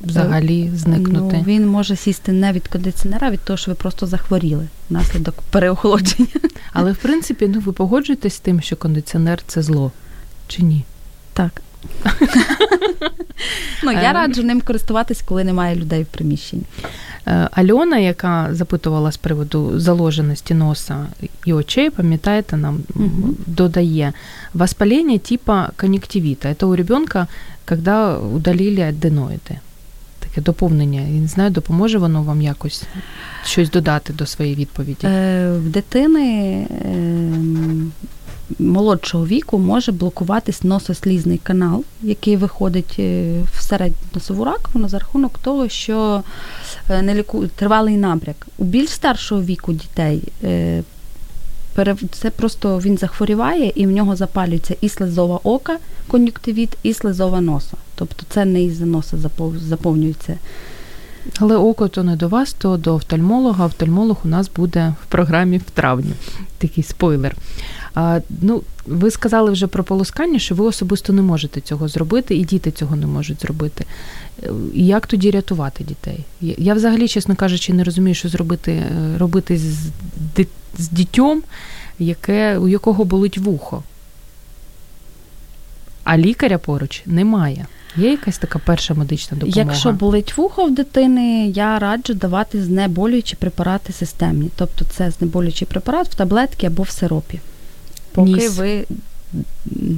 Взагалі 0.03 0.71
зникнути. 0.75 1.35
Ну, 1.37 1.43
Він 1.47 1.67
може 1.67 1.95
сісти 1.95 2.31
не 2.31 2.51
від 2.51 2.67
кондиціонера, 2.67 3.29
від 3.29 3.39
того, 3.39 3.57
що 3.57 3.71
ви 3.71 3.75
просто 3.75 4.07
захворіли 4.07 4.67
внаслідок 4.89 5.35
переохолодження. 5.49 6.27
Але 6.73 6.91
в 6.91 6.97
принципі, 6.97 7.47
ну 7.47 7.59
ви 7.59 7.71
погоджуєтесь 7.71 8.33
з 8.33 8.39
тим, 8.39 8.61
що 8.61 8.75
кондиціонер 8.75 9.39
це 9.47 9.61
зло 9.61 9.91
чи 10.47 10.63
ні? 10.63 10.83
Так. 11.33 11.61
ну, 13.83 13.91
Я 13.91 14.13
раджу 14.13 14.43
ним 14.43 14.61
користуватись, 14.61 15.21
коли 15.21 15.43
немає 15.43 15.75
людей 15.75 16.03
в 16.03 16.05
приміщенні. 16.05 16.63
Е, 17.27 17.49
Альона, 17.51 17.97
яка 17.97 18.49
запитувала 18.51 19.11
з 19.11 19.17
приводу 19.17 19.79
заложеності 19.79 20.53
носа 20.53 21.05
і 21.45 21.53
очей, 21.53 21.89
пам'ятаєте, 21.89 22.57
нам 22.57 22.83
Мгм. 22.95 23.37
додає 23.45 24.13
воспалення 24.53 25.17
типа 25.17 25.69
конъюнктивита. 25.77 26.55
Це 26.59 26.65
у 26.65 26.75
ребенка, 26.75 27.27
коли 27.65 28.17
удалили 28.17 28.81
аденоїди. 28.81 29.59
Таке 30.31 30.41
доповнення. 30.41 31.01
Я 31.01 31.21
не 31.21 31.27
знаю, 31.27 31.49
допоможе 31.51 31.97
воно 31.97 32.23
вам 32.23 32.41
якось 32.41 32.83
щось 33.45 33.69
додати 33.69 34.13
до 34.13 34.25
своєї 34.25 34.55
відповіді. 34.55 35.07
Е, 35.07 35.51
В 35.57 35.69
дитини 35.69 36.67
ем, 36.85 37.91
молодшого 38.59 39.25
віку 39.27 39.59
може 39.59 39.91
блокуватись 39.91 40.63
носослізний 40.63 41.37
канал, 41.37 41.83
який 42.01 42.35
виходить 42.37 42.95
е, 42.99 43.33
в 43.57 43.61
середню 43.61 43.97
носову 44.13 44.45
раковину 44.45 44.89
за 44.89 44.99
рахунок 44.99 45.39
того, 45.39 45.69
що 45.69 46.23
е, 46.89 47.01
не 47.01 47.15
ліку... 47.15 47.47
тривалий 47.47 47.97
набряк. 47.97 48.47
У 48.57 48.63
більш 48.63 48.89
старшого 48.89 49.41
віку 49.43 49.73
дітей 49.73 50.23
е, 50.43 50.83
це 52.11 52.29
просто 52.29 52.79
він 52.79 52.97
захворіває 52.97 53.71
і 53.75 53.85
в 53.87 53.91
нього 53.91 54.15
запалюється 54.15 54.75
і 54.81 54.89
слезова 54.89 55.39
ока, 55.43 55.77
кон'юктивіт, 56.07 56.77
і 56.83 56.93
слизова 56.93 57.41
носа. 57.41 57.77
Тобто 57.95 58.23
це 58.29 58.45
не 58.45 58.63
із 58.63 58.81
носа 58.81 59.17
запов- 59.17 59.57
заповнюється. 59.57 60.37
Але 61.39 61.55
око 61.55 61.87
то 61.87 62.03
не 62.03 62.15
до 62.15 62.27
вас, 62.27 62.53
то 62.53 62.77
до 62.77 62.95
офтальмолога. 62.95 63.65
Офтальмолог 63.65 64.17
у 64.23 64.27
нас 64.27 64.49
буде 64.55 64.93
в 65.03 65.05
програмі 65.11 65.57
в 65.57 65.69
травні. 65.73 66.13
Такий 66.57 66.83
спойлер. 66.83 67.35
Ну, 68.41 68.61
ви 68.85 69.11
сказали 69.11 69.51
вже 69.51 69.67
про 69.67 69.83
полоскання, 69.83 70.39
що 70.39 70.55
ви 70.55 70.65
особисто 70.65 71.13
не 71.13 71.21
можете 71.21 71.61
цього 71.61 71.87
зробити, 71.87 72.35
і 72.35 72.45
діти 72.45 72.71
цього 72.71 72.95
не 72.95 73.07
можуть 73.07 73.41
зробити. 73.41 73.85
Е, 74.43 74.49
Як 74.73 75.07
тоді 75.07 75.31
рятувати 75.31 75.83
дітей? 75.83 76.25
Я- 76.41 76.73
взагалі, 76.73 77.07
чесно 77.07 77.35
кажучи, 77.35 77.73
не 77.73 77.83
розумію, 77.83 78.15
що 78.15 78.29
зробити 78.29 78.71
е, 78.71 79.17
робити 79.17 79.57
з, 79.57 79.91
з 80.77 80.89
дітьом, 80.89 81.43
яке, 81.99 82.57
у 82.57 82.67
якого 82.67 83.05
болить 83.05 83.37
вухо. 83.37 83.83
А 86.03 86.17
лікаря 86.17 86.57
поруч 86.57 87.03
немає. 87.05 87.65
Є 87.97 88.11
якась 88.11 88.37
така 88.37 88.59
перша 88.59 88.93
медична 88.93 89.37
допомога? 89.37 89.59
Якщо 89.61 89.91
болить 89.91 90.37
вухо 90.37 90.65
в 90.65 90.75
дитини, 90.75 91.47
я 91.55 91.79
раджу 91.79 92.13
давати 92.13 92.63
знеболюючі 92.63 93.35
препарати 93.35 93.93
системні. 93.93 94.49
Тобто 94.55 94.85
це 94.85 95.11
знеболюючий 95.11 95.67
препарат 95.67 96.07
в 96.07 96.15
таблетки 96.15 96.67
або 96.67 96.83
в 96.83 96.89
сиропі. 96.89 97.39
Поки 98.11 98.31
Ніс. 98.31 98.57
ви 98.57 98.85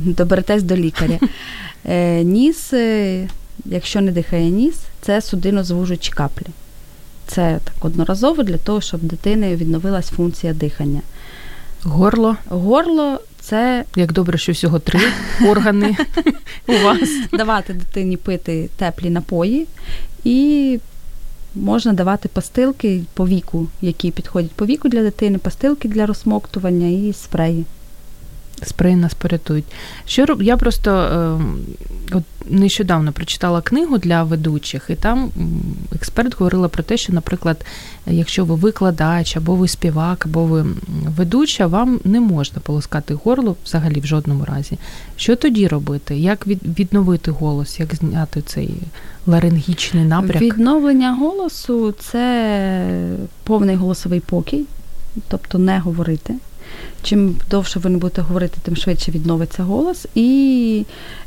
доберетесь 0.05 0.63
до 0.63 0.75
лікаря. 0.75 1.19
Е, 1.85 2.23
Ніс, 2.23 2.73
е, 2.73 3.27
якщо 3.65 4.01
не 4.01 4.11
дихає 4.11 4.49
ніс, 4.49 4.75
це 5.01 5.21
судинозвужуючі 5.21 6.11
каплі. 6.11 6.45
Це 7.27 7.59
так 7.63 7.85
одноразово 7.85 8.43
для 8.43 8.57
того, 8.57 8.81
щоб 8.81 9.01
дитини 9.01 9.55
відновилась 9.55 10.09
функція 10.09 10.53
дихання. 10.53 11.01
Горло, 11.83 12.35
Горло 12.49 13.19
це 13.41 13.85
як 13.95 14.13
добре, 14.13 14.37
що 14.37 14.51
всього 14.51 14.79
три 14.79 14.99
органи 15.47 15.97
у 16.67 16.71
вас. 16.71 17.09
давати 17.31 17.73
дитині 17.73 18.17
пити 18.17 18.69
теплі 18.77 19.09
напої 19.09 19.67
і 20.23 20.79
можна 21.55 21.93
давати 21.93 22.29
пастилки 22.29 23.03
по 23.13 23.27
віку, 23.27 23.67
які 23.81 24.11
підходять 24.11 24.51
по 24.51 24.65
віку 24.65 24.89
для 24.89 25.01
дитини, 25.01 25.37
пастилки 25.37 25.87
для 25.87 26.05
розсмоктування 26.05 26.87
і 26.87 27.13
спреї. 27.13 27.65
Спрей 28.65 28.95
нас 28.95 29.13
порятують. 29.13 29.65
Що. 30.05 30.37
Я 30.41 30.57
просто 30.57 30.91
е, 30.91 32.15
от 32.15 32.23
нещодавно 32.49 33.11
прочитала 33.11 33.61
книгу 33.61 33.97
для 33.97 34.23
ведучих, 34.23 34.85
і 34.89 34.95
там 34.95 35.31
експерт 35.95 36.39
говорила 36.39 36.67
про 36.67 36.83
те, 36.83 36.97
що, 36.97 37.13
наприклад, 37.13 37.65
якщо 38.07 38.45
ви 38.45 38.55
викладач, 38.55 39.37
або 39.37 39.55
ви 39.55 39.67
співак, 39.67 40.25
або 40.25 40.45
ви 40.45 40.65
ведуча, 41.17 41.67
вам 41.67 41.99
не 42.03 42.19
можна 42.19 42.59
полоскати 42.59 43.13
горло 43.13 43.55
взагалі 43.65 43.99
в 43.99 44.05
жодному 44.05 44.45
разі. 44.45 44.77
Що 45.15 45.35
тоді 45.35 45.67
робити? 45.67 46.17
Як 46.17 46.47
від... 46.47 46.79
відновити 46.79 47.31
голос, 47.31 47.79
як 47.79 47.95
зняти 47.95 48.41
цей 48.41 48.73
ларингічний 49.27 50.05
напряк? 50.05 50.41
Відновлення 50.41 51.13
голосу 51.13 51.91
це 51.91 52.85
повний 53.43 53.75
голосовий 53.75 54.19
покій, 54.19 54.65
тобто 55.27 55.57
не 55.57 55.79
говорити. 55.79 56.35
Чим 57.03 57.35
довше 57.49 57.79
ви 57.79 57.89
не 57.89 57.97
будете 57.97 58.21
говорити, 58.21 58.57
тим 58.63 58.75
швидше 58.75 59.11
відновиться 59.11 59.63
голос. 59.63 60.07
І 60.15 60.85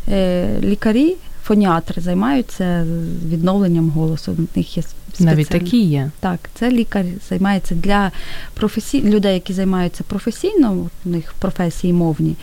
е, 0.09 0.49
лікарі, 0.62 1.16
фоніатри 1.44 2.03
займаються 2.03 2.86
відновленням 3.28 3.90
голосу. 3.90 4.32
У 4.38 4.59
них 4.59 4.76
є 4.76 4.82
Навіть 5.20 5.49
такі 5.49 5.80
є. 5.80 6.11
Так, 6.20 6.38
це 6.55 6.70
лікар 6.70 7.05
займається 7.28 7.74
для 7.74 8.12
професій... 8.55 9.03
людей, 9.03 9.34
які 9.34 9.53
займаються 9.53 10.05
професійно, 10.05 10.88
у 11.05 11.09
них 11.09 11.34
професії 11.38 11.92
мовні. 11.92 12.36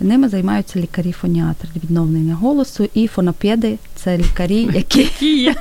Ними 0.00 0.28
займаються 0.28 0.80
лікарі-фоніатри 0.80 1.68
відновлення 1.76 2.34
голосу, 2.34 2.88
і 2.94 3.06
фонопеди 3.06 3.78
це 3.94 4.18
лікарі, 4.18 4.68
які 4.74 5.52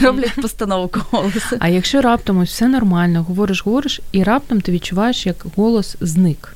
роблять 0.02 0.34
постановку 0.42 1.00
голосу. 1.10 1.56
А 1.58 1.68
якщо 1.68 2.00
раптом 2.00 2.38
ось 2.38 2.50
все 2.50 2.68
нормально, 2.68 3.22
говориш, 3.22 3.64
говориш, 3.64 4.00
і 4.12 4.22
раптом 4.22 4.60
ти 4.60 4.72
відчуваєш, 4.72 5.26
як 5.26 5.46
голос 5.56 5.96
зник. 6.00 6.55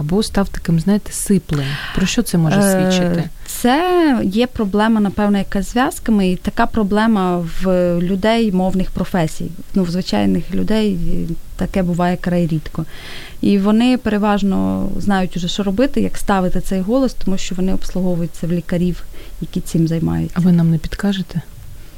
Або 0.00 0.22
став 0.22 0.48
таким, 0.48 0.80
знаєте, 0.80 1.12
сиплим. 1.12 1.66
Про 1.94 2.06
що 2.06 2.22
це 2.22 2.38
може 2.38 2.60
Е, 2.60 2.92
свідчити? 2.92 3.28
Це 3.46 4.20
є 4.24 4.46
проблема, 4.46 5.00
напевно, 5.00 5.38
яка 5.38 5.62
з 5.62 5.70
зв'язками, 5.70 6.28
і 6.28 6.36
така 6.36 6.66
проблема 6.66 7.46
в 7.62 7.96
людей 8.00 8.52
мовних 8.52 8.90
професій. 8.90 9.50
Ну, 9.74 9.82
в 9.82 9.90
звичайних 9.90 10.54
людей 10.54 10.98
таке 11.56 11.82
буває 11.82 12.16
край 12.16 12.46
рідко. 12.46 12.84
І 13.40 13.58
вони 13.58 13.98
переважно 13.98 14.88
знають 14.96 15.36
уже, 15.36 15.48
що 15.48 15.62
робити, 15.62 16.00
як 16.00 16.18
ставити 16.18 16.60
цей 16.60 16.80
голос, 16.80 17.14
тому 17.14 17.38
що 17.38 17.54
вони 17.54 17.74
обслуговуються 17.74 18.46
в 18.46 18.52
лікарів, 18.52 19.04
які 19.40 19.60
цим 19.60 19.88
займаються. 19.88 20.36
А 20.38 20.40
ви 20.40 20.52
нам 20.52 20.70
не 20.70 20.78
підкажете 20.78 21.42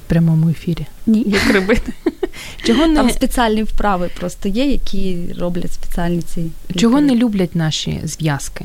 в 0.07 0.09
прямому 0.09 0.49
ефірі? 0.49 0.87
Ні. 1.07 1.25
Як 1.27 1.55
робити? 1.55 1.93
Чого 2.65 2.95
Там 2.95 3.11
спеціальні 3.11 3.63
вправи 3.63 4.11
просто 4.21 4.49
є, 4.49 4.67
які 4.67 5.19
роблять 5.39 5.73
спеціальні 5.73 6.23
ці 6.23 6.51
чого 6.77 7.01
не 7.01 7.17
люблять 7.17 7.55
наші 7.57 8.01
зв'язки? 8.05 8.65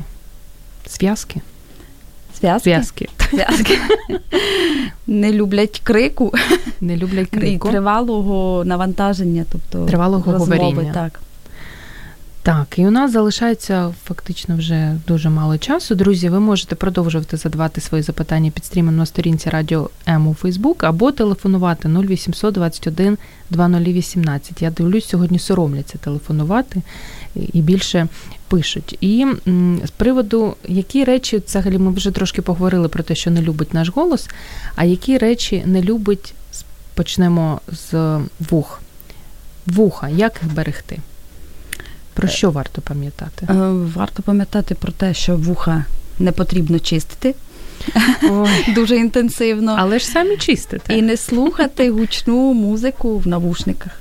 Зв'язки? 0.90 1.40
зв'язки. 2.38 2.64
Зв'язки. 2.64 3.08
Зв'язки. 3.30 3.78
не 5.06 5.32
люблять 5.32 5.80
крику. 5.84 6.32
Не 6.80 6.96
люблять 6.96 7.28
І 7.42 7.58
тривалого 7.58 8.64
навантаження, 8.64 9.44
тобто 9.52 9.86
Тривалого 9.86 10.32
розмови, 10.32 10.56
говоріння. 10.56 10.92
Так. 10.92 11.20
Так, 12.48 12.78
і 12.78 12.86
у 12.86 12.90
нас 12.90 13.12
залишається 13.12 13.94
фактично 14.04 14.56
вже 14.56 14.96
дуже 15.08 15.30
мало 15.30 15.58
часу. 15.58 15.94
Друзі, 15.94 16.28
ви 16.28 16.40
можете 16.40 16.74
продовжувати 16.74 17.36
задавати 17.36 17.80
свої 17.80 18.02
запитання 18.02 18.50
під 18.50 18.64
стрімом 18.64 18.96
на 18.96 19.06
сторінці 19.06 19.50
Радіо 19.50 19.90
М 20.08 20.28
у 20.28 20.34
Фейсбук 20.34 20.84
або 20.84 21.12
телефонувати 21.12 21.88
0800 21.88 22.54
21 22.54 23.18
2018. 23.50 24.62
Я 24.62 24.70
дивлюсь, 24.70 25.08
сьогодні 25.08 25.38
соромляться 25.38 25.98
телефонувати 25.98 26.82
і 27.34 27.60
більше 27.60 28.08
пишуть. 28.48 28.98
І 29.00 29.26
з 29.84 29.90
приводу, 29.90 30.56
які 30.68 31.04
речі, 31.04 31.42
взагалі, 31.46 31.78
ми 31.78 31.90
вже 31.90 32.10
трошки 32.10 32.42
поговорили 32.42 32.88
про 32.88 33.02
те, 33.02 33.14
що 33.14 33.30
не 33.30 33.42
любить 33.42 33.74
наш 33.74 33.88
голос, 33.88 34.28
а 34.76 34.84
які 34.84 35.18
речі 35.18 35.62
не 35.66 35.82
любить, 35.82 36.34
почнемо 36.94 37.60
з 37.72 38.18
вух. 38.50 38.80
Вуха, 39.66 40.08
як 40.08 40.40
їх 40.42 40.54
берегти? 40.54 40.98
Про 42.18 42.28
що 42.28 42.50
варто 42.50 42.82
пам'ятати? 42.82 43.46
Е, 43.50 43.54
Варто 43.94 44.22
пам'ятати 44.22 44.74
про 44.74 44.92
те, 44.92 45.14
що 45.14 45.36
вуха 45.36 45.84
не 46.18 46.32
потрібно 46.32 46.78
чистити 46.78 47.34
Ой, 48.30 48.50
дуже 48.74 48.96
інтенсивно. 48.96 49.74
але 49.78 49.98
ж 49.98 50.06
самі 50.06 50.36
чистите. 50.36 50.98
І 50.98 51.02
не 51.02 51.16
слухати 51.16 51.90
гучну 51.90 52.52
музику 52.54 53.18
в 53.18 53.26
навушниках. 53.26 53.92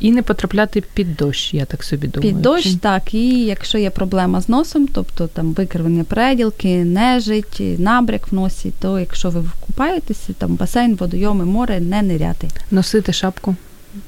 І 0.00 0.12
не 0.12 0.22
потрапляти 0.22 0.80
під 0.94 1.16
дощ, 1.16 1.54
я 1.54 1.64
так 1.64 1.84
собі 1.84 2.08
думаю. 2.08 2.32
Під 2.34 2.42
дощ, 2.42 2.64
Чи- 2.64 2.78
так, 2.78 3.14
і 3.14 3.44
якщо 3.44 3.78
є 3.78 3.90
проблема 3.90 4.40
з 4.40 4.48
носом, 4.48 4.88
тобто 4.88 5.26
там 5.26 5.52
викривлення 5.52 6.04
преділки, 6.04 6.84
нежить, 6.84 7.62
набряк 7.78 8.32
в 8.32 8.34
носі, 8.34 8.72
то 8.80 8.98
якщо 9.00 9.30
ви 9.30 9.44
купаєтеся, 9.60 10.32
там 10.38 10.54
басейн, 10.54 10.94
водойоми, 10.96 11.44
море, 11.44 11.80
не 11.80 12.02
ниряти. 12.02 12.48
Носити 12.70 13.12
шапку 13.12 13.56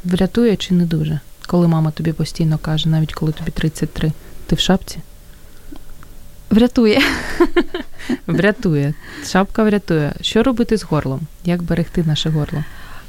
врятує 0.05 0.57
чи 0.57 0.75
не 0.75 0.85
дуже? 0.85 1.21
Коли 1.47 1.69
мама 1.69 1.91
тобі 1.91 2.13
постійно 2.13 2.59
каже, 2.59 2.89
навіть 2.89 3.13
коли 3.15 3.33
тобі 3.33 3.51
33, 3.51 4.13
ти 4.47 4.57
в 4.57 4.59
шапці? 4.59 4.99
Врятує. 6.51 7.01
Врятує. 8.27 8.95
Шапка 9.27 9.65
врятує. 9.65 10.13
Що 10.21 10.43
робити 10.43 10.77
з 10.79 10.83
горлом? 10.83 11.21
Як 11.45 11.63
берегти 11.63 12.03
наше 12.07 12.31
горло? 12.31 12.65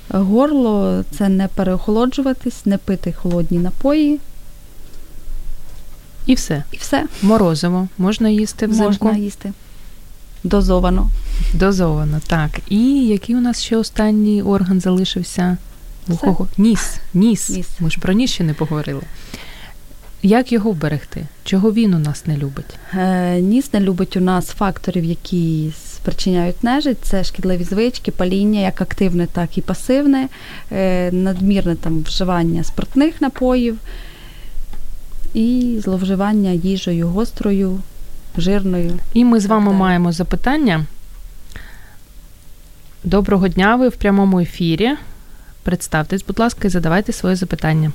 Горло 0.10 1.04
це 1.12 1.30
не 1.30 1.48
переохолоджуватись, 1.48 2.66
не 2.66 2.78
пити 2.78 3.14
холодні 3.14 3.60
напої, 3.60 4.20
І 6.26 6.34
все. 6.34 6.64
і 6.72 6.78
все 6.78 7.06
Морозиво 7.22 7.88
можна 7.98 8.30
їсти 8.30 8.68
взимку. 8.68 9.06
можна 9.06 9.18
їсти. 9.24 9.54
Дозовано. 10.44 11.10
Дозовано, 11.54 12.22
так. 12.28 12.50
І 12.70 13.08
який 13.08 13.36
у 13.36 13.42
нас 13.42 13.62
ще 13.62 13.78
останній 13.78 14.42
орган 14.42 14.80
залишився? 14.82 15.58
У 16.08 16.18
кого? 16.18 16.48
Ніс, 16.58 17.00
ніс. 17.14 17.50
ніс. 17.50 17.68
Ми 17.80 17.90
ж 17.90 18.00
про 18.00 18.14
ніс 18.14 18.32
ще 18.32 18.44
не 18.44 18.54
поговорили. 18.54 19.02
Як 20.26 20.52
його 20.52 20.72
вберегти? 20.72 21.26
Чого 21.44 21.74
він 21.74 21.94
у 21.94 22.00
нас 22.00 22.28
не 22.28 22.38
любить? 22.38 22.76
Е, 22.94 23.42
ніс 23.42 23.74
не 23.74 23.80
любить 23.80 24.18
у 24.18 24.20
нас 24.20 24.48
факторів, 24.48 25.04
які 25.04 25.72
спричиняють 25.96 26.64
нежить. 26.64 26.98
Це 27.02 27.24
шкідливі 27.24 27.64
звички, 27.64 28.12
паління, 28.12 28.60
як 28.60 28.82
активне, 28.82 29.28
так 29.28 29.58
і 29.58 29.62
пасивне, 29.62 30.28
е, 30.72 31.12
надмірне 31.12 31.76
там 31.76 32.04
вживання 32.04 32.64
спиртних 32.64 33.22
напоїв 33.22 33.78
і 35.34 35.78
зловживання 35.84 36.50
їжею 36.50 37.08
гострою, 37.08 37.80
жирною. 38.38 39.00
І 39.14 39.26
ми 39.26 39.40
з 39.40 39.46
вами 39.46 39.72
так, 39.72 39.80
маємо 39.80 40.12
запитання. 40.12 40.86
Доброго 43.04 43.48
дня, 43.48 43.76
ви 43.76 43.88
в 43.88 43.96
прямому 43.96 44.40
ефірі. 44.40 44.92
Представтесь, 45.64 46.24
будь 46.28 46.40
ласка, 46.40 46.68
і 46.68 46.72
задавайте 46.72 47.14
своє 47.14 47.36
запитання. 47.36 47.92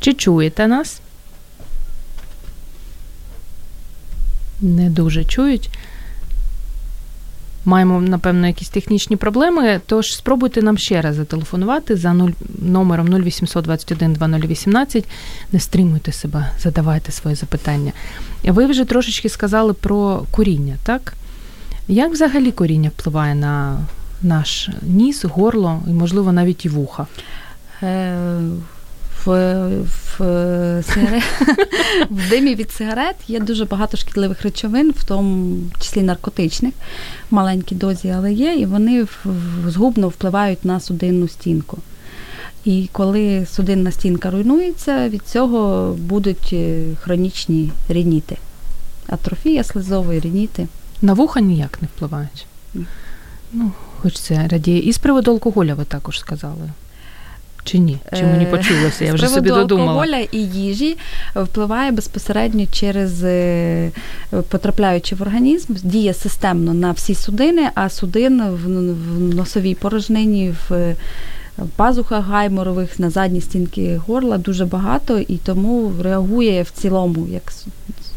Чи 0.00 0.14
чуєте 0.14 0.66
нас? 0.66 1.00
Не 4.60 4.90
дуже 4.90 5.24
чують. 5.24 5.70
Маємо, 7.64 8.00
напевно, 8.00 8.46
якісь 8.46 8.68
технічні 8.68 9.16
проблеми, 9.16 9.80
тож 9.86 10.14
спробуйте 10.14 10.62
нам 10.62 10.78
ще 10.78 11.00
раз 11.00 11.16
зателефонувати 11.16 11.96
за 11.96 12.12
0, 12.12 12.30
номером 12.58 13.08
0800 13.08 13.64
21 13.64 14.12
2018. 14.12 15.04
Не 15.52 15.60
стримуйте 15.60 16.12
себе, 16.12 16.50
задавайте 16.60 17.12
своє 17.12 17.36
запитання. 17.36 17.92
Ви 18.44 18.66
вже 18.66 18.84
трошечки 18.84 19.28
сказали 19.28 19.72
про 19.72 20.24
коріння, 20.30 20.76
так? 20.84 21.14
Як 21.88 22.12
взагалі 22.12 22.52
коріння 22.52 22.90
впливає 22.98 23.34
на 23.34 23.78
наш 24.22 24.70
ніс, 24.82 25.24
горло 25.24 25.82
і, 25.86 25.90
можливо, 25.90 26.32
навіть 26.32 26.64
і 26.64 26.68
вуха? 26.68 27.06
Е, 27.82 28.16
в 29.24 29.28
в, 30.18 30.82
сигарет, 30.82 31.24
в 32.10 32.30
димі 32.30 32.54
від 32.54 32.70
сигарет 32.70 33.16
є 33.28 33.40
дуже 33.40 33.64
багато 33.64 33.96
шкідливих 33.96 34.42
речовин, 34.42 34.90
в 34.90 35.04
тому 35.04 35.56
числі 35.80 36.02
наркотичних, 36.02 36.74
в 37.30 37.34
маленькій 37.34 37.74
дозі, 37.74 38.14
але 38.16 38.32
є, 38.32 38.54
і 38.54 38.66
вони 38.66 39.06
згубно 39.66 40.08
впливають 40.08 40.64
на 40.64 40.80
судинну 40.80 41.28
стінку. 41.28 41.78
І 42.64 42.88
коли 42.92 43.46
судинна 43.46 43.90
стінка 43.90 44.30
руйнується, 44.30 45.08
від 45.08 45.22
цього 45.26 45.92
будуть 45.98 46.50
е, 46.52 46.84
хронічні 47.00 47.72
рініти. 47.88 48.36
Атрофія 49.06 49.64
слизової 49.64 50.20
рініти. 50.20 50.68
На 51.02 51.12
вуха 51.12 51.40
ніяк 51.40 51.78
не 51.82 51.88
впливають. 51.96 52.46
Ну, 53.52 53.72
хоч 54.02 54.18
це 54.18 54.48
радіє. 54.48 54.78
І 54.78 54.92
з 54.92 54.98
приводу 54.98 55.30
алкоголя 55.30 55.74
ви 55.74 55.84
також 55.84 56.20
сказали. 56.20 56.70
Чи 57.64 57.78
ні? 57.78 57.98
Чи 58.16 58.22
мені 58.22 58.44
е, 58.44 58.46
почулося? 58.46 59.04
Я 59.04 59.14
вже 59.14 59.28
собі 59.28 59.48
додумала. 59.50 59.90
алкоголя 59.90 60.26
і 60.32 60.38
їжі 60.38 60.96
впливає 61.36 61.92
безпосередньо 61.92 62.66
через 62.72 63.24
е, 63.24 63.90
потрапляючи 64.48 65.14
в 65.14 65.22
організм, 65.22 65.74
діє 65.82 66.14
системно 66.14 66.74
на 66.74 66.92
всі 66.92 67.14
судини, 67.14 67.70
а 67.74 67.88
судин 67.88 68.42
в 68.42 68.68
носовій 69.34 69.74
порожнині, 69.74 70.54
в 70.68 70.94
пазухах 71.76 72.26
гайморових, 72.26 72.98
на 72.98 73.10
задній 73.10 73.40
стінки 73.40 74.00
горла 74.06 74.38
дуже 74.38 74.64
багато 74.64 75.18
і 75.18 75.36
тому 75.36 75.92
реагує 76.02 76.62
в 76.62 76.70
цілому 76.70 77.26
як 77.28 77.52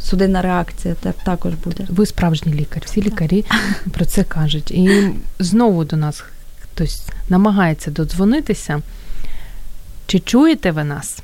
судинна 0.05 0.41
реакція 0.41 0.95
також 1.25 1.53
буде. 1.53 1.87
Ви 1.89 2.05
справжній 2.05 2.53
лікар, 2.53 2.83
всі 2.85 3.01
лікарі 3.01 3.45
про 3.91 4.05
це 4.05 4.23
кажуть. 4.23 4.71
І 4.71 5.09
знову 5.39 5.85
до 5.85 5.97
нас 5.97 6.23
хтось 6.61 7.01
намагається 7.29 7.91
додзвонитися. 7.91 8.81
Чи 10.07 10.19
чуєте 10.19 10.71
ви 10.71 10.83
нас? 10.83 11.19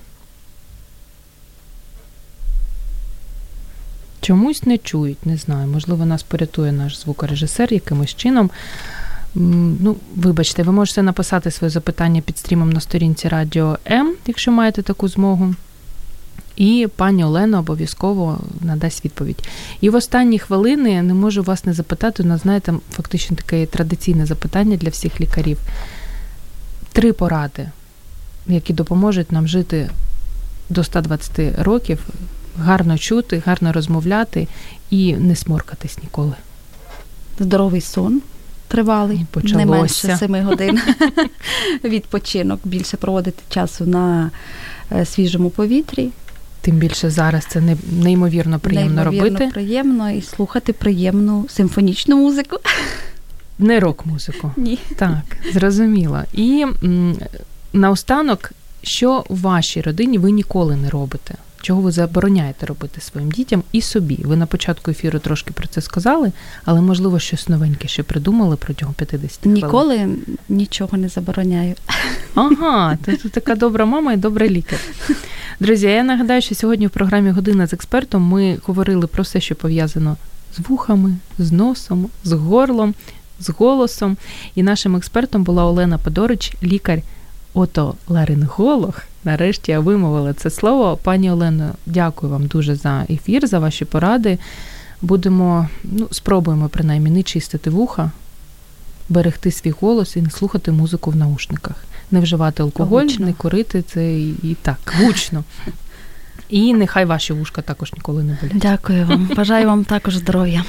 Чомусь 4.21 4.63
не 4.63 4.77
чують, 4.77 5.25
не 5.25 5.38
знаю. 5.38 5.67
Можливо, 5.67 6.05
нас 6.05 6.23
порятує 6.23 6.71
наш 6.71 6.99
звукорежисер 6.99 7.73
якимось 7.73 8.15
чином. 8.15 8.51
Ну, 9.36 9.95
Вибачте, 10.15 10.63
ви 10.63 10.71
можете 10.71 11.03
написати 11.03 11.51
своє 11.51 11.69
запитання 11.69 12.21
під 12.21 12.38
стрімом 12.38 12.69
на 12.69 12.82
сторінці 12.82 13.27
Радіо 13.27 13.77
М, 13.91 14.15
якщо 14.27 14.51
маєте 14.51 14.82
таку 14.82 15.07
змогу. 15.07 15.55
І 16.56 16.88
пані 16.95 17.24
Олена 17.24 17.60
обов'язково 17.60 18.39
надасть 18.62 19.06
відповідь. 19.06 19.43
І 19.82 19.89
в 19.89 19.95
останні 19.95 20.39
хвилини 20.39 21.02
не 21.02 21.14
можу 21.14 21.43
вас 21.43 21.66
не 21.66 21.74
запитати, 21.74 22.24
у 22.24 22.26
знаєте, 22.38 22.74
фактично 22.91 23.38
таке 23.38 23.66
традиційне 23.66 24.26
запитання 24.26 24.78
для 24.78 24.89
всіх 24.89 25.22
лікарів. 25.22 25.58
Три 26.93 27.14
поради 27.14 27.70
які 28.47 28.74
допоможуть 28.74 29.32
нам 29.32 29.47
жити 29.47 29.89
до 30.70 30.84
120 30.84 31.60
років, 31.60 32.08
гарно 32.58 32.97
чути, 32.97 33.43
гарно 33.45 33.74
розмовляти 33.74 34.47
і 34.89 35.14
не 35.14 35.36
сморкатись 35.36 35.97
ніколи. 36.04 36.34
Здоровий 37.39 37.82
сон. 37.82 38.22
Тривалий, 38.68 39.26
не 39.43 39.66
менше 39.66 40.18
7 40.18 40.45
годин 40.45 40.82
відпочинок, 41.84 42.60
більше 42.64 42.97
проводити 42.97 43.43
часу 43.49 43.86
на 43.86 44.32
е, 44.91 45.06
свіжому 45.06 45.49
повітрі. 45.49 46.10
Тим 46.62 46.76
більше 46.76 47.09
зараз 47.09 47.45
це 47.45 47.64
неймовірно 47.91 48.59
приємно 48.59 48.95
неймовірно 48.95 49.30
робити. 49.30 49.51
приємно 49.53 50.12
і 50.12 50.22
слухати 50.22 50.74
приємну 50.74 51.45
симфонічну 51.49 52.18
музику. 52.18 52.57
Не 53.59 53.80
рок-музику. 53.80 54.51
Ні. 54.57 54.80
Так, 54.95 55.38
зрозуміло. 55.53 56.22
І 56.34 56.66
наостанок, 57.74 58.51
що 58.84 59.26
в 59.30 59.41
вашій 59.41 59.82
родині 59.82 60.18
ви 60.18 60.32
ніколи 60.32 60.76
не 60.76 60.89
робите? 60.89 61.36
Чого 61.62 61.82
ви 61.82 61.91
забороняєте 61.91 62.66
робити 62.66 63.01
своїм 63.01 63.32
дітям 63.32 63.64
і 63.72 63.82
собі? 63.82 64.20
Ви 64.24 64.36
на 64.36 64.45
початку 64.45 64.91
ефіру 64.91 65.20
трошки 65.20 65.51
про 65.53 65.68
це 65.68 65.82
сказали, 65.82 66.32
але 66.66 66.82
можливо 66.82 67.20
щось 67.20 67.49
новеньке 67.49 67.88
ще 67.88 68.03
придумали 68.03 68.55
протягом 68.55 68.93
50 68.93 69.39
хвилин? 69.39 69.53
Ніколи 69.53 70.09
нічого 70.49 70.97
не 70.97 71.09
забороняю. 71.09 71.76
Ага, 72.36 72.97
то 73.05 73.12
ти 73.12 73.30
така 73.30 73.55
добра 73.55 73.86
мама 73.86 74.14
і 74.14 74.18
добрий 74.18 74.49
лікар. 74.49 74.80
Друзі, 75.59 75.88
я 75.88 76.03
нагадаю, 76.03 76.41
що 76.41 76.55
сьогодні 76.55 76.88
в 76.88 76.89
програмі 76.89 77.32
Година 77.32 77.68
з 77.68 77.74
експертом 77.74 78.24
ми 78.24 78.57
говорили 78.64 79.07
про 79.07 79.24
все, 79.24 79.41
що 79.41 79.55
пов'язано 79.55 80.18
з 80.57 80.70
вухами, 80.70 81.16
з 81.38 81.51
носом, 81.51 82.09
з 82.24 82.32
горлом, 82.32 82.93
з 83.39 83.49
голосом. 83.49 84.18
І 84.55 84.64
нашим 84.64 84.95
експертом 84.95 85.43
була 85.43 85.66
Олена 85.66 85.97
Подорич, 85.97 86.53
лікар. 86.64 87.01
Отоларинголог. 87.54 89.02
Нарешті 89.24 89.72
я 89.72 89.80
вимовила 89.80 90.34
це 90.34 90.49
слово. 90.49 90.97
Пані 91.04 91.32
Олено, 91.32 91.72
дякую 91.86 92.32
вам 92.32 92.47
дуже 92.47 92.76
за 92.76 93.06
ефір, 93.10 93.47
за 93.47 93.60
ваші 93.60 93.86
поради. 93.86 94.38
Будемо, 95.02 95.70
ну, 95.84 96.08
спробуємо 96.12 96.70
принаймні 96.70 97.12
не 97.12 97.24
чистити 97.24 97.70
вуха, 97.70 98.12
берегти 99.10 99.52
свій 99.52 99.74
голос 99.82 100.16
і 100.16 100.22
не 100.22 100.30
слухати 100.30 100.72
музику 100.72 101.12
в 101.12 101.16
наушниках, 101.16 101.76
не 102.12 102.20
вживати 102.20 102.64
алкоголь, 102.64 103.04
гучно. 103.04 103.26
не 103.26 103.34
курити 103.34 103.82
це 103.82 104.14
і, 104.14 104.30
і 104.30 104.58
так, 104.62 104.93
гучно. 105.02 105.43
І 106.49 106.74
нехай 106.74 107.06
ваші 107.06 107.34
вушка 107.34 107.62
також 107.62 107.93
ніколи 107.93 108.24
не 108.24 108.38
болять. 108.41 108.58
Дякую 108.58 109.06
вам. 109.06 109.30
Бажаю 109.36 109.68
вам 109.68 109.84
також 109.84 110.16
здоров'я. 110.16 110.64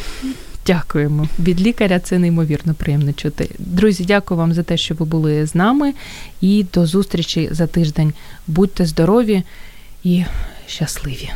Дякуємо 0.66 1.28
від 1.38 1.60
лікаря. 1.60 2.00
Це 2.00 2.18
неймовірно 2.18 2.74
приємно 2.74 3.12
чути. 3.12 3.50
Друзі, 3.58 4.04
дякую 4.04 4.38
вам 4.38 4.52
за 4.52 4.62
те, 4.62 4.76
що 4.76 4.94
ви 4.94 5.06
були 5.06 5.46
з 5.46 5.54
нами, 5.54 5.94
і 6.40 6.66
до 6.74 6.86
зустрічі 6.86 7.48
за 7.52 7.66
тиждень. 7.66 8.12
Будьте 8.46 8.86
здорові 8.86 9.42
і 10.04 10.24
щасливі. 10.66 11.30